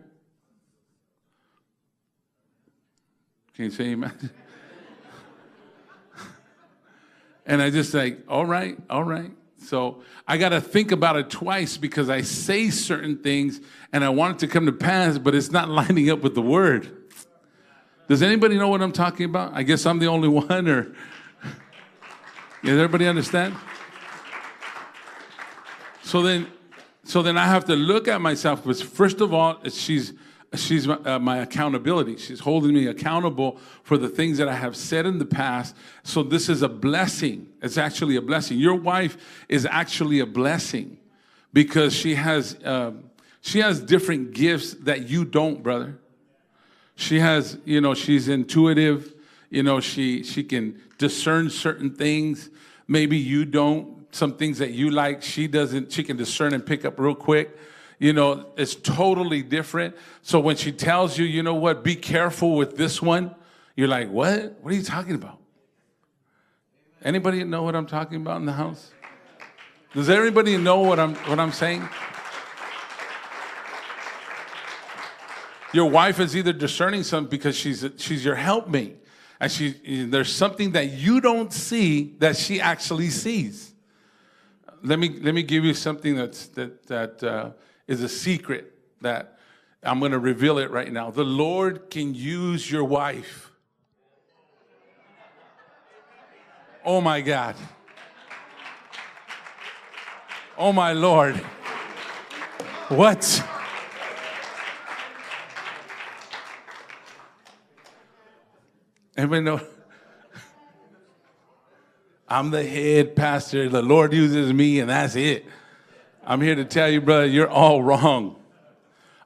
Can 3.58 3.64
you 3.64 3.70
say 3.72 3.86
amen? 3.86 4.30
And 7.44 7.60
I 7.60 7.70
just 7.70 7.92
like, 7.92 8.20
all 8.28 8.46
right, 8.46 8.78
all 8.88 9.02
right. 9.02 9.32
So 9.60 10.04
I 10.28 10.38
got 10.38 10.50
to 10.50 10.60
think 10.60 10.92
about 10.92 11.16
it 11.16 11.28
twice 11.28 11.76
because 11.76 12.08
I 12.08 12.20
say 12.20 12.70
certain 12.70 13.18
things 13.18 13.60
and 13.92 14.04
I 14.04 14.10
want 14.10 14.36
it 14.36 14.46
to 14.46 14.46
come 14.46 14.66
to 14.66 14.72
pass, 14.72 15.18
but 15.18 15.34
it's 15.34 15.50
not 15.50 15.68
lining 15.68 16.08
up 16.08 16.20
with 16.20 16.36
the 16.36 16.40
word. 16.40 16.88
Does 18.06 18.22
anybody 18.22 18.56
know 18.56 18.68
what 18.68 18.80
I'm 18.80 18.92
talking 18.92 19.26
about? 19.26 19.54
I 19.54 19.64
guess 19.64 19.86
I'm 19.86 19.98
the 19.98 20.06
only 20.06 20.28
one, 20.28 20.68
or 20.68 20.82
does 22.62 22.78
everybody 22.78 23.08
understand? 23.08 23.56
So 26.04 26.22
then, 26.22 26.46
so 27.02 27.22
then 27.22 27.36
I 27.36 27.46
have 27.46 27.64
to 27.64 27.74
look 27.74 28.06
at 28.06 28.20
myself 28.20 28.62
because 28.62 28.80
first 28.80 29.20
of 29.20 29.34
all, 29.34 29.58
she's 29.68 30.12
she's 30.54 30.86
my, 30.86 30.94
uh, 31.04 31.18
my, 31.18 31.38
accountability. 31.38 32.16
She's 32.16 32.40
holding 32.40 32.72
me 32.72 32.86
accountable 32.86 33.58
for 33.82 33.98
the 33.98 34.08
things 34.08 34.38
that 34.38 34.48
I 34.48 34.54
have 34.54 34.76
said 34.76 35.04
in 35.04 35.18
the 35.18 35.26
past. 35.26 35.74
So 36.02 36.22
this 36.22 36.48
is 36.48 36.62
a 36.62 36.68
blessing. 36.68 37.48
It's 37.62 37.76
actually 37.76 38.16
a 38.16 38.22
blessing. 38.22 38.58
Your 38.58 38.74
wife 38.74 39.44
is 39.48 39.66
actually 39.66 40.20
a 40.20 40.26
blessing 40.26 40.98
because 41.52 41.94
she 41.94 42.14
has 42.14 42.56
uh, 42.64 42.92
she 43.40 43.60
has 43.60 43.80
different 43.80 44.32
gifts 44.32 44.74
that 44.74 45.08
you 45.08 45.24
don't, 45.24 45.62
brother. 45.62 45.98
She 46.96 47.20
has, 47.20 47.58
you 47.64 47.80
know, 47.80 47.94
she's 47.94 48.28
intuitive. 48.28 49.14
You 49.50 49.62
know, 49.62 49.80
she 49.80 50.22
she 50.22 50.44
can 50.44 50.80
discern 50.98 51.50
certain 51.50 51.94
things. 51.94 52.50
Maybe 52.86 53.18
you 53.18 53.44
don't. 53.44 53.96
Some 54.10 54.36
things 54.36 54.58
that 54.58 54.70
you 54.70 54.90
like, 54.90 55.22
she 55.22 55.46
doesn't. 55.46 55.92
She 55.92 56.02
can 56.02 56.16
discern 56.16 56.54
and 56.54 56.64
pick 56.64 56.86
up 56.86 56.98
real 56.98 57.14
quick 57.14 57.56
you 57.98 58.12
know, 58.12 58.52
it's 58.56 58.74
totally 58.74 59.42
different. 59.42 59.96
So 60.22 60.38
when 60.38 60.56
she 60.56 60.72
tells 60.72 61.18
you, 61.18 61.24
you 61.24 61.42
know 61.42 61.54
what, 61.54 61.82
be 61.82 61.96
careful 61.96 62.54
with 62.54 62.76
this 62.76 63.02
one, 63.02 63.34
you're 63.74 63.88
like, 63.88 64.10
what? 64.10 64.58
What 64.60 64.72
are 64.72 64.76
you 64.76 64.82
talking 64.82 65.14
about? 65.14 65.38
Anybody 67.02 67.44
know 67.44 67.62
what 67.62 67.76
I'm 67.76 67.86
talking 67.86 68.16
about 68.16 68.38
in 68.38 68.46
the 68.46 68.52
house? 68.52 68.90
Does 69.94 70.10
everybody 70.10 70.56
know 70.56 70.80
what 70.80 70.98
I'm 70.98 71.14
what 71.14 71.38
I'm 71.38 71.52
saying? 71.52 71.88
Your 75.72 75.90
wife 75.90 76.18
is 76.18 76.36
either 76.36 76.52
discerning 76.52 77.02
something 77.02 77.30
because 77.30 77.56
she's 77.56 77.84
she's 77.96 78.24
your 78.24 78.34
helpmate, 78.34 78.96
and 79.40 79.50
she 79.50 80.06
there's 80.06 80.32
something 80.32 80.72
that 80.72 80.92
you 80.92 81.20
don't 81.20 81.52
see 81.52 82.16
that 82.18 82.36
she 82.36 82.60
actually 82.60 83.10
sees. 83.10 83.74
Let 84.82 84.98
me 84.98 85.20
let 85.20 85.34
me 85.34 85.42
give 85.42 85.64
you 85.64 85.74
something 85.74 86.16
that's 86.16 86.48
that 86.48 86.86
that 86.88 87.22
uh, 87.22 87.50
is 87.88 88.02
a 88.02 88.08
secret 88.08 88.72
that 89.00 89.38
I'm 89.82 89.98
going 89.98 90.12
to 90.12 90.18
reveal 90.18 90.58
it 90.58 90.70
right 90.70 90.92
now. 90.92 91.10
The 91.10 91.24
Lord 91.24 91.90
can 91.90 92.14
use 92.14 92.70
your 92.70 92.84
wife. 92.84 93.50
Oh 96.84 97.00
my 97.00 97.20
God. 97.20 97.56
Oh 100.56 100.72
my 100.72 100.92
Lord. 100.92 101.36
What? 102.88 103.44
Anybody 109.16 109.42
know? 109.42 109.60
I'm 112.28 112.50
the 112.50 112.64
head 112.64 113.16
pastor. 113.16 113.68
The 113.68 113.82
Lord 113.82 114.12
uses 114.12 114.52
me, 114.52 114.80
and 114.80 114.90
that's 114.90 115.16
it. 115.16 115.46
I'm 116.30 116.42
here 116.42 116.56
to 116.56 116.64
tell 116.66 116.90
you, 116.90 117.00
brother, 117.00 117.24
you're 117.24 117.48
all 117.48 117.82
wrong. 117.82 118.36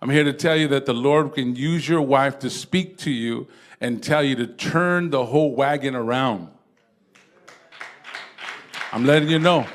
I'm 0.00 0.08
here 0.08 0.22
to 0.22 0.32
tell 0.32 0.56
you 0.56 0.68
that 0.68 0.86
the 0.86 0.94
Lord 0.94 1.34
can 1.34 1.56
use 1.56 1.88
your 1.88 2.00
wife 2.00 2.38
to 2.38 2.48
speak 2.48 2.96
to 2.98 3.10
you 3.10 3.48
and 3.80 4.00
tell 4.00 4.22
you 4.22 4.36
to 4.36 4.46
turn 4.46 5.10
the 5.10 5.26
whole 5.26 5.52
wagon 5.52 5.96
around. 5.96 6.46
I'm 8.92 9.04
letting 9.04 9.28
you 9.28 9.40
know. 9.40 9.66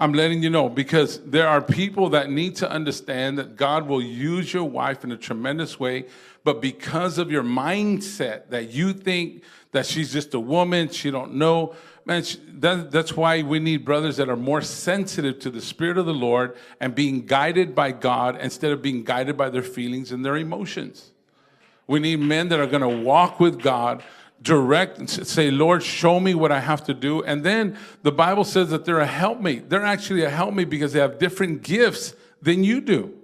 I'm 0.00 0.12
letting 0.12 0.42
you 0.42 0.50
know 0.50 0.68
because 0.68 1.20
there 1.20 1.46
are 1.46 1.62
people 1.62 2.10
that 2.10 2.30
need 2.32 2.56
to 2.56 2.70
understand 2.70 3.38
that 3.38 3.54
God 3.54 3.86
will 3.86 4.02
use 4.02 4.52
your 4.52 4.64
wife 4.64 5.04
in 5.04 5.12
a 5.12 5.16
tremendous 5.16 5.78
way, 5.78 6.06
but 6.42 6.60
because 6.60 7.18
of 7.18 7.30
your 7.30 7.44
mindset 7.44 8.50
that 8.50 8.70
you 8.72 8.92
think 8.92 9.44
that 9.70 9.86
she's 9.86 10.12
just 10.12 10.34
a 10.34 10.40
woman, 10.40 10.88
she 10.88 11.12
don't 11.12 11.34
know, 11.34 11.74
that, 12.08 12.88
that's 12.90 13.16
why 13.16 13.42
we 13.42 13.58
need 13.58 13.84
brothers 13.84 14.16
that 14.16 14.28
are 14.28 14.36
more 14.36 14.62
sensitive 14.62 15.38
to 15.40 15.50
the 15.50 15.60
Spirit 15.60 15.98
of 15.98 16.06
the 16.06 16.14
Lord 16.14 16.56
and 16.80 16.94
being 16.94 17.26
guided 17.26 17.74
by 17.74 17.92
God 17.92 18.38
instead 18.40 18.72
of 18.72 18.80
being 18.80 19.04
guided 19.04 19.36
by 19.36 19.50
their 19.50 19.62
feelings 19.62 20.10
and 20.10 20.24
their 20.24 20.36
emotions. 20.36 21.12
We 21.86 22.00
need 22.00 22.20
men 22.20 22.48
that 22.48 22.60
are 22.60 22.66
going 22.66 22.82
to 22.82 23.04
walk 23.04 23.40
with 23.40 23.60
God, 23.60 24.02
direct, 24.40 24.98
and 24.98 25.08
say, 25.08 25.50
Lord, 25.50 25.82
show 25.82 26.18
me 26.18 26.34
what 26.34 26.50
I 26.50 26.60
have 26.60 26.84
to 26.84 26.94
do. 26.94 27.22
And 27.22 27.44
then 27.44 27.76
the 28.02 28.12
Bible 28.12 28.44
says 28.44 28.70
that 28.70 28.84
they're 28.84 29.00
a 29.00 29.06
helpmate. 29.06 29.68
They're 29.68 29.84
actually 29.84 30.24
a 30.24 30.30
helpmate 30.30 30.70
because 30.70 30.92
they 30.92 31.00
have 31.00 31.18
different 31.18 31.62
gifts 31.62 32.14
than 32.40 32.64
you 32.64 32.80
do. 32.80 33.14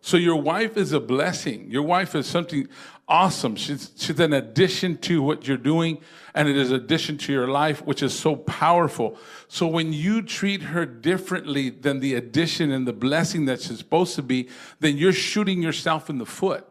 So 0.00 0.16
your 0.16 0.36
wife 0.36 0.76
is 0.76 0.92
a 0.92 1.00
blessing. 1.00 1.70
Your 1.70 1.82
wife 1.82 2.14
is 2.14 2.26
something 2.26 2.68
awesome. 3.08 3.56
She's, 3.56 3.90
she's 3.96 4.18
an 4.18 4.32
addition 4.32 4.98
to 4.98 5.22
what 5.22 5.46
you're 5.46 5.56
doing, 5.56 5.98
and 6.34 6.48
it 6.48 6.56
is 6.56 6.70
an 6.70 6.76
addition 6.76 7.18
to 7.18 7.32
your 7.32 7.48
life, 7.48 7.84
which 7.84 8.02
is 8.02 8.18
so 8.18 8.36
powerful. 8.36 9.16
So 9.48 9.66
when 9.66 9.92
you 9.92 10.22
treat 10.22 10.62
her 10.62 10.84
differently 10.84 11.70
than 11.70 12.00
the 12.00 12.14
addition 12.14 12.72
and 12.72 12.86
the 12.86 12.92
blessing 12.92 13.44
that 13.46 13.60
she's 13.60 13.78
supposed 13.78 14.16
to 14.16 14.22
be, 14.22 14.48
then 14.80 14.96
you're 14.96 15.12
shooting 15.12 15.62
yourself 15.62 16.10
in 16.10 16.18
the 16.18 16.26
foot 16.26 16.66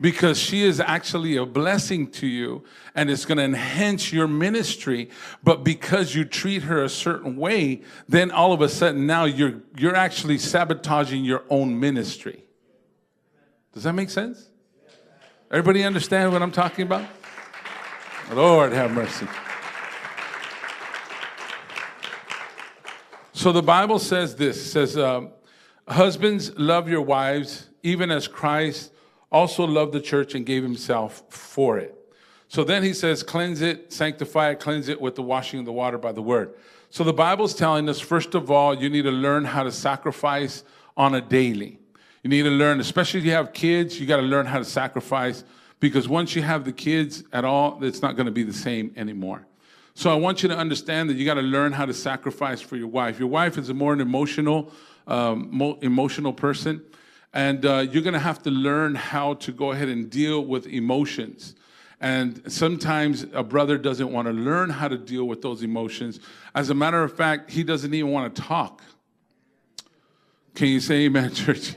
because 0.00 0.38
she 0.38 0.62
is 0.62 0.80
actually 0.80 1.36
a 1.36 1.46
blessing 1.46 2.10
to 2.10 2.26
you 2.26 2.64
and 2.94 3.10
it's 3.10 3.24
going 3.24 3.38
to 3.38 3.44
enhance 3.44 4.12
your 4.12 4.26
ministry 4.26 5.08
but 5.42 5.62
because 5.62 6.14
you 6.14 6.24
treat 6.24 6.64
her 6.64 6.82
a 6.82 6.88
certain 6.88 7.36
way 7.36 7.80
then 8.08 8.30
all 8.30 8.52
of 8.52 8.60
a 8.60 8.68
sudden 8.68 9.06
now 9.06 9.24
you're 9.24 9.62
you're 9.76 9.94
actually 9.94 10.36
sabotaging 10.36 11.24
your 11.24 11.44
own 11.48 11.78
ministry 11.78 12.44
does 13.72 13.84
that 13.84 13.92
make 13.92 14.10
sense 14.10 14.50
everybody 15.50 15.84
understand 15.84 16.32
what 16.32 16.42
i'm 16.42 16.52
talking 16.52 16.86
about 16.86 17.04
lord 18.32 18.72
have 18.72 18.90
mercy 18.90 19.26
so 23.32 23.52
the 23.52 23.62
bible 23.62 23.98
says 23.98 24.36
this 24.36 24.72
says 24.72 24.96
um, 24.96 25.30
husbands 25.88 26.56
love 26.58 26.88
your 26.88 27.02
wives 27.02 27.68
even 27.82 28.10
as 28.10 28.26
christ 28.26 28.90
also 29.34 29.64
loved 29.66 29.92
the 29.92 30.00
church 30.00 30.36
and 30.36 30.46
gave 30.46 30.62
himself 30.62 31.24
for 31.28 31.76
it. 31.76 31.92
So 32.46 32.62
then 32.62 32.84
he 32.84 32.94
says, 32.94 33.24
cleanse 33.24 33.62
it, 33.62 33.92
sanctify 33.92 34.50
it, 34.50 34.60
cleanse 34.60 34.88
it 34.88 35.00
with 35.00 35.16
the 35.16 35.22
washing 35.22 35.58
of 35.58 35.66
the 35.66 35.72
water 35.72 35.98
by 35.98 36.12
the 36.12 36.22
word. 36.22 36.54
So 36.88 37.02
the 37.02 37.12
Bible's 37.12 37.52
telling 37.52 37.88
us, 37.88 37.98
first 37.98 38.36
of 38.36 38.48
all, 38.48 38.80
you 38.80 38.88
need 38.88 39.02
to 39.02 39.10
learn 39.10 39.44
how 39.44 39.64
to 39.64 39.72
sacrifice 39.72 40.62
on 40.96 41.16
a 41.16 41.20
daily. 41.20 41.80
You 42.24 42.30
need 42.30 42.44
to 42.44 42.50
learn, 42.50 42.80
especially 42.80 43.20
if 43.20 43.26
you 43.26 43.32
have 43.32 43.52
kids, 43.52 44.00
you 44.00 44.06
got 44.06 44.16
to 44.16 44.22
learn 44.22 44.46
how 44.46 44.58
to 44.58 44.64
sacrifice 44.64 45.44
because 45.78 46.08
once 46.08 46.34
you 46.34 46.40
have 46.40 46.64
the 46.64 46.72
kids 46.72 47.22
at 47.34 47.44
all, 47.44 47.84
it's 47.84 48.00
not 48.00 48.16
going 48.16 48.24
to 48.24 48.32
be 48.32 48.42
the 48.42 48.52
same 48.52 48.94
anymore. 48.96 49.46
So 49.94 50.10
I 50.10 50.14
want 50.14 50.42
you 50.42 50.48
to 50.48 50.56
understand 50.56 51.10
that 51.10 51.18
you 51.18 51.26
got 51.26 51.34
to 51.34 51.42
learn 51.42 51.72
how 51.72 51.84
to 51.84 51.92
sacrifice 51.92 52.62
for 52.62 52.76
your 52.76 52.88
wife. 52.88 53.18
Your 53.18 53.28
wife 53.28 53.58
is 53.58 53.68
a 53.68 53.74
more 53.74 53.92
an 53.92 54.00
emotional, 54.00 54.72
um, 55.06 55.48
mo- 55.50 55.78
emotional 55.82 56.32
person, 56.32 56.82
and 57.34 57.66
uh, 57.66 57.86
you're 57.90 58.02
going 58.02 58.14
to 58.14 58.18
have 58.18 58.42
to 58.44 58.50
learn 58.50 58.94
how 58.94 59.34
to 59.34 59.52
go 59.52 59.72
ahead 59.72 59.90
and 59.90 60.08
deal 60.08 60.46
with 60.46 60.66
emotions. 60.66 61.54
And 62.00 62.40
sometimes 62.50 63.26
a 63.34 63.42
brother 63.42 63.76
doesn't 63.76 64.10
want 64.10 64.28
to 64.28 64.32
learn 64.32 64.70
how 64.70 64.88
to 64.88 64.96
deal 64.96 65.26
with 65.26 65.42
those 65.42 65.62
emotions. 65.62 66.20
As 66.54 66.70
a 66.70 66.74
matter 66.74 67.02
of 67.02 67.14
fact, 67.14 67.50
he 67.50 67.62
doesn't 67.62 67.92
even 67.92 68.10
want 68.10 68.34
to 68.34 68.40
talk. 68.40 68.82
Can 70.54 70.68
you 70.68 70.80
say 70.80 71.04
amen, 71.04 71.34
church? 71.34 71.74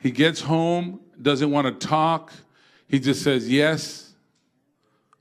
He 0.00 0.10
gets 0.10 0.40
home, 0.40 1.00
doesn't 1.20 1.50
want 1.50 1.66
to 1.66 1.86
talk. 1.86 2.32
He 2.86 2.98
just 2.98 3.22
says, 3.22 3.48
yes, 3.48 4.12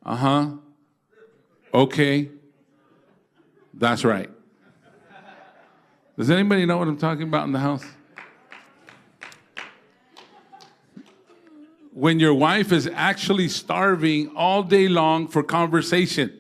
uh 0.06 0.16
huh, 0.16 0.50
okay, 1.74 2.30
that's 3.74 4.06
right. 4.06 4.30
Does 6.18 6.30
anybody 6.32 6.66
know 6.66 6.78
what 6.78 6.88
I'm 6.88 6.98
talking 6.98 7.24
about 7.24 7.46
in 7.46 7.52
the 7.52 7.60
house? 7.60 7.86
When 11.92 12.20
your 12.20 12.34
wife 12.34 12.72
is 12.72 12.88
actually 12.94 13.50
starving 13.50 14.30
all 14.36 14.64
day 14.64 14.88
long 14.88 15.28
for 15.28 15.44
conversation. 15.44 16.40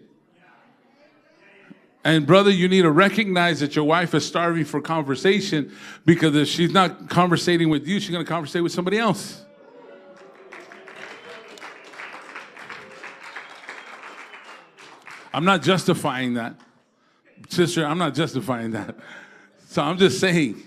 And 2.08 2.26
brother, 2.26 2.49
you 2.49 2.70
need 2.70 2.84
to 2.84 2.89
recognize 2.89 3.60
that 3.60 3.76
your 3.76 3.84
wife 3.84 4.14
is 4.14 4.26
starving 4.26 4.64
for 4.64 4.80
conversation 4.80 5.76
because 6.05 6.34
if 6.38 6.47
she's 6.47 6.72
not 6.72 7.10
conversating 7.10 7.68
with 7.68 7.86
you, 7.86 7.99
she's 7.99 8.12
going 8.12 8.24
to 8.24 8.32
conversate 8.32 8.64
with 8.64 8.72
somebody 8.72 8.97
else. 8.97 9.43
I'm 15.34 15.43
not 15.43 15.62
justifying 15.62 16.36
that. 16.36 16.55
Sister, 17.49 17.86
I'm 17.86 17.97
not 17.97 18.16
justifying 18.16 18.72
that. 18.72 18.95
So 19.68 19.82
I'm 19.82 19.97
just 19.97 20.22
saying, 20.22 20.64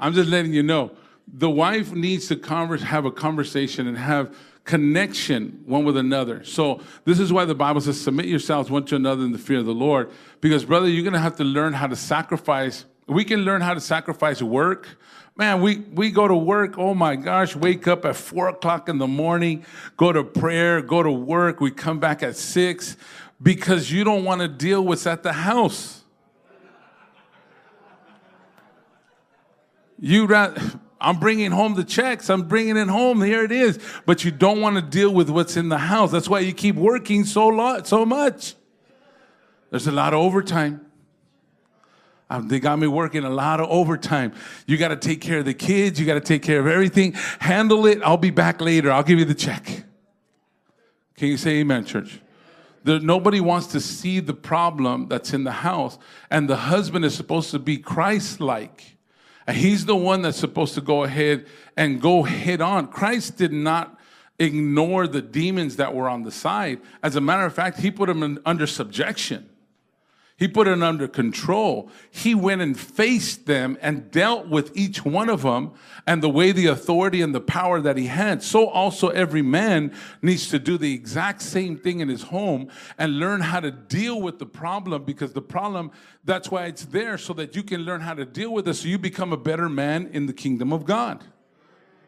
I'm 0.00 0.14
just 0.14 0.28
letting 0.28 0.52
you 0.52 0.64
know. 0.64 0.90
The 1.32 1.48
wife 1.48 1.92
needs 1.92 2.26
to 2.26 2.34
converse, 2.34 2.82
have 2.82 3.04
a 3.04 3.12
conversation 3.12 3.86
and 3.86 3.96
have 3.96 4.36
connection 4.66 5.62
one 5.64 5.84
with 5.84 5.96
another. 5.96 6.44
So 6.44 6.80
this 7.04 7.18
is 7.18 7.32
why 7.32 7.46
the 7.46 7.54
Bible 7.54 7.80
says, 7.80 7.98
submit 7.98 8.26
yourselves 8.26 8.68
one 8.68 8.84
to 8.86 8.96
another 8.96 9.24
in 9.24 9.32
the 9.32 9.38
fear 9.38 9.60
of 9.60 9.64
the 9.64 9.72
Lord. 9.72 10.10
Because, 10.40 10.64
brother, 10.64 10.88
you're 10.88 11.04
going 11.04 11.14
to 11.14 11.20
have 11.20 11.36
to 11.36 11.44
learn 11.44 11.72
how 11.72 11.86
to 11.86 11.96
sacrifice. 11.96 12.84
We 13.06 13.24
can 13.24 13.40
learn 13.40 13.62
how 13.62 13.74
to 13.74 13.80
sacrifice 13.80 14.42
work. 14.42 14.98
Man, 15.36 15.60
we, 15.60 15.78
we 15.78 16.10
go 16.10 16.26
to 16.26 16.34
work, 16.34 16.78
oh 16.78 16.94
my 16.94 17.14
gosh, 17.14 17.54
wake 17.54 17.86
up 17.86 18.04
at 18.04 18.16
four 18.16 18.48
o'clock 18.48 18.88
in 18.88 18.98
the 18.98 19.06
morning, 19.06 19.64
go 19.96 20.10
to 20.10 20.24
prayer, 20.24 20.82
go 20.82 21.02
to 21.02 21.12
work, 21.12 21.60
we 21.60 21.70
come 21.70 22.00
back 22.00 22.22
at 22.22 22.36
six 22.36 22.96
because 23.40 23.92
you 23.92 24.02
don't 24.02 24.24
want 24.24 24.40
to 24.40 24.48
deal 24.48 24.80
with 24.80 24.88
what's 24.88 25.06
at 25.06 25.22
the 25.22 25.32
house. 25.32 26.02
You 29.98 30.26
rather, 30.26 30.60
I'm 31.00 31.18
bringing 31.18 31.50
home 31.50 31.74
the 31.74 31.84
checks. 31.84 32.30
I'm 32.30 32.42
bringing 32.42 32.76
it 32.76 32.88
home. 32.88 33.22
Here 33.22 33.44
it 33.44 33.52
is. 33.52 33.78
But 34.06 34.24
you 34.24 34.30
don't 34.30 34.60
want 34.60 34.76
to 34.76 34.82
deal 34.82 35.12
with 35.12 35.28
what's 35.28 35.56
in 35.56 35.68
the 35.68 35.78
house. 35.78 36.10
That's 36.10 36.28
why 36.28 36.40
you 36.40 36.52
keep 36.52 36.76
working 36.76 37.24
so 37.24 37.48
lot, 37.48 37.86
so 37.86 38.06
much. 38.06 38.54
There's 39.70 39.86
a 39.86 39.92
lot 39.92 40.14
of 40.14 40.20
overtime. 40.20 40.80
Um, 42.28 42.48
they 42.48 42.58
got 42.58 42.78
me 42.78 42.86
working 42.86 43.24
a 43.24 43.30
lot 43.30 43.60
of 43.60 43.68
overtime. 43.68 44.32
You 44.66 44.76
got 44.76 44.88
to 44.88 44.96
take 44.96 45.20
care 45.20 45.40
of 45.40 45.44
the 45.44 45.54
kids. 45.54 46.00
You 46.00 46.06
got 46.06 46.14
to 46.14 46.20
take 46.20 46.42
care 46.42 46.58
of 46.58 46.66
everything. 46.66 47.12
Handle 47.38 47.86
it. 47.86 48.00
I'll 48.02 48.16
be 48.16 48.30
back 48.30 48.60
later. 48.60 48.90
I'll 48.90 49.04
give 49.04 49.18
you 49.18 49.24
the 49.24 49.34
check. 49.34 49.84
Can 51.16 51.28
you 51.28 51.36
say 51.36 51.58
amen, 51.58 51.84
church? 51.84 52.20
There, 52.82 53.00
nobody 53.00 53.40
wants 53.40 53.68
to 53.68 53.80
see 53.80 54.20
the 54.20 54.34
problem 54.34 55.08
that's 55.08 55.32
in 55.32 55.44
the 55.44 55.52
house. 55.52 55.98
And 56.30 56.48
the 56.48 56.56
husband 56.56 57.04
is 57.04 57.14
supposed 57.14 57.50
to 57.52 57.58
be 57.58 57.78
Christ 57.78 58.40
like. 58.40 58.95
And 59.46 59.56
he's 59.56 59.86
the 59.86 59.96
one 59.96 60.22
that's 60.22 60.38
supposed 60.38 60.74
to 60.74 60.80
go 60.80 61.04
ahead 61.04 61.46
and 61.76 62.00
go 62.00 62.22
head 62.22 62.60
on. 62.60 62.88
Christ 62.88 63.36
did 63.36 63.52
not 63.52 63.98
ignore 64.38 65.06
the 65.06 65.22
demons 65.22 65.76
that 65.76 65.94
were 65.94 66.08
on 66.08 66.22
the 66.22 66.32
side. 66.32 66.80
As 67.02 67.16
a 67.16 67.20
matter 67.20 67.44
of 67.46 67.54
fact, 67.54 67.78
he 67.78 67.90
put 67.90 68.08
them 68.08 68.22
in, 68.22 68.38
under 68.44 68.66
subjection. 68.66 69.48
He 70.38 70.48
put 70.48 70.68
it 70.68 70.82
under 70.82 71.08
control. 71.08 71.88
He 72.10 72.34
went 72.34 72.60
and 72.60 72.78
faced 72.78 73.46
them 73.46 73.78
and 73.80 74.10
dealt 74.10 74.48
with 74.48 74.76
each 74.76 75.02
one 75.02 75.30
of 75.30 75.42
them 75.42 75.72
and 76.06 76.22
the 76.22 76.28
way 76.28 76.52
the 76.52 76.66
authority 76.66 77.22
and 77.22 77.34
the 77.34 77.40
power 77.40 77.80
that 77.80 77.96
he 77.96 78.06
had. 78.06 78.42
So 78.42 78.68
also 78.68 79.08
every 79.08 79.40
man 79.40 79.94
needs 80.20 80.50
to 80.50 80.58
do 80.58 80.76
the 80.76 80.92
exact 80.92 81.40
same 81.40 81.78
thing 81.78 82.00
in 82.00 82.10
his 82.10 82.24
home 82.24 82.68
and 82.98 83.18
learn 83.18 83.40
how 83.40 83.60
to 83.60 83.70
deal 83.70 84.20
with 84.20 84.38
the 84.38 84.44
problem 84.44 85.04
because 85.04 85.32
the 85.32 85.40
problem, 85.40 85.90
that's 86.22 86.50
why 86.50 86.66
it's 86.66 86.84
there 86.84 87.16
so 87.16 87.32
that 87.32 87.56
you 87.56 87.62
can 87.62 87.80
learn 87.80 88.02
how 88.02 88.12
to 88.12 88.26
deal 88.26 88.52
with 88.52 88.68
it 88.68 88.74
so 88.74 88.88
you 88.88 88.98
become 88.98 89.32
a 89.32 89.38
better 89.38 89.70
man 89.70 90.10
in 90.12 90.26
the 90.26 90.34
kingdom 90.34 90.70
of 90.70 90.84
God. 90.84 91.24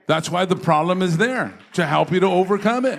That's 0.06 0.28
why 0.28 0.44
the 0.44 0.56
problem 0.56 1.00
is 1.00 1.16
there 1.16 1.56
to 1.74 1.86
help 1.86 2.12
you 2.12 2.20
to 2.20 2.26
overcome 2.26 2.84
it. 2.84 2.98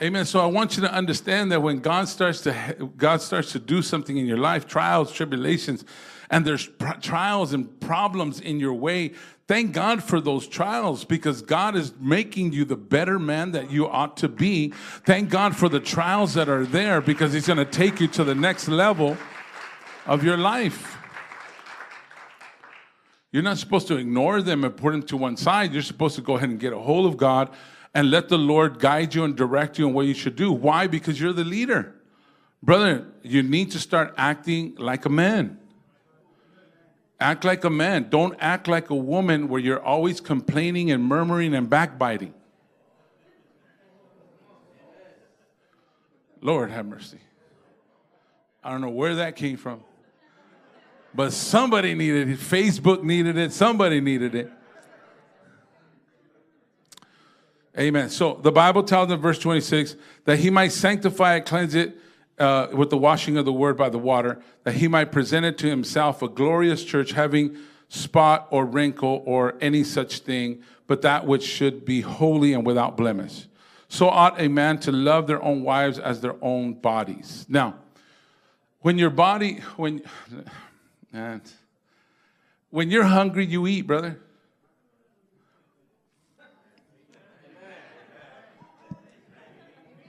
Amen. 0.00 0.26
So 0.26 0.38
I 0.38 0.46
want 0.46 0.76
you 0.76 0.82
to 0.82 0.92
understand 0.92 1.50
that 1.50 1.60
when 1.60 1.80
God 1.80 2.08
starts 2.08 2.42
to 2.42 2.88
God 2.96 3.20
starts 3.20 3.50
to 3.52 3.58
do 3.58 3.82
something 3.82 4.16
in 4.16 4.26
your 4.26 4.38
life, 4.38 4.64
trials, 4.64 5.10
tribulations, 5.10 5.84
and 6.30 6.44
there's 6.44 6.68
trials 7.00 7.52
and 7.52 7.80
problems 7.80 8.38
in 8.40 8.60
your 8.60 8.74
way, 8.74 9.12
thank 9.48 9.72
God 9.72 10.04
for 10.04 10.20
those 10.20 10.46
trials 10.46 11.04
because 11.04 11.42
God 11.42 11.74
is 11.74 11.94
making 11.98 12.52
you 12.52 12.64
the 12.64 12.76
better 12.76 13.18
man 13.18 13.50
that 13.52 13.72
you 13.72 13.88
ought 13.88 14.16
to 14.18 14.28
be. 14.28 14.68
Thank 15.04 15.30
God 15.30 15.56
for 15.56 15.68
the 15.68 15.80
trials 15.80 16.34
that 16.34 16.48
are 16.48 16.64
there 16.64 17.00
because 17.00 17.32
he's 17.32 17.48
going 17.48 17.58
to 17.58 17.64
take 17.64 17.98
you 17.98 18.06
to 18.08 18.22
the 18.22 18.36
next 18.36 18.68
level 18.68 19.16
of 20.06 20.22
your 20.22 20.36
life. 20.36 20.96
You're 23.32 23.42
not 23.42 23.58
supposed 23.58 23.88
to 23.88 23.96
ignore 23.96 24.42
them 24.42 24.62
and 24.62 24.76
put 24.76 24.92
them 24.92 25.02
to 25.04 25.16
one 25.16 25.36
side. 25.36 25.72
You're 25.72 25.82
supposed 25.82 26.14
to 26.16 26.22
go 26.22 26.36
ahead 26.36 26.50
and 26.50 26.60
get 26.60 26.72
a 26.72 26.78
hold 26.78 27.06
of 27.06 27.16
God 27.16 27.52
and 27.94 28.10
let 28.10 28.28
the 28.28 28.38
Lord 28.38 28.78
guide 28.78 29.14
you 29.14 29.24
and 29.24 29.36
direct 29.36 29.78
you 29.78 29.88
in 29.88 29.94
what 29.94 30.06
you 30.06 30.14
should 30.14 30.36
do. 30.36 30.52
Why? 30.52 30.86
Because 30.86 31.20
you're 31.20 31.32
the 31.32 31.44
leader. 31.44 31.94
Brother, 32.62 33.06
you 33.22 33.42
need 33.42 33.70
to 33.72 33.78
start 33.78 34.14
acting 34.16 34.74
like 34.76 35.04
a 35.04 35.08
man. 35.08 35.58
Act 37.20 37.44
like 37.44 37.64
a 37.64 37.70
man. 37.70 38.08
Don't 38.10 38.36
act 38.38 38.68
like 38.68 38.90
a 38.90 38.94
woman 38.94 39.48
where 39.48 39.60
you're 39.60 39.82
always 39.82 40.20
complaining 40.20 40.90
and 40.90 41.02
murmuring 41.02 41.54
and 41.54 41.68
backbiting. 41.68 42.34
Lord 46.40 46.70
have 46.70 46.86
mercy. 46.86 47.18
I 48.62 48.70
don't 48.70 48.80
know 48.80 48.90
where 48.90 49.16
that 49.16 49.34
came 49.34 49.56
from. 49.56 49.82
But 51.14 51.32
somebody 51.32 51.94
needed 51.94 52.28
it. 52.28 52.38
Facebook 52.38 53.02
needed 53.02 53.36
it. 53.36 53.52
Somebody 53.52 54.00
needed 54.00 54.34
it. 54.34 54.52
Amen. 57.78 58.10
So 58.10 58.34
the 58.42 58.50
Bible 58.50 58.82
tells 58.82 59.10
in 59.12 59.20
verse 59.20 59.38
26 59.38 59.94
that 60.24 60.38
he 60.38 60.50
might 60.50 60.72
sanctify 60.72 61.36
it, 61.36 61.46
cleanse 61.46 61.76
it 61.76 61.96
uh, 62.38 62.68
with 62.72 62.90
the 62.90 62.98
washing 62.98 63.36
of 63.36 63.44
the 63.44 63.52
word 63.52 63.76
by 63.76 63.88
the 63.88 63.98
water, 63.98 64.40
that 64.64 64.74
he 64.74 64.88
might 64.88 65.12
present 65.12 65.46
it 65.46 65.58
to 65.58 65.68
himself 65.68 66.20
a 66.20 66.28
glorious 66.28 66.82
church 66.84 67.12
having 67.12 67.56
spot 67.88 68.48
or 68.50 68.64
wrinkle 68.64 69.22
or 69.24 69.54
any 69.60 69.84
such 69.84 70.20
thing, 70.20 70.62
but 70.88 71.02
that 71.02 71.24
which 71.26 71.44
should 71.44 71.84
be 71.84 72.00
holy 72.00 72.52
and 72.52 72.66
without 72.66 72.96
blemish. 72.96 73.46
So 73.88 74.08
ought 74.08 74.40
a 74.40 74.48
man 74.48 74.78
to 74.80 74.92
love 74.92 75.26
their 75.26 75.42
own 75.42 75.62
wives 75.62 75.98
as 75.98 76.20
their 76.20 76.34
own 76.42 76.74
bodies. 76.74 77.46
Now, 77.48 77.76
when 78.80 78.98
your 78.98 79.10
body, 79.10 79.60
when, 79.76 80.02
man, 81.12 81.42
when 82.70 82.90
you're 82.90 83.04
hungry, 83.04 83.46
you 83.46 83.66
eat, 83.66 83.82
brother. 83.82 84.18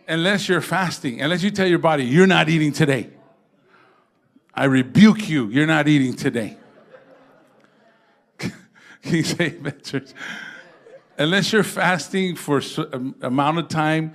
Unless 0.09 0.49
you're 0.49 0.61
fasting, 0.61 1.21
unless 1.21 1.43
you 1.43 1.51
tell 1.51 1.67
your 1.67 1.79
body, 1.79 2.03
you're 2.03 2.27
not 2.27 2.49
eating 2.49 2.73
today. 2.73 3.09
I 4.53 4.65
rebuke 4.65 5.29
you, 5.29 5.47
you're 5.47 5.67
not 5.67 5.87
eating 5.87 6.15
today. 6.15 6.57
Can 8.39 8.51
you 9.03 9.23
say 9.23 9.55
amen, 9.57 9.79
church? 9.83 10.11
Unless 11.17 11.53
you're 11.53 11.63
fasting 11.63 12.35
for 12.35 12.61
an 12.91 13.15
amount 13.21 13.59
of 13.59 13.67
time, 13.69 14.13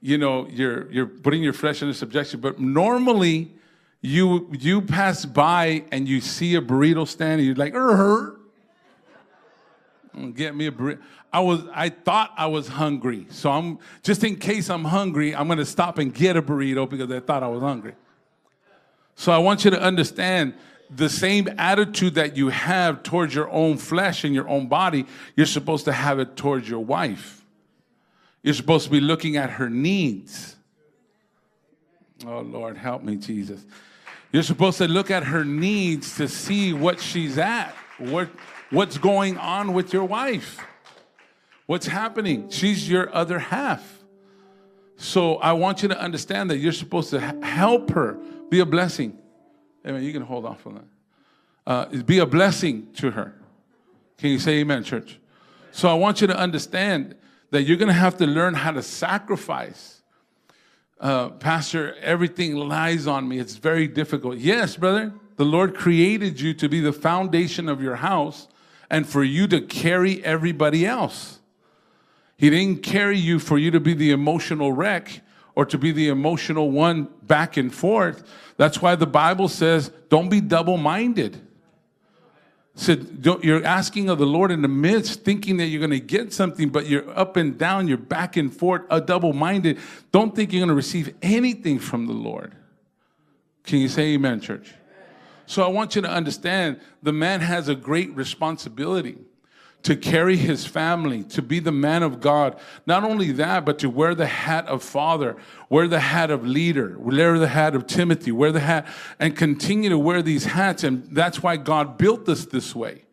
you 0.00 0.18
know, 0.18 0.48
you're, 0.48 0.90
you're 0.90 1.06
putting 1.06 1.42
your 1.42 1.52
flesh 1.52 1.82
under 1.82 1.94
subjection. 1.94 2.40
But 2.40 2.58
normally, 2.58 3.52
you, 4.00 4.50
you 4.52 4.82
pass 4.82 5.24
by 5.24 5.84
and 5.92 6.08
you 6.08 6.20
see 6.20 6.54
a 6.56 6.62
burrito 6.62 7.06
stand 7.06 7.40
and 7.40 7.46
you're 7.46 7.56
like, 7.56 7.74
er, 7.74 8.38
Mm, 10.16 10.34
get 10.34 10.54
me 10.54 10.66
a 10.66 10.72
burrito. 10.72 11.00
I 11.32 11.40
was 11.40 11.62
I 11.72 11.88
thought 11.88 12.32
I 12.36 12.46
was 12.46 12.68
hungry. 12.68 13.26
So 13.30 13.50
I'm 13.50 13.78
just 14.02 14.22
in 14.24 14.36
case 14.36 14.70
I'm 14.70 14.84
hungry, 14.84 15.34
I'm 15.34 15.48
gonna 15.48 15.64
stop 15.64 15.98
and 15.98 16.14
get 16.14 16.36
a 16.36 16.42
burrito 16.42 16.88
because 16.88 17.10
I 17.10 17.20
thought 17.20 17.42
I 17.42 17.48
was 17.48 17.62
hungry. 17.62 17.94
So 19.16 19.32
I 19.32 19.38
want 19.38 19.64
you 19.64 19.70
to 19.70 19.80
understand 19.80 20.54
the 20.90 21.08
same 21.08 21.48
attitude 21.58 22.14
that 22.14 22.36
you 22.36 22.48
have 22.48 23.02
towards 23.02 23.34
your 23.34 23.50
own 23.50 23.78
flesh 23.78 24.24
and 24.24 24.34
your 24.34 24.48
own 24.48 24.68
body, 24.68 25.06
you're 25.36 25.46
supposed 25.46 25.84
to 25.86 25.92
have 25.92 26.18
it 26.18 26.36
towards 26.36 26.68
your 26.68 26.84
wife. 26.84 27.44
You're 28.42 28.54
supposed 28.54 28.84
to 28.84 28.90
be 28.90 29.00
looking 29.00 29.36
at 29.36 29.50
her 29.50 29.70
needs. 29.70 30.56
Oh, 32.26 32.40
Lord, 32.40 32.76
help 32.76 33.02
me, 33.02 33.16
Jesus. 33.16 33.64
You're 34.32 34.42
supposed 34.42 34.78
to 34.78 34.88
look 34.88 35.10
at 35.10 35.24
her 35.24 35.44
needs 35.44 36.16
to 36.16 36.28
see 36.28 36.72
what 36.72 37.00
she's 37.00 37.38
at, 37.38 37.74
what, 37.98 38.28
what's 38.74 38.98
going 38.98 39.38
on 39.38 39.72
with 39.72 39.92
your 39.92 40.04
wife, 40.04 40.58
what's 41.66 41.86
happening. 41.86 42.50
She's 42.50 42.88
your 42.88 43.14
other 43.14 43.38
half. 43.38 44.02
So 44.96 45.36
I 45.36 45.52
want 45.52 45.82
you 45.82 45.88
to 45.88 45.98
understand 45.98 46.50
that 46.50 46.58
you're 46.58 46.72
supposed 46.72 47.10
to 47.10 47.20
help 47.20 47.90
her, 47.90 48.18
be 48.50 48.60
a 48.60 48.66
blessing. 48.66 49.16
Amen. 49.86 50.02
You 50.02 50.12
can 50.12 50.22
hold 50.22 50.44
off 50.44 50.66
on 50.66 50.74
that. 50.74 50.84
Uh, 51.66 52.02
be 52.02 52.18
a 52.18 52.26
blessing 52.26 52.92
to 52.94 53.10
her. 53.12 53.34
Can 54.18 54.30
you 54.30 54.38
say 54.38 54.58
amen, 54.58 54.84
church? 54.84 55.18
So 55.72 55.88
I 55.88 55.94
want 55.94 56.20
you 56.20 56.26
to 56.26 56.36
understand 56.36 57.14
that 57.50 57.62
you're 57.62 57.76
going 57.76 57.88
to 57.88 57.94
have 57.94 58.16
to 58.18 58.26
learn 58.26 58.54
how 58.54 58.72
to 58.72 58.82
sacrifice. 58.82 60.02
Uh, 61.00 61.30
Pastor, 61.30 61.94
everything 61.96 62.56
lies 62.56 63.06
on 63.06 63.28
me. 63.28 63.38
It's 63.38 63.56
very 63.56 63.86
difficult. 63.86 64.38
Yes, 64.38 64.76
brother. 64.76 65.12
The 65.36 65.44
Lord 65.44 65.74
created 65.74 66.40
you 66.40 66.54
to 66.54 66.68
be 66.68 66.80
the 66.80 66.92
foundation 66.92 67.68
of 67.68 67.82
your 67.82 67.96
house 67.96 68.48
and 68.90 69.06
for 69.08 69.24
you 69.24 69.46
to 69.48 69.60
carry 69.60 70.24
everybody 70.24 70.86
else. 70.86 71.40
He 72.36 72.50
didn't 72.50 72.82
carry 72.82 73.18
you 73.18 73.38
for 73.38 73.58
you 73.58 73.70
to 73.70 73.80
be 73.80 73.94
the 73.94 74.10
emotional 74.10 74.72
wreck 74.72 75.20
or 75.54 75.64
to 75.66 75.78
be 75.78 75.92
the 75.92 76.08
emotional 76.08 76.70
one 76.70 77.08
back 77.22 77.56
and 77.56 77.72
forth. 77.72 78.24
That's 78.56 78.82
why 78.82 78.96
the 78.96 79.06
Bible 79.06 79.48
says, 79.48 79.90
don't 80.08 80.28
be 80.28 80.40
double 80.40 80.76
minded. 80.76 81.40
Said 82.76 83.24
you're 83.42 83.64
asking 83.64 84.08
of 84.08 84.18
the 84.18 84.26
Lord 84.26 84.50
in 84.50 84.62
the 84.62 84.68
midst, 84.68 85.22
thinking 85.22 85.58
that 85.58 85.66
you're 85.66 85.78
going 85.78 85.90
to 85.90 86.00
get 86.00 86.32
something, 86.32 86.70
but 86.70 86.86
you're 86.86 87.08
up 87.16 87.36
and 87.36 87.56
down, 87.56 87.86
you're 87.86 87.96
back 87.96 88.36
and 88.36 88.54
forth, 88.54 88.82
a 88.90 89.00
double 89.00 89.32
minded. 89.32 89.78
Don't 90.10 90.34
think 90.34 90.52
you're 90.52 90.60
going 90.60 90.68
to 90.68 90.74
receive 90.74 91.14
anything 91.22 91.78
from 91.78 92.06
the 92.06 92.12
Lord. 92.12 92.52
Can 93.62 93.78
you 93.78 93.88
say 93.88 94.14
amen, 94.14 94.40
church? 94.40 94.74
So 95.46 95.62
I 95.62 95.68
want 95.68 95.94
you 95.96 96.02
to 96.02 96.10
understand 96.10 96.80
the 97.02 97.12
man 97.12 97.40
has 97.40 97.68
a 97.68 97.74
great 97.74 98.14
responsibility 98.14 99.18
to 99.84 99.94
carry 99.94 100.36
his 100.38 100.64
family, 100.64 101.22
to 101.22 101.42
be 101.42 101.58
the 101.58 101.70
man 101.70 102.02
of 102.02 102.18
God. 102.18 102.58
Not 102.86 103.04
only 103.04 103.32
that, 103.32 103.66
but 103.66 103.78
to 103.80 103.90
wear 103.90 104.14
the 104.14 104.26
hat 104.26 104.66
of 104.66 104.82
father, 104.82 105.36
wear 105.68 105.86
the 105.86 106.00
hat 106.00 106.30
of 106.30 106.46
leader, 106.46 106.96
wear 106.98 107.38
the 107.38 107.48
hat 107.48 107.74
of 107.74 107.86
Timothy, 107.86 108.32
wear 108.32 108.50
the 108.50 108.60
hat, 108.60 108.86
and 109.20 109.36
continue 109.36 109.90
to 109.90 109.98
wear 109.98 110.22
these 110.22 110.46
hats. 110.46 110.84
And 110.84 111.04
that's 111.10 111.42
why 111.42 111.58
God 111.58 111.98
built 111.98 112.26
us 112.30 112.46
this 112.46 112.74
way. 112.74 113.04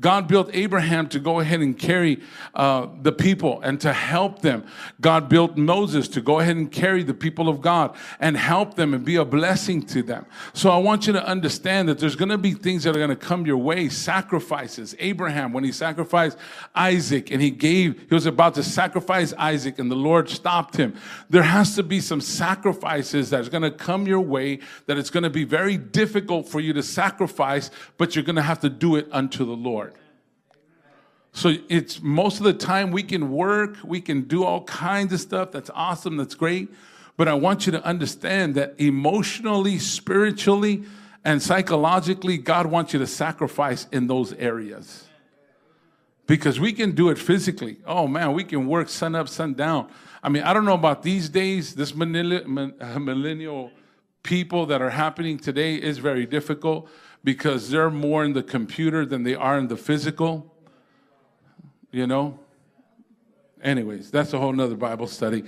God 0.00 0.28
built 0.28 0.50
Abraham 0.52 1.08
to 1.08 1.18
go 1.18 1.40
ahead 1.40 1.60
and 1.60 1.76
carry 1.76 2.20
uh, 2.54 2.86
the 3.02 3.10
people 3.10 3.60
and 3.62 3.80
to 3.80 3.92
help 3.92 4.42
them. 4.42 4.64
God 5.00 5.28
built 5.28 5.56
Moses 5.56 6.06
to 6.08 6.20
go 6.20 6.38
ahead 6.38 6.56
and 6.56 6.70
carry 6.70 7.02
the 7.02 7.14
people 7.14 7.48
of 7.48 7.60
God 7.60 7.96
and 8.20 8.36
help 8.36 8.74
them 8.74 8.94
and 8.94 9.04
be 9.04 9.16
a 9.16 9.24
blessing 9.24 9.82
to 9.86 10.02
them. 10.02 10.24
So 10.52 10.70
I 10.70 10.76
want 10.78 11.06
you 11.06 11.12
to 11.14 11.26
understand 11.26 11.88
that 11.88 11.98
there's 11.98 12.14
going 12.14 12.28
to 12.28 12.38
be 12.38 12.52
things 12.52 12.84
that 12.84 12.94
are 12.94 12.98
going 12.98 13.10
to 13.10 13.16
come 13.16 13.44
your 13.44 13.56
way, 13.56 13.88
sacrifices. 13.88 14.94
Abraham, 15.00 15.52
when 15.52 15.64
he 15.64 15.72
sacrificed 15.72 16.38
Isaac 16.74 17.32
and 17.32 17.42
he 17.42 17.50
gave, 17.50 18.06
he 18.08 18.14
was 18.14 18.26
about 18.26 18.54
to 18.54 18.62
sacrifice 18.62 19.32
Isaac 19.36 19.80
and 19.80 19.90
the 19.90 19.96
Lord 19.96 20.28
stopped 20.28 20.76
him. 20.76 20.94
There 21.28 21.42
has 21.42 21.74
to 21.74 21.82
be 21.82 22.00
some 22.00 22.20
sacrifices 22.20 23.30
that's 23.30 23.48
going 23.48 23.62
to 23.62 23.70
come 23.70 24.06
your 24.06 24.20
way 24.20 24.60
that 24.86 24.96
it's 24.96 25.10
going 25.10 25.24
to 25.24 25.30
be 25.30 25.44
very 25.44 25.76
difficult 25.76 26.48
for 26.48 26.60
you 26.60 26.72
to 26.74 26.82
sacrifice, 26.82 27.70
but 27.96 28.14
you're 28.14 28.24
going 28.24 28.36
to 28.36 28.42
have 28.42 28.60
to 28.60 28.68
do 28.70 28.94
it 28.94 29.08
unto 29.10 29.44
the 29.44 29.56
Lord. 29.56 29.87
So 31.32 31.54
it's 31.68 32.02
most 32.02 32.38
of 32.38 32.44
the 32.44 32.52
time 32.52 32.90
we 32.90 33.02
can 33.02 33.30
work, 33.30 33.76
we 33.84 34.00
can 34.00 34.22
do 34.22 34.44
all 34.44 34.64
kinds 34.64 35.12
of 35.12 35.20
stuff. 35.20 35.52
That's 35.52 35.70
awesome, 35.74 36.16
that's 36.16 36.34
great. 36.34 36.68
But 37.16 37.28
I 37.28 37.34
want 37.34 37.66
you 37.66 37.72
to 37.72 37.84
understand 37.84 38.54
that 38.54 38.74
emotionally, 38.78 39.78
spiritually, 39.78 40.84
and 41.24 41.42
psychologically, 41.42 42.38
God 42.38 42.66
wants 42.66 42.92
you 42.92 42.98
to 43.00 43.06
sacrifice 43.06 43.86
in 43.92 44.06
those 44.06 44.32
areas. 44.34 45.04
Because 46.26 46.60
we 46.60 46.72
can 46.72 46.92
do 46.92 47.08
it 47.08 47.18
physically. 47.18 47.78
Oh 47.86 48.06
man, 48.06 48.32
we 48.34 48.44
can 48.44 48.66
work 48.66 48.88
sun 48.88 49.14
up, 49.14 49.28
sun 49.28 49.54
down. 49.54 49.90
I 50.22 50.28
mean, 50.28 50.42
I 50.42 50.52
don't 50.52 50.64
know 50.64 50.74
about 50.74 51.02
these 51.02 51.28
days, 51.28 51.74
this 51.74 51.94
millennial 51.94 53.70
people 54.22 54.66
that 54.66 54.82
are 54.82 54.90
happening 54.90 55.38
today 55.38 55.74
is 55.74 55.98
very 55.98 56.26
difficult 56.26 56.88
because 57.24 57.70
they're 57.70 57.90
more 57.90 58.24
in 58.24 58.32
the 58.32 58.42
computer 58.42 59.06
than 59.06 59.22
they 59.22 59.34
are 59.34 59.58
in 59.58 59.68
the 59.68 59.76
physical 59.76 60.54
you 61.90 62.06
know? 62.06 62.38
Anyways, 63.62 64.10
that's 64.10 64.32
a 64.32 64.38
whole 64.38 64.52
nother 64.52 64.76
Bible 64.76 65.06
study. 65.06 65.44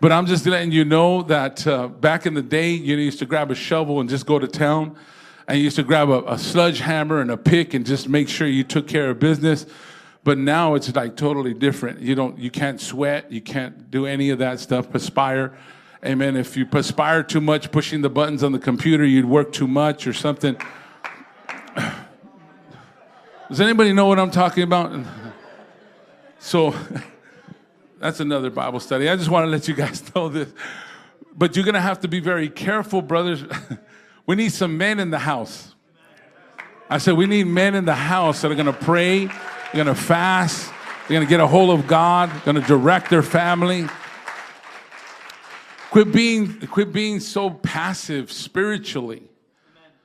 But 0.00 0.12
I'm 0.12 0.26
just 0.26 0.44
letting 0.46 0.70
you 0.72 0.84
know 0.84 1.22
that 1.22 1.66
uh, 1.66 1.88
back 1.88 2.26
in 2.26 2.34
the 2.34 2.42
day, 2.42 2.70
you 2.70 2.96
used 2.96 3.18
to 3.20 3.26
grab 3.26 3.50
a 3.50 3.54
shovel 3.54 4.00
and 4.00 4.08
just 4.08 4.26
go 4.26 4.38
to 4.38 4.46
town. 4.46 4.96
And 5.46 5.58
you 5.58 5.64
used 5.64 5.76
to 5.76 5.82
grab 5.82 6.08
a, 6.10 6.22
a 6.24 6.38
sledgehammer 6.38 7.20
and 7.20 7.30
a 7.30 7.36
pick 7.36 7.74
and 7.74 7.86
just 7.86 8.08
make 8.08 8.28
sure 8.28 8.46
you 8.46 8.64
took 8.64 8.86
care 8.86 9.10
of 9.10 9.18
business. 9.18 9.66
But 10.24 10.38
now 10.38 10.74
it's 10.74 10.94
like 10.94 11.16
totally 11.16 11.52
different. 11.54 12.00
You 12.00 12.14
don't, 12.14 12.38
you 12.38 12.50
can't 12.50 12.80
sweat, 12.80 13.30
you 13.30 13.42
can't 13.42 13.90
do 13.90 14.06
any 14.06 14.30
of 14.30 14.38
that 14.38 14.58
stuff. 14.58 14.90
Perspire, 14.90 15.56
amen. 16.04 16.36
If 16.36 16.56
you 16.56 16.64
perspire 16.64 17.22
too 17.22 17.42
much, 17.42 17.70
pushing 17.70 18.00
the 18.00 18.08
buttons 18.08 18.42
on 18.42 18.52
the 18.52 18.58
computer, 18.58 19.04
you'd 19.04 19.26
work 19.26 19.52
too 19.52 19.68
much 19.68 20.06
or 20.06 20.14
something. 20.14 20.56
Does 23.48 23.60
anybody 23.60 23.92
know 23.92 24.06
what 24.06 24.18
I'm 24.18 24.30
talking 24.30 24.62
about? 24.62 25.04
So 26.44 26.74
that's 27.98 28.20
another 28.20 28.50
Bible 28.50 28.78
study. 28.78 29.08
I 29.08 29.16
just 29.16 29.30
want 29.30 29.46
to 29.46 29.50
let 29.50 29.66
you 29.66 29.72
guys 29.72 30.02
know 30.14 30.28
this. 30.28 30.52
But 31.34 31.56
you're 31.56 31.64
going 31.64 31.74
to 31.74 31.80
have 31.80 32.00
to 32.00 32.08
be 32.08 32.20
very 32.20 32.50
careful, 32.50 33.00
brothers. 33.00 33.42
we 34.26 34.36
need 34.36 34.52
some 34.52 34.76
men 34.76 35.00
in 35.00 35.08
the 35.08 35.18
house. 35.18 35.74
I 36.90 36.98
said, 36.98 37.14
we 37.14 37.26
need 37.26 37.44
men 37.44 37.74
in 37.74 37.86
the 37.86 37.94
house 37.94 38.42
that 38.42 38.52
are 38.52 38.54
going 38.54 38.66
to 38.66 38.74
pray, 38.74 39.24
they're 39.24 39.72
going 39.72 39.86
to 39.86 39.94
fast, 39.94 40.70
they're 41.08 41.16
going 41.16 41.26
to 41.26 41.30
get 41.30 41.40
a 41.40 41.46
hold 41.46 41.70
of 41.70 41.86
God, 41.86 42.30
going 42.44 42.60
to 42.60 42.66
direct 42.68 43.08
their 43.08 43.22
family. 43.22 43.86
Quit 45.90 46.12
being, 46.12 46.60
quit 46.66 46.92
being 46.92 47.20
so 47.20 47.48
passive 47.48 48.30
spiritually. 48.30 49.22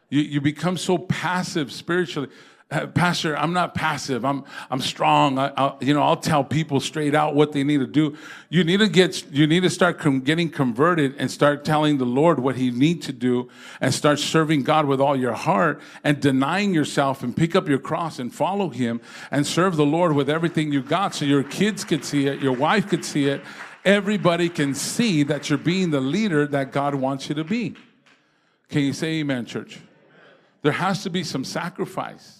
You, 0.09 0.21
you 0.21 0.41
become 0.41 0.77
so 0.77 0.97
passive 0.97 1.69
spiritually. 1.73 2.29
Pastor, 2.69 3.35
I'm 3.35 3.51
not 3.51 3.73
passive. 3.73 4.23
I'm 4.23 4.43
I'm 4.69 4.79
strong. 4.79 5.39
I, 5.39 5.51
I, 5.57 5.73
you 5.81 5.91
know, 5.91 6.03
I'll 6.03 6.15
tell 6.15 6.43
people 6.43 6.79
straight 6.79 7.15
out 7.15 7.33
what 7.33 7.51
they 7.51 7.63
need 7.63 7.79
to 7.79 7.87
do. 7.87 8.15
You 8.49 8.63
need 8.63 8.77
to 8.77 8.87
get. 8.87 9.31
You 9.31 9.47
need 9.47 9.63
to 9.63 9.71
start 9.71 9.97
com- 9.97 10.19
getting 10.19 10.51
converted 10.51 11.15
and 11.17 11.31
start 11.31 11.65
telling 11.65 11.97
the 11.97 12.05
Lord 12.05 12.39
what 12.39 12.57
He 12.57 12.69
needs 12.69 13.07
to 13.07 13.11
do, 13.11 13.49
and 13.81 13.91
start 13.91 14.19
serving 14.19 14.61
God 14.61 14.85
with 14.85 15.01
all 15.01 15.15
your 15.15 15.33
heart 15.33 15.81
and 16.03 16.19
denying 16.19 16.71
yourself 16.71 17.23
and 17.23 17.35
pick 17.35 17.55
up 17.55 17.67
your 17.67 17.79
cross 17.79 18.19
and 18.19 18.31
follow 18.31 18.69
Him 18.69 19.01
and 19.31 19.47
serve 19.47 19.75
the 19.75 19.85
Lord 19.85 20.13
with 20.13 20.29
everything 20.29 20.71
you 20.71 20.83
got, 20.83 21.15
so 21.15 21.25
your 21.25 21.41
kids 21.41 21.83
could 21.83 22.05
see 22.05 22.27
it, 22.27 22.39
your 22.39 22.53
wife 22.53 22.87
could 22.87 23.03
see 23.03 23.25
it, 23.29 23.41
everybody 23.83 24.47
can 24.47 24.75
see 24.75 25.23
that 25.23 25.49
you're 25.49 25.57
being 25.57 25.89
the 25.89 26.01
leader 26.01 26.45
that 26.45 26.71
God 26.71 26.93
wants 26.93 27.29
you 27.29 27.35
to 27.35 27.43
be. 27.43 27.73
Can 28.69 28.83
you 28.83 28.93
say 28.93 29.21
Amen, 29.21 29.47
church? 29.47 29.79
There 30.61 30.71
has 30.71 31.01
to 31.01 31.09
be 31.09 31.23
some 31.23 31.43
sacrifice 31.43 32.38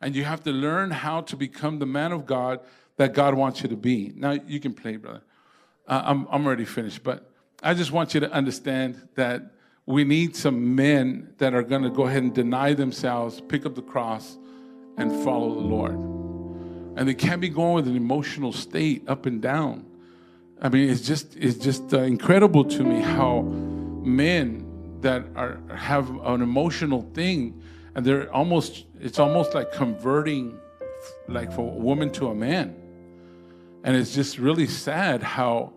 and 0.00 0.14
you 0.14 0.24
have 0.24 0.42
to 0.44 0.50
learn 0.50 0.90
how 0.90 1.20
to 1.22 1.36
become 1.36 1.78
the 1.78 1.86
man 1.86 2.12
of 2.12 2.26
God 2.26 2.60
that 2.96 3.14
God 3.14 3.34
wants 3.34 3.62
you 3.62 3.68
to 3.68 3.76
be. 3.76 4.12
Now, 4.14 4.32
you 4.32 4.60
can 4.60 4.74
play, 4.74 4.96
brother. 4.96 5.22
Uh, 5.86 6.02
I'm, 6.04 6.26
I'm 6.30 6.46
already 6.46 6.64
finished, 6.64 7.02
but 7.02 7.30
I 7.62 7.74
just 7.74 7.92
want 7.92 8.14
you 8.14 8.20
to 8.20 8.30
understand 8.30 9.08
that 9.14 9.42
we 9.86 10.04
need 10.04 10.36
some 10.36 10.74
men 10.74 11.34
that 11.38 11.54
are 11.54 11.62
going 11.62 11.82
to 11.82 11.90
go 11.90 12.06
ahead 12.06 12.22
and 12.22 12.34
deny 12.34 12.74
themselves, 12.74 13.40
pick 13.40 13.66
up 13.66 13.74
the 13.74 13.82
cross, 13.82 14.38
and 14.96 15.10
follow 15.24 15.54
the 15.54 15.60
Lord. 15.60 15.94
And 16.96 17.08
they 17.08 17.14
can't 17.14 17.40
be 17.40 17.48
going 17.48 17.74
with 17.74 17.88
an 17.88 17.96
emotional 17.96 18.52
state 18.52 19.08
up 19.08 19.26
and 19.26 19.40
down. 19.40 19.86
I 20.62 20.68
mean, 20.68 20.90
it's 20.90 21.00
just 21.00 21.36
it's 21.36 21.56
just 21.56 21.94
uh, 21.94 22.00
incredible 22.00 22.64
to 22.64 22.84
me 22.84 23.00
how 23.00 23.40
men 23.40 24.66
that 25.00 25.24
are 25.34 25.58
have 25.74 26.10
an 26.20 26.42
emotional 26.42 27.02
thing 27.14 27.62
and 27.94 28.04
they're 28.04 28.32
almost 28.32 28.86
it's 29.00 29.18
almost 29.18 29.54
like 29.54 29.72
converting 29.72 30.58
like 31.28 31.52
from 31.52 31.64
a 31.64 31.78
woman 31.88 32.10
to 32.12 32.28
a 32.28 32.34
man. 32.34 32.76
And 33.84 33.96
it's 33.96 34.14
just 34.14 34.38
really 34.38 34.66
sad 34.66 35.22
how 35.22 35.72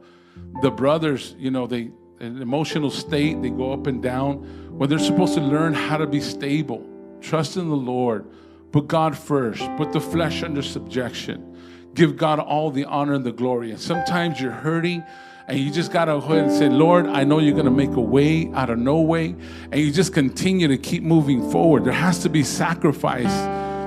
the 0.62 0.72
brothers 0.72 1.36
you 1.38 1.52
know 1.52 1.68
they 1.68 1.92
an 2.20 2.42
emotional 2.42 2.90
state 2.90 3.42
they 3.42 3.50
go 3.50 3.72
up 3.72 3.88
and 3.88 4.02
down 4.02 4.36
when 4.78 4.90
they're 4.90 5.00
supposed 5.00 5.34
to 5.36 5.42
learn 5.42 5.74
how 5.74 5.98
to 5.98 6.08
be 6.08 6.20
stable 6.20 6.88
trust 7.22 7.56
in 7.56 7.70
the 7.70 7.76
lord 7.76 8.26
put 8.72 8.88
god 8.88 9.16
first 9.16 9.62
put 9.78 9.92
the 9.92 10.02
flesh 10.02 10.42
under 10.42 10.62
subjection 10.62 11.54
give 11.94 12.18
god 12.18 12.40
all 12.40 12.72
the 12.72 12.86
honor 12.86 13.14
and 13.14 13.26
the 13.26 13.32
glory. 13.32 13.72
And 13.72 13.80
sometimes 13.80 14.40
you're 14.42 14.52
hurting 14.52 15.04
And 15.48 15.60
you 15.60 15.72
just 15.72 15.92
got 15.92 16.06
to 16.06 16.14
go 16.14 16.18
ahead 16.20 16.46
and 16.46 16.52
say, 16.52 16.70
Lord, 16.70 17.06
I 17.06 17.26
know 17.26 17.40
you're 17.40 17.54
going 17.54 17.66
to 17.66 17.72
make 17.72 17.92
a 17.92 18.02
way 18.02 18.50
out 18.54 18.70
of 18.70 18.80
no 18.80 19.02
way. 19.02 19.36
And 19.72 19.76
you 19.76 19.92
just 19.92 20.14
continue 20.14 20.68
to 20.70 20.78
keep 20.78 21.04
moving 21.04 21.52
forward. 21.52 21.84
There 21.84 21.94
has 21.94 22.20
to 22.20 22.30
be 22.30 22.44
sacrifice 22.44 23.34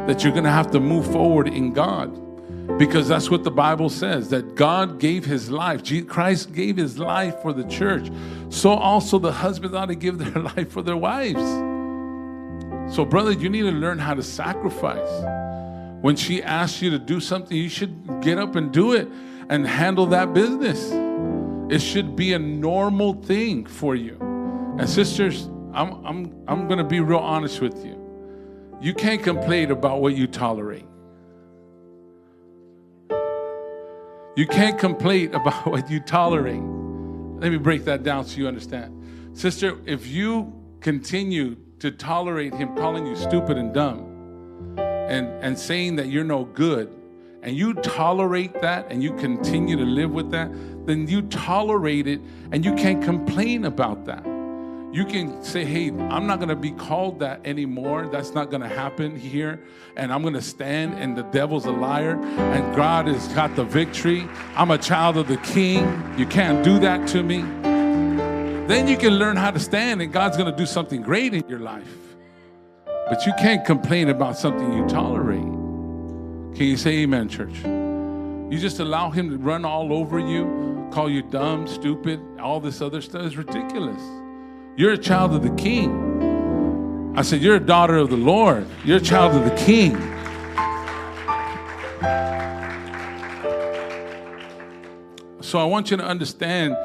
that 0.07 0.23
you're 0.23 0.33
going 0.33 0.45
to 0.45 0.51
have 0.51 0.71
to 0.73 0.81
move 0.81 1.11
forward 1.11 1.49
in 1.49 1.73
God. 1.73 2.23
Because 2.79 3.09
that's 3.09 3.31
what 3.31 3.43
the 3.43 3.51
Bible 3.51 3.89
says 3.89 4.29
that 4.31 4.55
God 4.55 5.01
gave 5.01 5.25
his 5.25 5.51
life. 5.51 5.83
Christ 6.09 6.53
gave 6.53 6.77
his 6.77 6.99
life 6.99 7.41
for 7.41 7.53
the 7.53 7.65
church. 7.65 8.11
So 8.51 8.71
also 8.71 9.19
the 9.19 9.33
husbands 9.33 9.75
ought 9.75 9.87
to 9.87 9.95
give 9.95 10.19
their 10.19 10.43
life 10.57 10.71
for 10.71 10.83
their 10.83 10.97
wives. 10.97 11.41
So, 12.95 13.05
brother, 13.05 13.33
you 13.33 13.49
need 13.49 13.63
to 13.63 13.73
learn 13.73 13.99
how 13.99 14.15
to 14.15 14.23
sacrifice. 14.23 15.09
When 16.03 16.17
she 16.17 16.43
asks 16.43 16.83
you 16.83 16.91
to 16.91 16.99
do 16.99 17.19
something, 17.19 17.57
you 17.57 17.69
should 17.69 18.21
get 18.21 18.39
up 18.39 18.57
and 18.57 18.73
do 18.73 18.93
it 18.93 19.09
and 19.49 19.67
handle 19.67 20.07
that 20.07 20.35
business. 20.35 20.91
It 21.69 21.81
should 21.81 22.15
be 22.15 22.33
a 22.33 22.39
normal 22.39 23.15
thing 23.15 23.67
for 23.67 23.97
you. 23.97 24.17
And 24.79 24.89
sisters, 24.89 25.49
I'm, 25.73 26.05
I'm, 26.07 26.45
I'm 26.47 26.69
going 26.69 26.79
to 26.79 26.85
be 26.85 27.01
real 27.01 27.19
honest 27.19 27.61
with 27.61 27.85
you. 27.85 28.01
You 28.81 28.95
can't 28.95 29.23
complain 29.23 29.71
about 29.73 30.01
what 30.01 30.15
you 30.15 30.27
tolerate. 30.27 30.87
You 33.11 34.47
can't 34.47 34.79
complain 34.79 35.35
about 35.35 35.67
what 35.67 35.91
you 35.91 35.99
tolerate. 35.99 36.63
Let 36.63 37.51
me 37.51 37.59
break 37.59 37.85
that 37.87 38.03
down 38.03 38.25
so 38.27 38.39
you 38.39 38.47
understand. 38.47 39.37
Sister, 39.37 39.79
if 39.87 40.07
you 40.07 40.53
continue 40.81 41.57
to 41.81 41.91
tolerate 41.91 42.55
him 42.55 42.77
calling 42.77 43.07
you 43.07 43.17
stupid 43.17 43.59
and 43.59 43.75
dumb 43.75 44.77
and, 44.79 45.27
and 45.43 45.59
saying 45.59 45.97
that 45.97 46.09
you're 46.09 46.25
no 46.25 46.45
good, 46.45 46.93
and 47.43 47.57
you 47.57 47.75
tolerate 47.75 48.61
that 48.61 48.87
and 48.91 49.03
you 49.03 49.13
continue 49.15 49.77
to 49.77 49.85
live 49.85 50.11
with 50.11 50.31
that, 50.33 50.51
then 50.87 51.07
you 51.07 51.23
tolerate 51.23 52.07
it 52.07 52.21
and 52.53 52.65
you 52.65 52.75
can't 52.75 53.03
complain 53.03 53.65
about 53.65 54.05
that. 54.07 54.25
You 54.93 55.05
can 55.05 55.43
say, 55.43 55.65
hey, 55.65 55.89
I'm 55.89 56.27
not 56.27 56.39
going 56.39 56.49
to 56.49 56.57
be 56.57 56.71
called 56.71 57.21
that 57.21 57.41
anymore. 57.45 58.09
That's 58.11 58.33
not 58.33 58.51
going 58.51 58.63
to 58.63 58.69
happen 58.69 59.15
here. 59.15 59.63
And 59.97 60.11
I'm 60.11 60.23
going 60.23 60.35
to 60.35 60.41
stand, 60.41 60.95
and 60.95 61.15
the 61.15 61.25
devil's 61.25 61.67
a 61.67 61.71
liar, 61.71 62.19
and 62.23 62.75
God 62.75 63.07
has 63.09 63.29
got 63.29 63.55
the 63.57 63.65
victory. 63.65 64.27
I'm 64.55 64.71
a 64.71 64.79
child 64.79 65.19
of 65.19 65.29
the 65.29 65.37
king. 65.39 66.03
You 66.17 66.25
can't 66.25 66.65
do 66.65 66.79
that 66.79 67.07
to 67.09 67.23
me. 67.23 67.43
Then 68.69 68.89
you 68.89 68.97
can 68.97 69.19
learn 69.19 69.37
how 69.37 69.51
to 69.51 69.61
stand, 69.61 70.01
and 70.01 70.11
God's 70.13 70.37
going 70.39 70.51
to 70.51 70.57
do 70.57 70.67
something 70.67 71.03
great 71.03 71.35
in 71.35 71.47
your 71.47 71.61
life. 71.61 71.95
But 72.87 73.27
you 73.27 73.33
can't 73.39 73.65
complain 73.67 74.09
about 74.09 74.39
something 74.39 74.73
you 74.73 74.87
tolerate. 74.87 75.43
Can 76.57 76.67
you 76.67 76.77
say 76.77 76.99
amen, 76.99 77.29
church? 77.29 77.55
You 78.51 78.59
just 78.59 78.81
allow 78.81 79.11
him 79.11 79.31
to 79.31 79.37
run 79.37 79.65
all 79.65 79.93
over 79.93 80.19
you, 80.19 80.45
call 80.91 81.11
you 81.11 81.23
dumb, 81.23 81.67
stupid, 81.67 82.21
all 82.41 82.61
this 82.61 82.81
other 82.81 83.01
stuff 83.01 83.23
is 83.23 83.37
ridiculous. 83.37 84.01
You're 84.77 84.93
a 84.93 84.99
child 84.99 85.35
of 85.35 85.43
the 85.43 85.55
king. 85.55 87.15
I 87.17 87.23
said, 87.23 87.41
You're 87.41 87.57
a 87.57 87.61
daughter 87.61 87.97
of 87.97 88.11
the 88.11 88.17
Lord. 88.17 88.67
You're 88.85 88.99
a 88.99 89.01
child 89.01 89.35
of 89.35 89.45
the 89.45 89.57
king. 89.57 89.97
So 95.41 95.59
I 95.59 95.65
want 95.65 95.91
you 95.91 95.97
to 95.97 96.05
understand 96.05 96.77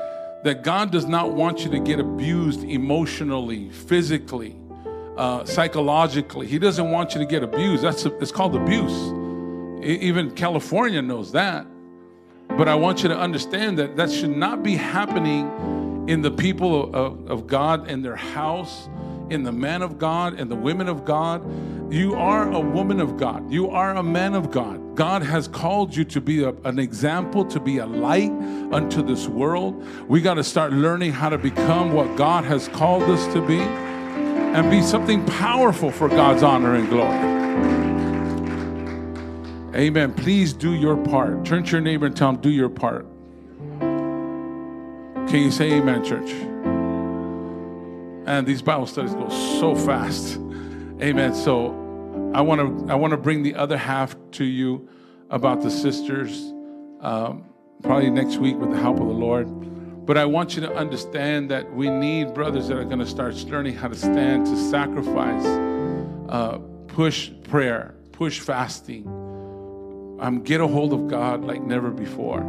that 0.44 0.64
God 0.64 0.92
does 0.92 1.06
not 1.06 1.34
want 1.34 1.66
you 1.66 1.72
to 1.72 1.80
get 1.80 2.00
abused 2.00 2.64
emotionally, 2.64 3.70
physically, 3.70 4.56
uh, 5.18 5.46
psychologically. 5.46 6.48
He 6.48 6.60
doesn't 6.60 6.90
want 6.92 7.14
you 7.14 7.20
to 7.20 7.26
get 7.26 7.44
abused. 7.44 7.84
That's 7.84 8.06
a, 8.06 8.18
it's 8.20 8.32
called 8.32 8.56
abuse. 8.56 8.94
Even 9.84 10.32
California 10.32 11.02
knows 11.02 11.32
that. 11.34 11.66
But 12.58 12.68
I 12.68 12.76
want 12.76 13.04
you 13.04 13.10
to 13.10 13.18
understand 13.18 13.78
that 13.80 13.96
that 13.98 14.12
should 14.12 14.36
not 14.36 14.64
be 14.64 14.76
happening 14.76 16.06
in 16.08 16.22
the 16.22 16.32
people 16.32 16.94
of, 16.94 17.30
of 17.30 17.48
God 17.48 17.90
and 17.90 18.04
their 18.04 18.16
house, 18.16 18.90
in 19.30 19.44
the 19.44 19.52
man 19.52 19.82
of 19.82 19.98
God 19.98 20.40
and 20.40 20.52
the 20.52 20.56
women 20.56 20.90
of 20.90 21.06
God. 21.06 21.42
You 21.92 22.16
are 22.16 22.52
a 22.52 22.60
woman 22.60 23.00
of 23.00 23.18
God. 23.18 23.50
You 23.52 23.70
are 23.70 23.96
a 23.96 24.04
man 24.04 24.34
of 24.34 24.52
God. 24.52 24.96
God 24.96 25.24
has 25.24 25.48
called 25.48 25.96
you 25.96 26.04
to 26.06 26.22
be 26.22 26.44
a, 26.44 26.50
an 26.66 26.80
example, 26.80 27.46
to 27.46 27.60
be 27.60 27.78
a 27.78 27.86
light 27.86 28.32
unto 28.74 29.02
this 29.02 29.28
world. 29.28 29.86
We 30.08 30.22
got 30.22 30.34
to 30.36 30.44
start 30.44 30.74
learning 30.74 31.14
how 31.14 31.30
to 31.30 31.38
become 31.38 31.94
what 31.94 32.18
God 32.18 32.44
has 32.44 32.68
called 32.68 33.04
us 33.04 33.34
to 33.34 33.46
be 33.46 33.60
and 33.60 34.70
be 34.70 34.82
something 34.82 35.26
powerful 35.26 35.92
for 35.92 36.10
God's 36.10 36.44
honor 36.44 36.76
and 36.76 36.90
glory. 36.90 37.91
Amen. 39.74 40.14
Please 40.14 40.52
do 40.54 40.74
your 40.74 40.98
part. 40.98 41.46
Turn 41.46 41.64
to 41.64 41.72
your 41.72 41.82
neighbor 41.82 42.06
and 42.06 42.16
tell 42.16 42.30
him, 42.30 42.42
do 42.42 42.50
your 42.50 42.70
part. 42.70 43.06
Can 45.30 45.40
you 45.40 45.52
say 45.52 45.72
amen, 45.74 46.04
church? 46.04 46.32
And 48.28 48.46
these 48.46 48.62
Bible 48.62 48.86
studies 48.86 49.14
go 49.14 49.30
so 49.30 49.76
fast. 49.76 50.38
Amen. 51.02 51.34
So 51.34 51.70
I 52.36 52.42
want 52.42 52.88
to 52.88 52.92
I 52.92 52.96
want 52.96 53.12
to 53.12 53.18
bring 53.18 53.44
the 53.44 53.56
other 53.56 53.78
half 53.78 54.16
to 54.32 54.44
you 54.44 54.90
about 55.30 55.62
the 55.62 55.72
sisters, 55.72 56.52
um, 57.00 57.46
probably 57.82 58.10
next 58.10 58.38
week 58.38 58.58
with 58.58 58.72
the 58.72 58.78
help 58.78 59.00
of 59.00 59.08
the 59.08 59.14
Lord. 59.14 59.48
But 60.06 60.18
I 60.18 60.26
want 60.26 60.56
you 60.56 60.62
to 60.62 60.76
understand 60.76 61.50
that 61.52 61.74
we 61.74 61.90
need 61.90 62.34
brothers 62.34 62.68
that 62.68 62.78
are 62.78 62.84
going 62.84 63.00
to 63.00 63.06
start 63.06 63.36
learning 63.46 63.76
how 63.76 63.88
to 63.88 63.96
stand, 63.96 64.46
to 64.48 64.58
sacrifice, 64.58 65.46
uh, 66.28 66.58
push 66.88 67.32
prayer, 67.44 67.96
push 68.12 68.42
fasting, 68.42 69.06
um, 70.22 70.44
get 70.44 70.62
a 70.62 70.68
hold 70.68 70.94
of 70.94 71.08
God 71.08 71.44
like 71.44 71.62
never 71.64 71.90
before. 71.90 72.42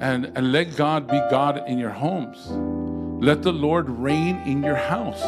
And, 0.00 0.32
and 0.34 0.50
let 0.50 0.76
God 0.76 1.06
be 1.06 1.18
God 1.30 1.62
in 1.68 1.78
your 1.78 1.90
homes. 1.90 2.48
Let 3.22 3.42
the 3.42 3.52
Lord 3.52 3.88
reign 3.88 4.36
in 4.46 4.62
your 4.62 4.76
house. 4.76 5.22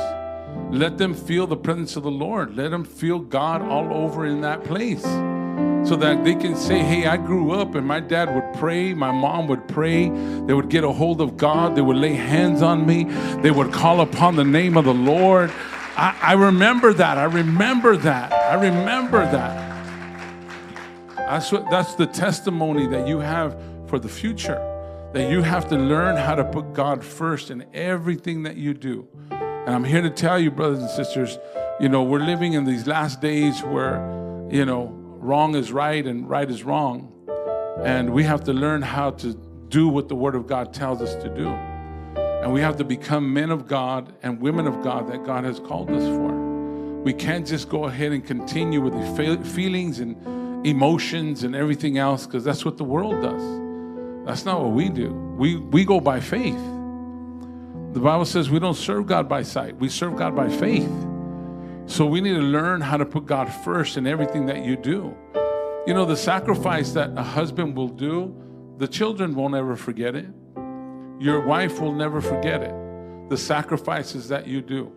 Let 0.70 0.98
them 0.98 1.14
feel 1.14 1.46
the 1.46 1.56
presence 1.56 1.96
of 1.96 2.02
the 2.02 2.10
Lord. 2.10 2.56
Let 2.56 2.70
them 2.70 2.84
feel 2.84 3.18
God 3.18 3.62
all 3.62 3.92
over 3.92 4.26
in 4.26 4.40
that 4.40 4.64
place. 4.64 5.02
So 5.02 5.96
that 5.96 6.24
they 6.24 6.34
can 6.34 6.56
say, 6.56 6.80
Hey, 6.80 7.06
I 7.06 7.16
grew 7.16 7.52
up 7.52 7.74
and 7.74 7.86
my 7.86 8.00
dad 8.00 8.34
would 8.34 8.58
pray, 8.58 8.92
my 8.94 9.10
mom 9.10 9.46
would 9.48 9.68
pray, 9.68 10.08
they 10.08 10.52
would 10.52 10.68
get 10.68 10.84
a 10.84 10.92
hold 10.92 11.20
of 11.20 11.36
God, 11.36 11.76
they 11.76 11.80
would 11.80 11.96
lay 11.96 12.14
hands 12.14 12.62
on 12.62 12.86
me, 12.86 13.04
they 13.42 13.50
would 13.50 13.72
call 13.72 14.00
upon 14.00 14.36
the 14.36 14.44
name 14.44 14.76
of 14.76 14.84
the 14.84 14.94
Lord. 14.94 15.50
I, 15.96 16.16
I 16.20 16.32
remember 16.34 16.92
that. 16.94 17.16
I 17.16 17.24
remember 17.24 17.96
that. 17.98 18.32
I 18.32 18.54
remember 18.54 19.24
that. 19.24 19.67
That's, 21.28 21.52
what, 21.52 21.68
that's 21.68 21.94
the 21.94 22.06
testimony 22.06 22.86
that 22.86 23.06
you 23.06 23.18
have 23.18 23.60
for 23.86 23.98
the 23.98 24.08
future. 24.08 24.64
That 25.12 25.30
you 25.30 25.42
have 25.42 25.68
to 25.68 25.76
learn 25.76 26.16
how 26.16 26.34
to 26.34 26.44
put 26.44 26.72
God 26.72 27.04
first 27.04 27.50
in 27.50 27.66
everything 27.74 28.44
that 28.44 28.56
you 28.56 28.72
do. 28.72 29.06
And 29.30 29.74
I'm 29.74 29.84
here 29.84 30.00
to 30.00 30.08
tell 30.08 30.38
you, 30.38 30.50
brothers 30.50 30.78
and 30.78 30.88
sisters, 30.88 31.38
you 31.80 31.90
know, 31.90 32.02
we're 32.02 32.24
living 32.24 32.54
in 32.54 32.64
these 32.64 32.86
last 32.86 33.20
days 33.20 33.62
where, 33.62 33.98
you 34.50 34.64
know, 34.64 34.86
wrong 35.18 35.54
is 35.54 35.70
right 35.70 36.06
and 36.06 36.26
right 36.28 36.50
is 36.50 36.64
wrong. 36.64 37.12
And 37.84 38.10
we 38.10 38.24
have 38.24 38.42
to 38.44 38.54
learn 38.54 38.80
how 38.80 39.10
to 39.10 39.34
do 39.68 39.88
what 39.88 40.08
the 40.08 40.14
Word 40.14 40.34
of 40.34 40.46
God 40.46 40.72
tells 40.72 41.02
us 41.02 41.14
to 41.16 41.28
do. 41.28 41.48
And 41.48 42.54
we 42.54 42.62
have 42.62 42.78
to 42.78 42.84
become 42.84 43.34
men 43.34 43.50
of 43.50 43.68
God 43.68 44.14
and 44.22 44.40
women 44.40 44.66
of 44.66 44.82
God 44.82 45.12
that 45.12 45.24
God 45.24 45.44
has 45.44 45.60
called 45.60 45.90
us 45.90 46.04
for. 46.04 47.02
We 47.02 47.12
can't 47.12 47.46
just 47.46 47.68
go 47.68 47.84
ahead 47.84 48.12
and 48.12 48.24
continue 48.24 48.80
with 48.80 48.94
the 48.94 49.44
feelings 49.44 50.00
and 50.00 50.16
emotions 50.64 51.44
and 51.44 51.54
everything 51.54 51.98
else 51.98 52.26
because 52.26 52.44
that's 52.44 52.64
what 52.64 52.76
the 52.76 52.84
world 52.84 53.22
does. 53.22 54.26
That's 54.26 54.44
not 54.44 54.60
what 54.60 54.72
we 54.72 54.88
do. 54.88 55.12
We, 55.12 55.56
we 55.56 55.84
go 55.84 56.00
by 56.00 56.20
faith. 56.20 56.58
The 57.92 58.00
Bible 58.00 58.24
says 58.24 58.50
we 58.50 58.58
don't 58.58 58.74
serve 58.74 59.06
God 59.06 59.28
by 59.28 59.42
sight, 59.42 59.76
we 59.76 59.88
serve 59.88 60.16
God 60.16 60.36
by 60.36 60.48
faith. 60.48 60.90
So 61.86 62.04
we 62.04 62.20
need 62.20 62.34
to 62.34 62.42
learn 62.42 62.82
how 62.82 62.98
to 62.98 63.06
put 63.06 63.24
God 63.24 63.50
first 63.64 63.96
in 63.96 64.06
everything 64.06 64.44
that 64.46 64.62
you 64.62 64.76
do. 64.76 65.16
You 65.86 65.94
know, 65.94 66.04
the 66.04 66.16
sacrifice 66.16 66.92
that 66.92 67.16
a 67.16 67.22
husband 67.22 67.74
will 67.74 67.88
do, 67.88 68.34
the 68.76 68.86
children 68.86 69.34
won't 69.34 69.54
ever 69.54 69.74
forget 69.74 70.14
it. 70.14 70.26
Your 71.18 71.40
wife 71.46 71.80
will 71.80 71.94
never 71.94 72.20
forget 72.20 72.62
it. 72.62 72.74
The 73.30 73.38
sacrifices 73.38 74.28
that 74.28 74.46
you 74.46 74.60
do. 74.60 74.92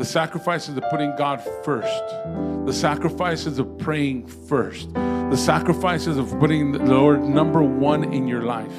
The 0.00 0.06
sacrifices 0.06 0.78
of 0.78 0.84
putting 0.88 1.14
God 1.14 1.42
first. 1.62 2.02
The 2.64 2.72
sacrifices 2.72 3.58
of 3.58 3.76
praying 3.76 4.28
first. 4.28 4.94
The 4.94 5.36
sacrifices 5.36 6.16
of 6.16 6.30
putting 6.40 6.72
the 6.72 6.78
Lord 6.78 7.22
number 7.22 7.62
one 7.62 8.10
in 8.10 8.26
your 8.26 8.40
life. 8.40 8.72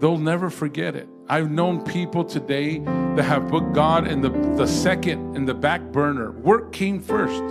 They'll 0.00 0.18
never 0.18 0.50
forget 0.50 0.96
it. 0.96 1.08
I've 1.28 1.52
known 1.52 1.84
people 1.84 2.24
today 2.24 2.80
that 2.80 3.22
have 3.22 3.46
put 3.46 3.72
God 3.72 4.08
in 4.08 4.22
the, 4.22 4.30
the 4.56 4.66
second, 4.66 5.36
in 5.36 5.44
the 5.44 5.54
back 5.54 5.82
burner. 5.92 6.32
Work 6.32 6.72
came 6.72 6.98
first. 6.98 7.44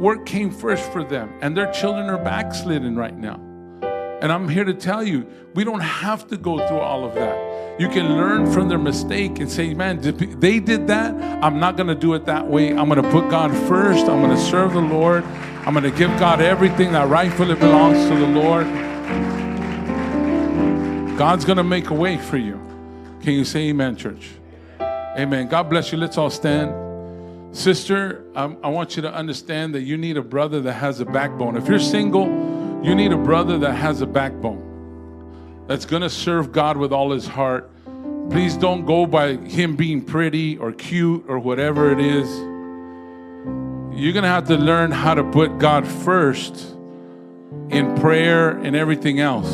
Work 0.00 0.24
came 0.24 0.50
first 0.50 0.90
for 0.90 1.04
them. 1.04 1.30
And 1.42 1.54
their 1.54 1.70
children 1.70 2.08
are 2.08 2.24
backslidden 2.24 2.96
right 2.96 3.14
now. 3.14 3.38
And 4.20 4.32
I'm 4.32 4.48
here 4.48 4.64
to 4.64 4.74
tell 4.74 5.04
you, 5.04 5.26
we 5.54 5.62
don't 5.62 5.80
have 5.80 6.26
to 6.28 6.36
go 6.36 6.58
through 6.66 6.80
all 6.80 7.04
of 7.04 7.14
that. 7.14 7.80
You 7.80 7.88
can 7.88 8.16
learn 8.16 8.50
from 8.52 8.68
their 8.68 8.78
mistake 8.78 9.38
and 9.38 9.48
say, 9.48 9.72
man, 9.74 10.00
they 10.40 10.58
did 10.58 10.88
that. 10.88 11.14
I'm 11.44 11.60
not 11.60 11.76
going 11.76 11.86
to 11.86 11.94
do 11.94 12.14
it 12.14 12.26
that 12.26 12.48
way. 12.48 12.70
I'm 12.70 12.88
going 12.88 13.00
to 13.00 13.10
put 13.10 13.30
God 13.30 13.52
first. 13.68 14.06
I'm 14.06 14.20
going 14.20 14.36
to 14.36 14.42
serve 14.42 14.72
the 14.72 14.80
Lord. 14.80 15.22
I'm 15.64 15.72
going 15.72 15.84
to 15.84 15.96
give 15.96 16.10
God 16.18 16.40
everything 16.40 16.90
that 16.92 17.08
rightfully 17.08 17.54
belongs 17.54 18.08
to 18.08 18.16
the 18.16 18.26
Lord. 18.26 18.66
God's 21.16 21.44
going 21.44 21.58
to 21.58 21.64
make 21.64 21.90
a 21.90 21.94
way 21.94 22.16
for 22.16 22.38
you. 22.38 22.60
Can 23.22 23.34
you 23.34 23.44
say 23.44 23.68
amen, 23.68 23.94
church? 23.94 24.30
Amen. 24.80 25.46
God 25.48 25.70
bless 25.70 25.92
you. 25.92 25.98
Let's 25.98 26.18
all 26.18 26.30
stand. 26.30 27.56
Sister, 27.56 28.24
I, 28.34 28.44
I 28.64 28.68
want 28.68 28.96
you 28.96 29.02
to 29.02 29.12
understand 29.12 29.74
that 29.76 29.82
you 29.82 29.96
need 29.96 30.16
a 30.16 30.22
brother 30.22 30.60
that 30.62 30.74
has 30.74 30.98
a 30.98 31.04
backbone. 31.04 31.56
If 31.56 31.68
you're 31.68 31.78
single, 31.78 32.26
you 32.82 32.94
need 32.94 33.12
a 33.12 33.16
brother 33.16 33.58
that 33.58 33.74
has 33.74 34.00
a 34.00 34.06
backbone, 34.06 35.64
that's 35.66 35.84
going 35.84 36.02
to 36.02 36.10
serve 36.10 36.52
God 36.52 36.76
with 36.76 36.92
all 36.92 37.10
his 37.10 37.26
heart. 37.26 37.70
Please 38.30 38.56
don't 38.56 38.84
go 38.84 39.06
by 39.06 39.36
him 39.36 39.74
being 39.74 40.00
pretty 40.02 40.56
or 40.58 40.72
cute 40.72 41.24
or 41.28 41.38
whatever 41.38 41.90
it 41.90 41.98
is. 41.98 42.28
You're 43.98 44.12
going 44.12 44.22
to 44.22 44.28
have 44.28 44.46
to 44.46 44.56
learn 44.56 44.92
how 44.92 45.14
to 45.14 45.24
put 45.24 45.58
God 45.58 45.86
first 45.86 46.76
in 47.70 47.96
prayer 47.96 48.50
and 48.50 48.76
everything 48.76 49.18
else. 49.18 49.50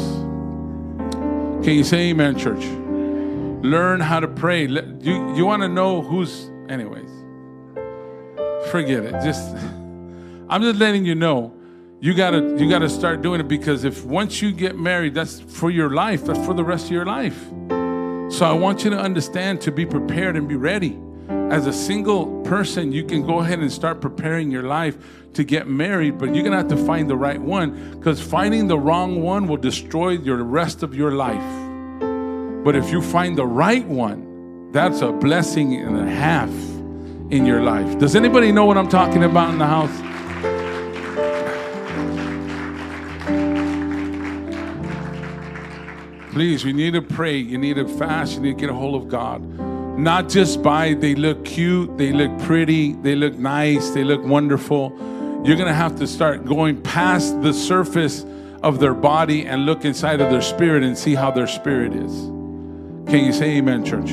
Can 1.65 1.75
you 1.75 1.85
say 1.85 2.11
amen, 2.11 2.39
church? 2.39 2.65
Learn 3.65 4.01
how 4.01 4.21
to 4.21 4.29
pray. 4.29 4.67
You, 4.67 5.35
you 5.35 5.47
want 5.47 5.63
to 5.63 5.69
know 5.69 6.03
who's, 6.03 6.51
anyways, 6.69 7.09
forget 8.71 9.03
it. 9.05 9.13
Just, 9.25 9.57
I'm 10.51 10.61
just 10.61 10.79
letting 10.79 11.07
you 11.07 11.15
know. 11.15 11.55
You 12.05 12.13
gotta, 12.13 12.55
you 12.59 12.69
gotta 12.69 12.91
start 12.91 13.23
doing 13.23 13.41
it 13.41 13.49
because 13.49 13.85
if 13.85 14.05
once 14.05 14.43
you 14.43 14.53
get 14.53 14.77
married, 14.77 15.15
that's 15.15 15.41
for 15.41 15.71
your 15.71 15.89
life. 15.89 16.27
That's 16.27 16.45
for 16.45 16.53
the 16.53 16.63
rest 16.63 16.85
of 16.85 16.91
your 16.91 17.07
life. 17.07 17.47
So 18.31 18.45
I 18.45 18.53
want 18.53 18.85
you 18.85 18.91
to 18.91 18.99
understand 18.99 19.63
to 19.63 19.73
be 19.73 19.87
prepared 19.87 20.37
and 20.37 20.47
be 20.47 20.55
ready. 20.55 20.99
As 21.31 21.67
a 21.67 21.73
single 21.73 22.43
person, 22.43 22.93
you 22.93 23.05
can 23.05 23.25
go 23.25 23.39
ahead 23.39 23.61
and 23.61 23.73
start 23.73 24.03
preparing 24.03 24.51
your 24.51 24.65
life 24.65 24.99
to 25.33 25.45
get 25.45 25.67
married, 25.67 26.19
but 26.19 26.35
you're 26.35 26.45
gonna 26.45 26.59
have 26.59 26.69
to 26.69 26.77
find 26.77 27.09
the 27.09 27.17
right 27.17 27.41
one 27.41 27.93
because 27.93 28.21
finding 28.21 28.67
the 28.67 28.79
wrong 28.79 29.23
one 29.23 29.49
will 29.49 29.57
destroy 29.57 30.11
your 30.11 30.45
rest 30.45 30.83
of 30.83 30.95
your 30.95 31.13
life. 31.13 31.41
But 32.67 32.77
if 32.77 32.93
you 32.93 33.01
find 33.01 33.35
the 33.35 33.47
right 33.47 33.87
one, 33.89 34.71
that's 34.73 35.01
a 35.01 35.11
blessing 35.11 35.75
and 35.77 35.97
a 35.97 36.11
half 36.11 36.51
in 37.31 37.47
your 37.47 37.63
life. 37.63 37.99
Does 37.99 38.15
anybody 38.15 38.53
know 38.53 38.67
what 38.67 38.77
I'm 38.77 38.91
talking 38.91 39.25
about 39.25 39.49
in 39.49 39.59
the 39.59 39.67
house? 39.67 40.14
Please, 46.35 46.65
we 46.65 46.73
need 46.73 46.95
to 46.95 47.01
pray. 47.01 47.37
You 47.37 47.59
need 47.59 47.77
to 47.77 47.87
fast. 47.87 48.35
You 48.35 48.41
need 48.41 48.55
to 48.55 48.61
get 48.61 48.69
a 48.69 48.75
hold 48.75 49.01
of 49.01 49.09
God. 49.09 49.41
Not 49.97 50.29
just 50.29 50.65
by 50.65 50.95
they 50.95 51.15
look 51.15 51.45
cute, 51.45 51.97
they 51.97 52.13
look 52.13 52.37
pretty, 52.41 52.95
they 52.95 53.15
look 53.15 53.35
nice, 53.35 53.91
they 53.91 54.03
look 54.03 54.21
wonderful. 54.25 54.91
You're 55.45 55.55
going 55.55 55.69
to 55.69 55.73
have 55.73 55.97
to 56.01 56.09
start 56.09 56.45
going 56.45 56.83
past 56.83 57.41
the 57.41 57.53
surface 57.53 58.27
of 58.65 58.81
their 58.81 58.95
body 58.95 59.47
and 59.47 59.65
look 59.65 59.85
inside 59.85 60.21
of 60.21 60.29
their 60.33 60.43
spirit 60.43 60.83
and 60.83 60.99
see 60.99 61.15
how 61.15 61.31
their 61.31 61.47
spirit 61.47 61.95
is. 61.95 62.13
Can 63.09 63.25
you 63.25 63.33
say 63.33 63.59
amen, 63.59 63.85
church? 63.85 64.11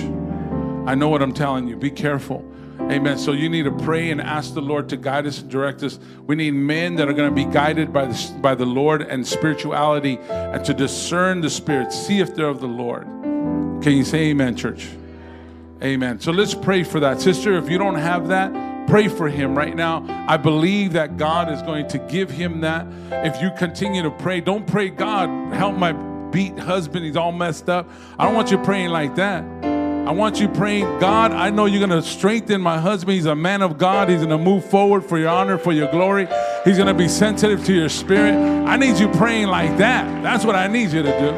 I 0.87 0.93
know 0.93 1.09
what 1.09 1.23
I'm 1.23 1.33
telling 1.33 1.67
you. 1.67 1.75
Be 1.75 1.89
careful. 1.89 2.45
Amen. 2.91 3.17
So 3.17 3.31
you 3.31 3.47
need 3.47 3.63
to 3.63 3.71
pray 3.71 4.11
and 4.11 4.19
ask 4.19 4.53
the 4.53 4.61
Lord 4.61 4.89
to 4.89 4.97
guide 4.97 5.25
us 5.25 5.39
and 5.39 5.49
direct 5.49 5.81
us. 5.81 5.97
We 6.27 6.35
need 6.35 6.51
men 6.51 6.95
that 6.95 7.07
are 7.07 7.13
going 7.13 7.29
to 7.29 7.35
be 7.35 7.45
guided 7.45 7.93
by 7.93 8.07
the, 8.07 8.33
by 8.41 8.53
the 8.53 8.65
Lord 8.65 9.01
and 9.01 9.25
spirituality 9.25 10.17
and 10.29 10.65
to 10.65 10.73
discern 10.73 11.39
the 11.39 11.49
Spirit, 11.49 11.93
see 11.93 12.19
if 12.19 12.35
they're 12.35 12.49
of 12.49 12.59
the 12.59 12.67
Lord. 12.67 13.03
Can 13.81 13.93
you 13.93 14.03
say 14.03 14.25
amen, 14.25 14.57
church? 14.57 14.89
Amen. 15.81 16.19
So 16.19 16.33
let's 16.33 16.53
pray 16.53 16.83
for 16.83 16.99
that. 16.99 17.21
Sister, 17.21 17.53
if 17.57 17.69
you 17.69 17.77
don't 17.77 17.95
have 17.95 18.27
that, 18.27 18.51
pray 18.87 19.07
for 19.07 19.29
him 19.29 19.57
right 19.57 19.75
now. 19.75 20.05
I 20.27 20.35
believe 20.35 20.91
that 20.91 21.15
God 21.15 21.49
is 21.49 21.61
going 21.61 21.87
to 21.87 21.97
give 21.97 22.29
him 22.29 22.59
that. 22.59 22.85
If 23.25 23.41
you 23.41 23.51
continue 23.57 24.03
to 24.03 24.11
pray, 24.11 24.41
don't 24.41 24.67
pray, 24.67 24.89
God, 24.89 25.29
help 25.53 25.77
my 25.77 25.93
beat 25.93 26.59
husband. 26.59 27.05
He's 27.05 27.15
all 27.15 27.31
messed 27.31 27.69
up. 27.69 27.89
I 28.19 28.25
don't 28.25 28.35
want 28.35 28.51
you 28.51 28.57
praying 28.57 28.89
like 28.89 29.15
that. 29.15 29.45
I 30.05 30.13
want 30.13 30.39
you 30.41 30.49
praying, 30.49 30.85
God, 30.99 31.31
I 31.31 31.51
know 31.51 31.65
you're 31.65 31.87
going 31.87 32.01
to 32.01 32.05
strengthen 32.05 32.59
my 32.59 32.79
husband. 32.79 33.15
He's 33.15 33.27
a 33.27 33.35
man 33.35 33.61
of 33.61 33.77
God. 33.77 34.09
He's 34.09 34.17
going 34.17 34.29
to 34.29 34.37
move 34.37 34.65
forward 34.65 35.05
for 35.05 35.19
your 35.19 35.29
honor, 35.29 35.59
for 35.59 35.71
your 35.71 35.89
glory. 35.91 36.27
He's 36.65 36.75
going 36.75 36.87
to 36.87 36.93
be 36.93 37.07
sensitive 37.07 37.63
to 37.65 37.73
your 37.73 37.87
spirit. 37.87 38.33
I 38.33 38.77
need 38.77 38.97
you 38.97 39.07
praying 39.09 39.47
like 39.47 39.77
that. 39.77 40.23
That's 40.23 40.43
what 40.43 40.55
I 40.55 40.65
need 40.67 40.91
you 40.91 41.03
to 41.03 41.19
do. 41.19 41.31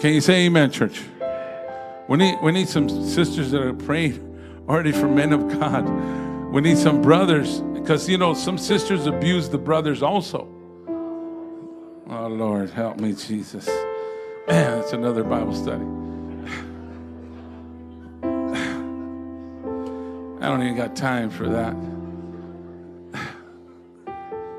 Can 0.00 0.12
you 0.12 0.20
say 0.20 0.46
amen, 0.46 0.72
church? 0.72 1.00
We 2.08 2.18
need, 2.18 2.38
we 2.42 2.50
need 2.50 2.68
some 2.68 2.88
sisters 3.08 3.52
that 3.52 3.62
are 3.62 3.72
praying 3.72 4.18
already 4.68 4.90
for 4.90 5.06
men 5.06 5.32
of 5.32 5.48
God. 5.60 5.88
We 6.52 6.60
need 6.60 6.76
some 6.76 7.00
brothers 7.00 7.60
because, 7.60 8.08
you 8.08 8.18
know, 8.18 8.34
some 8.34 8.58
sisters 8.58 9.06
abuse 9.06 9.48
the 9.48 9.58
brothers 9.58 10.02
also. 10.02 10.48
Oh, 12.08 12.26
Lord, 12.26 12.70
help 12.70 12.98
me, 12.98 13.14
Jesus. 13.14 13.70
Man, 14.48 14.80
that's 14.80 14.92
another 14.92 15.24
Bible 15.24 15.54
study. 15.54 15.84
I 20.40 20.48
don't 20.48 20.62
even 20.62 20.76
got 20.76 20.96
time 20.96 21.30
for 21.30 21.48
that. 21.48 21.76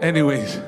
Anyways, 0.01 0.59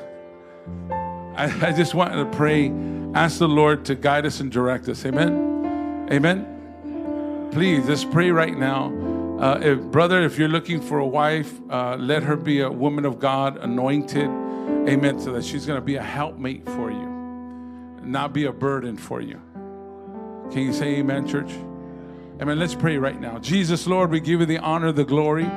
I, 0.90 1.68
I 1.68 1.72
just 1.72 1.94
wanted 1.94 2.16
to 2.16 2.36
pray, 2.36 2.70
ask 3.14 3.38
the 3.38 3.48
Lord 3.48 3.84
to 3.86 3.94
guide 3.94 4.26
us 4.26 4.40
and 4.40 4.52
direct 4.52 4.88
us. 4.88 5.04
Amen. 5.04 6.08
Amen. 6.10 7.48
Please, 7.52 7.88
let's 7.88 8.04
pray 8.04 8.30
right 8.30 8.56
now. 8.56 8.92
Uh, 9.38 9.58
if, 9.62 9.80
brother, 9.84 10.22
if 10.22 10.38
you're 10.38 10.48
looking 10.48 10.80
for 10.80 10.98
a 10.98 11.06
wife, 11.06 11.52
uh, 11.70 11.96
let 11.96 12.22
her 12.22 12.36
be 12.36 12.60
a 12.60 12.70
woman 12.70 13.04
of 13.04 13.18
God, 13.18 13.58
anointed. 13.58 14.28
Amen. 14.88 15.20
So 15.20 15.32
that 15.32 15.44
she's 15.44 15.66
going 15.66 15.78
to 15.78 15.84
be 15.84 15.96
a 15.96 16.02
helpmate 16.02 16.64
for 16.64 16.90
you, 16.90 17.05
not 18.06 18.32
be 18.32 18.44
a 18.44 18.52
burden 18.52 18.96
for 18.96 19.20
you. 19.20 19.40
Can 20.52 20.62
you 20.62 20.72
say 20.72 20.96
amen, 20.96 21.26
church? 21.26 21.50
Amen. 22.40 22.58
Let's 22.58 22.74
pray 22.74 22.98
right 22.98 23.20
now. 23.20 23.38
Jesus, 23.38 23.86
Lord, 23.86 24.10
we 24.10 24.20
give 24.20 24.40
you 24.40 24.46
the 24.46 24.58
honor, 24.58 24.92
the 24.92 25.04
glory. 25.04 25.50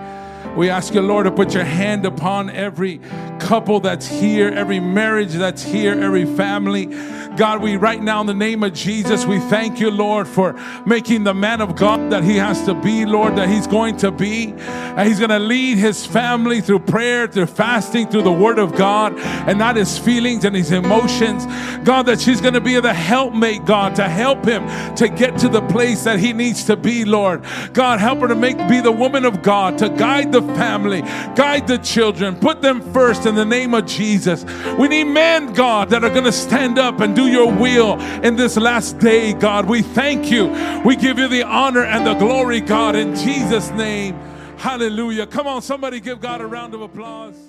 We 0.55 0.69
ask 0.69 0.93
you, 0.93 1.01
Lord, 1.01 1.25
to 1.25 1.31
put 1.31 1.53
your 1.53 1.63
hand 1.63 2.05
upon 2.05 2.49
every 2.49 2.99
couple 3.39 3.79
that's 3.79 4.07
here, 4.07 4.49
every 4.49 4.79
marriage 4.79 5.33
that's 5.33 5.63
here, 5.63 5.93
every 5.93 6.25
family. 6.25 6.87
God, 7.35 7.61
we 7.61 7.77
right 7.77 8.01
now 8.01 8.19
in 8.19 8.27
the 8.27 8.33
name 8.33 8.63
of 8.63 8.73
Jesus, 8.73 9.25
we 9.25 9.39
thank 9.39 9.79
you, 9.79 9.91
Lord, 9.91 10.27
for 10.27 10.59
making 10.85 11.23
the 11.23 11.33
man 11.33 11.61
of 11.61 11.75
God 11.75 12.11
that 12.11 12.23
he 12.23 12.35
has 12.35 12.65
to 12.65 12.73
be, 12.73 13.05
Lord, 13.05 13.37
that 13.37 13.47
he's 13.47 13.67
going 13.67 13.95
to 13.97 14.11
be. 14.11 14.53
And 14.57 15.07
he's 15.07 15.19
going 15.19 15.29
to 15.29 15.39
lead 15.39 15.77
his 15.77 16.05
family 16.05 16.59
through 16.59 16.79
prayer, 16.79 17.27
through 17.27 17.45
fasting, 17.45 18.09
through 18.09 18.23
the 18.23 18.31
word 18.31 18.59
of 18.59 18.75
God, 18.75 19.17
and 19.17 19.57
not 19.57 19.77
his 19.77 19.97
feelings 19.97 20.43
and 20.43 20.55
his 20.55 20.71
emotions. 20.71 21.45
God, 21.85 22.07
that 22.07 22.19
she's 22.19 22.41
going 22.41 22.55
to 22.55 22.61
be 22.61 22.77
the 22.79 22.93
helpmate, 22.93 23.63
God, 23.63 23.95
to 23.95 24.09
help 24.09 24.43
him 24.43 24.67
to 24.95 25.07
get 25.07 25.37
to 25.39 25.47
the 25.47 25.61
place 25.67 26.03
that 26.03 26.19
he 26.19 26.33
needs 26.33 26.65
to 26.65 26.75
be, 26.75 27.05
Lord. 27.05 27.45
God, 27.71 27.99
help 27.99 28.19
her 28.19 28.27
to 28.27 28.35
make 28.35 28.57
be 28.67 28.81
the 28.81 28.91
woman 28.91 29.23
of 29.23 29.41
God, 29.41 29.77
to 29.77 29.87
guide 30.31 30.47
the 30.47 30.53
family, 30.55 31.01
guide 31.35 31.67
the 31.67 31.77
children, 31.77 32.35
put 32.35 32.61
them 32.61 32.81
first 32.93 33.25
in 33.25 33.35
the 33.35 33.45
name 33.45 33.73
of 33.73 33.85
Jesus. 33.85 34.45
We 34.77 34.87
need 34.87 35.05
men, 35.05 35.53
God, 35.53 35.89
that 35.89 36.03
are 36.03 36.09
going 36.09 36.25
to 36.25 36.31
stand 36.31 36.77
up 36.77 36.99
and 36.99 37.15
do 37.15 37.27
your 37.27 37.51
will 37.51 37.99
in 38.23 38.35
this 38.35 38.57
last 38.57 38.99
day, 38.99 39.33
God. 39.33 39.65
We 39.67 39.81
thank 39.81 40.29
you. 40.31 40.47
We 40.85 40.95
give 40.95 41.17
you 41.17 41.27
the 41.27 41.43
honor 41.43 41.83
and 41.83 42.05
the 42.05 42.13
glory, 42.15 42.61
God, 42.61 42.95
in 42.95 43.15
Jesus' 43.15 43.71
name. 43.71 44.15
Hallelujah. 44.57 45.25
Come 45.25 45.47
on, 45.47 45.61
somebody 45.61 45.99
give 45.99 46.19
God 46.21 46.41
a 46.41 46.45
round 46.45 46.73
of 46.73 46.81
applause. 46.81 47.48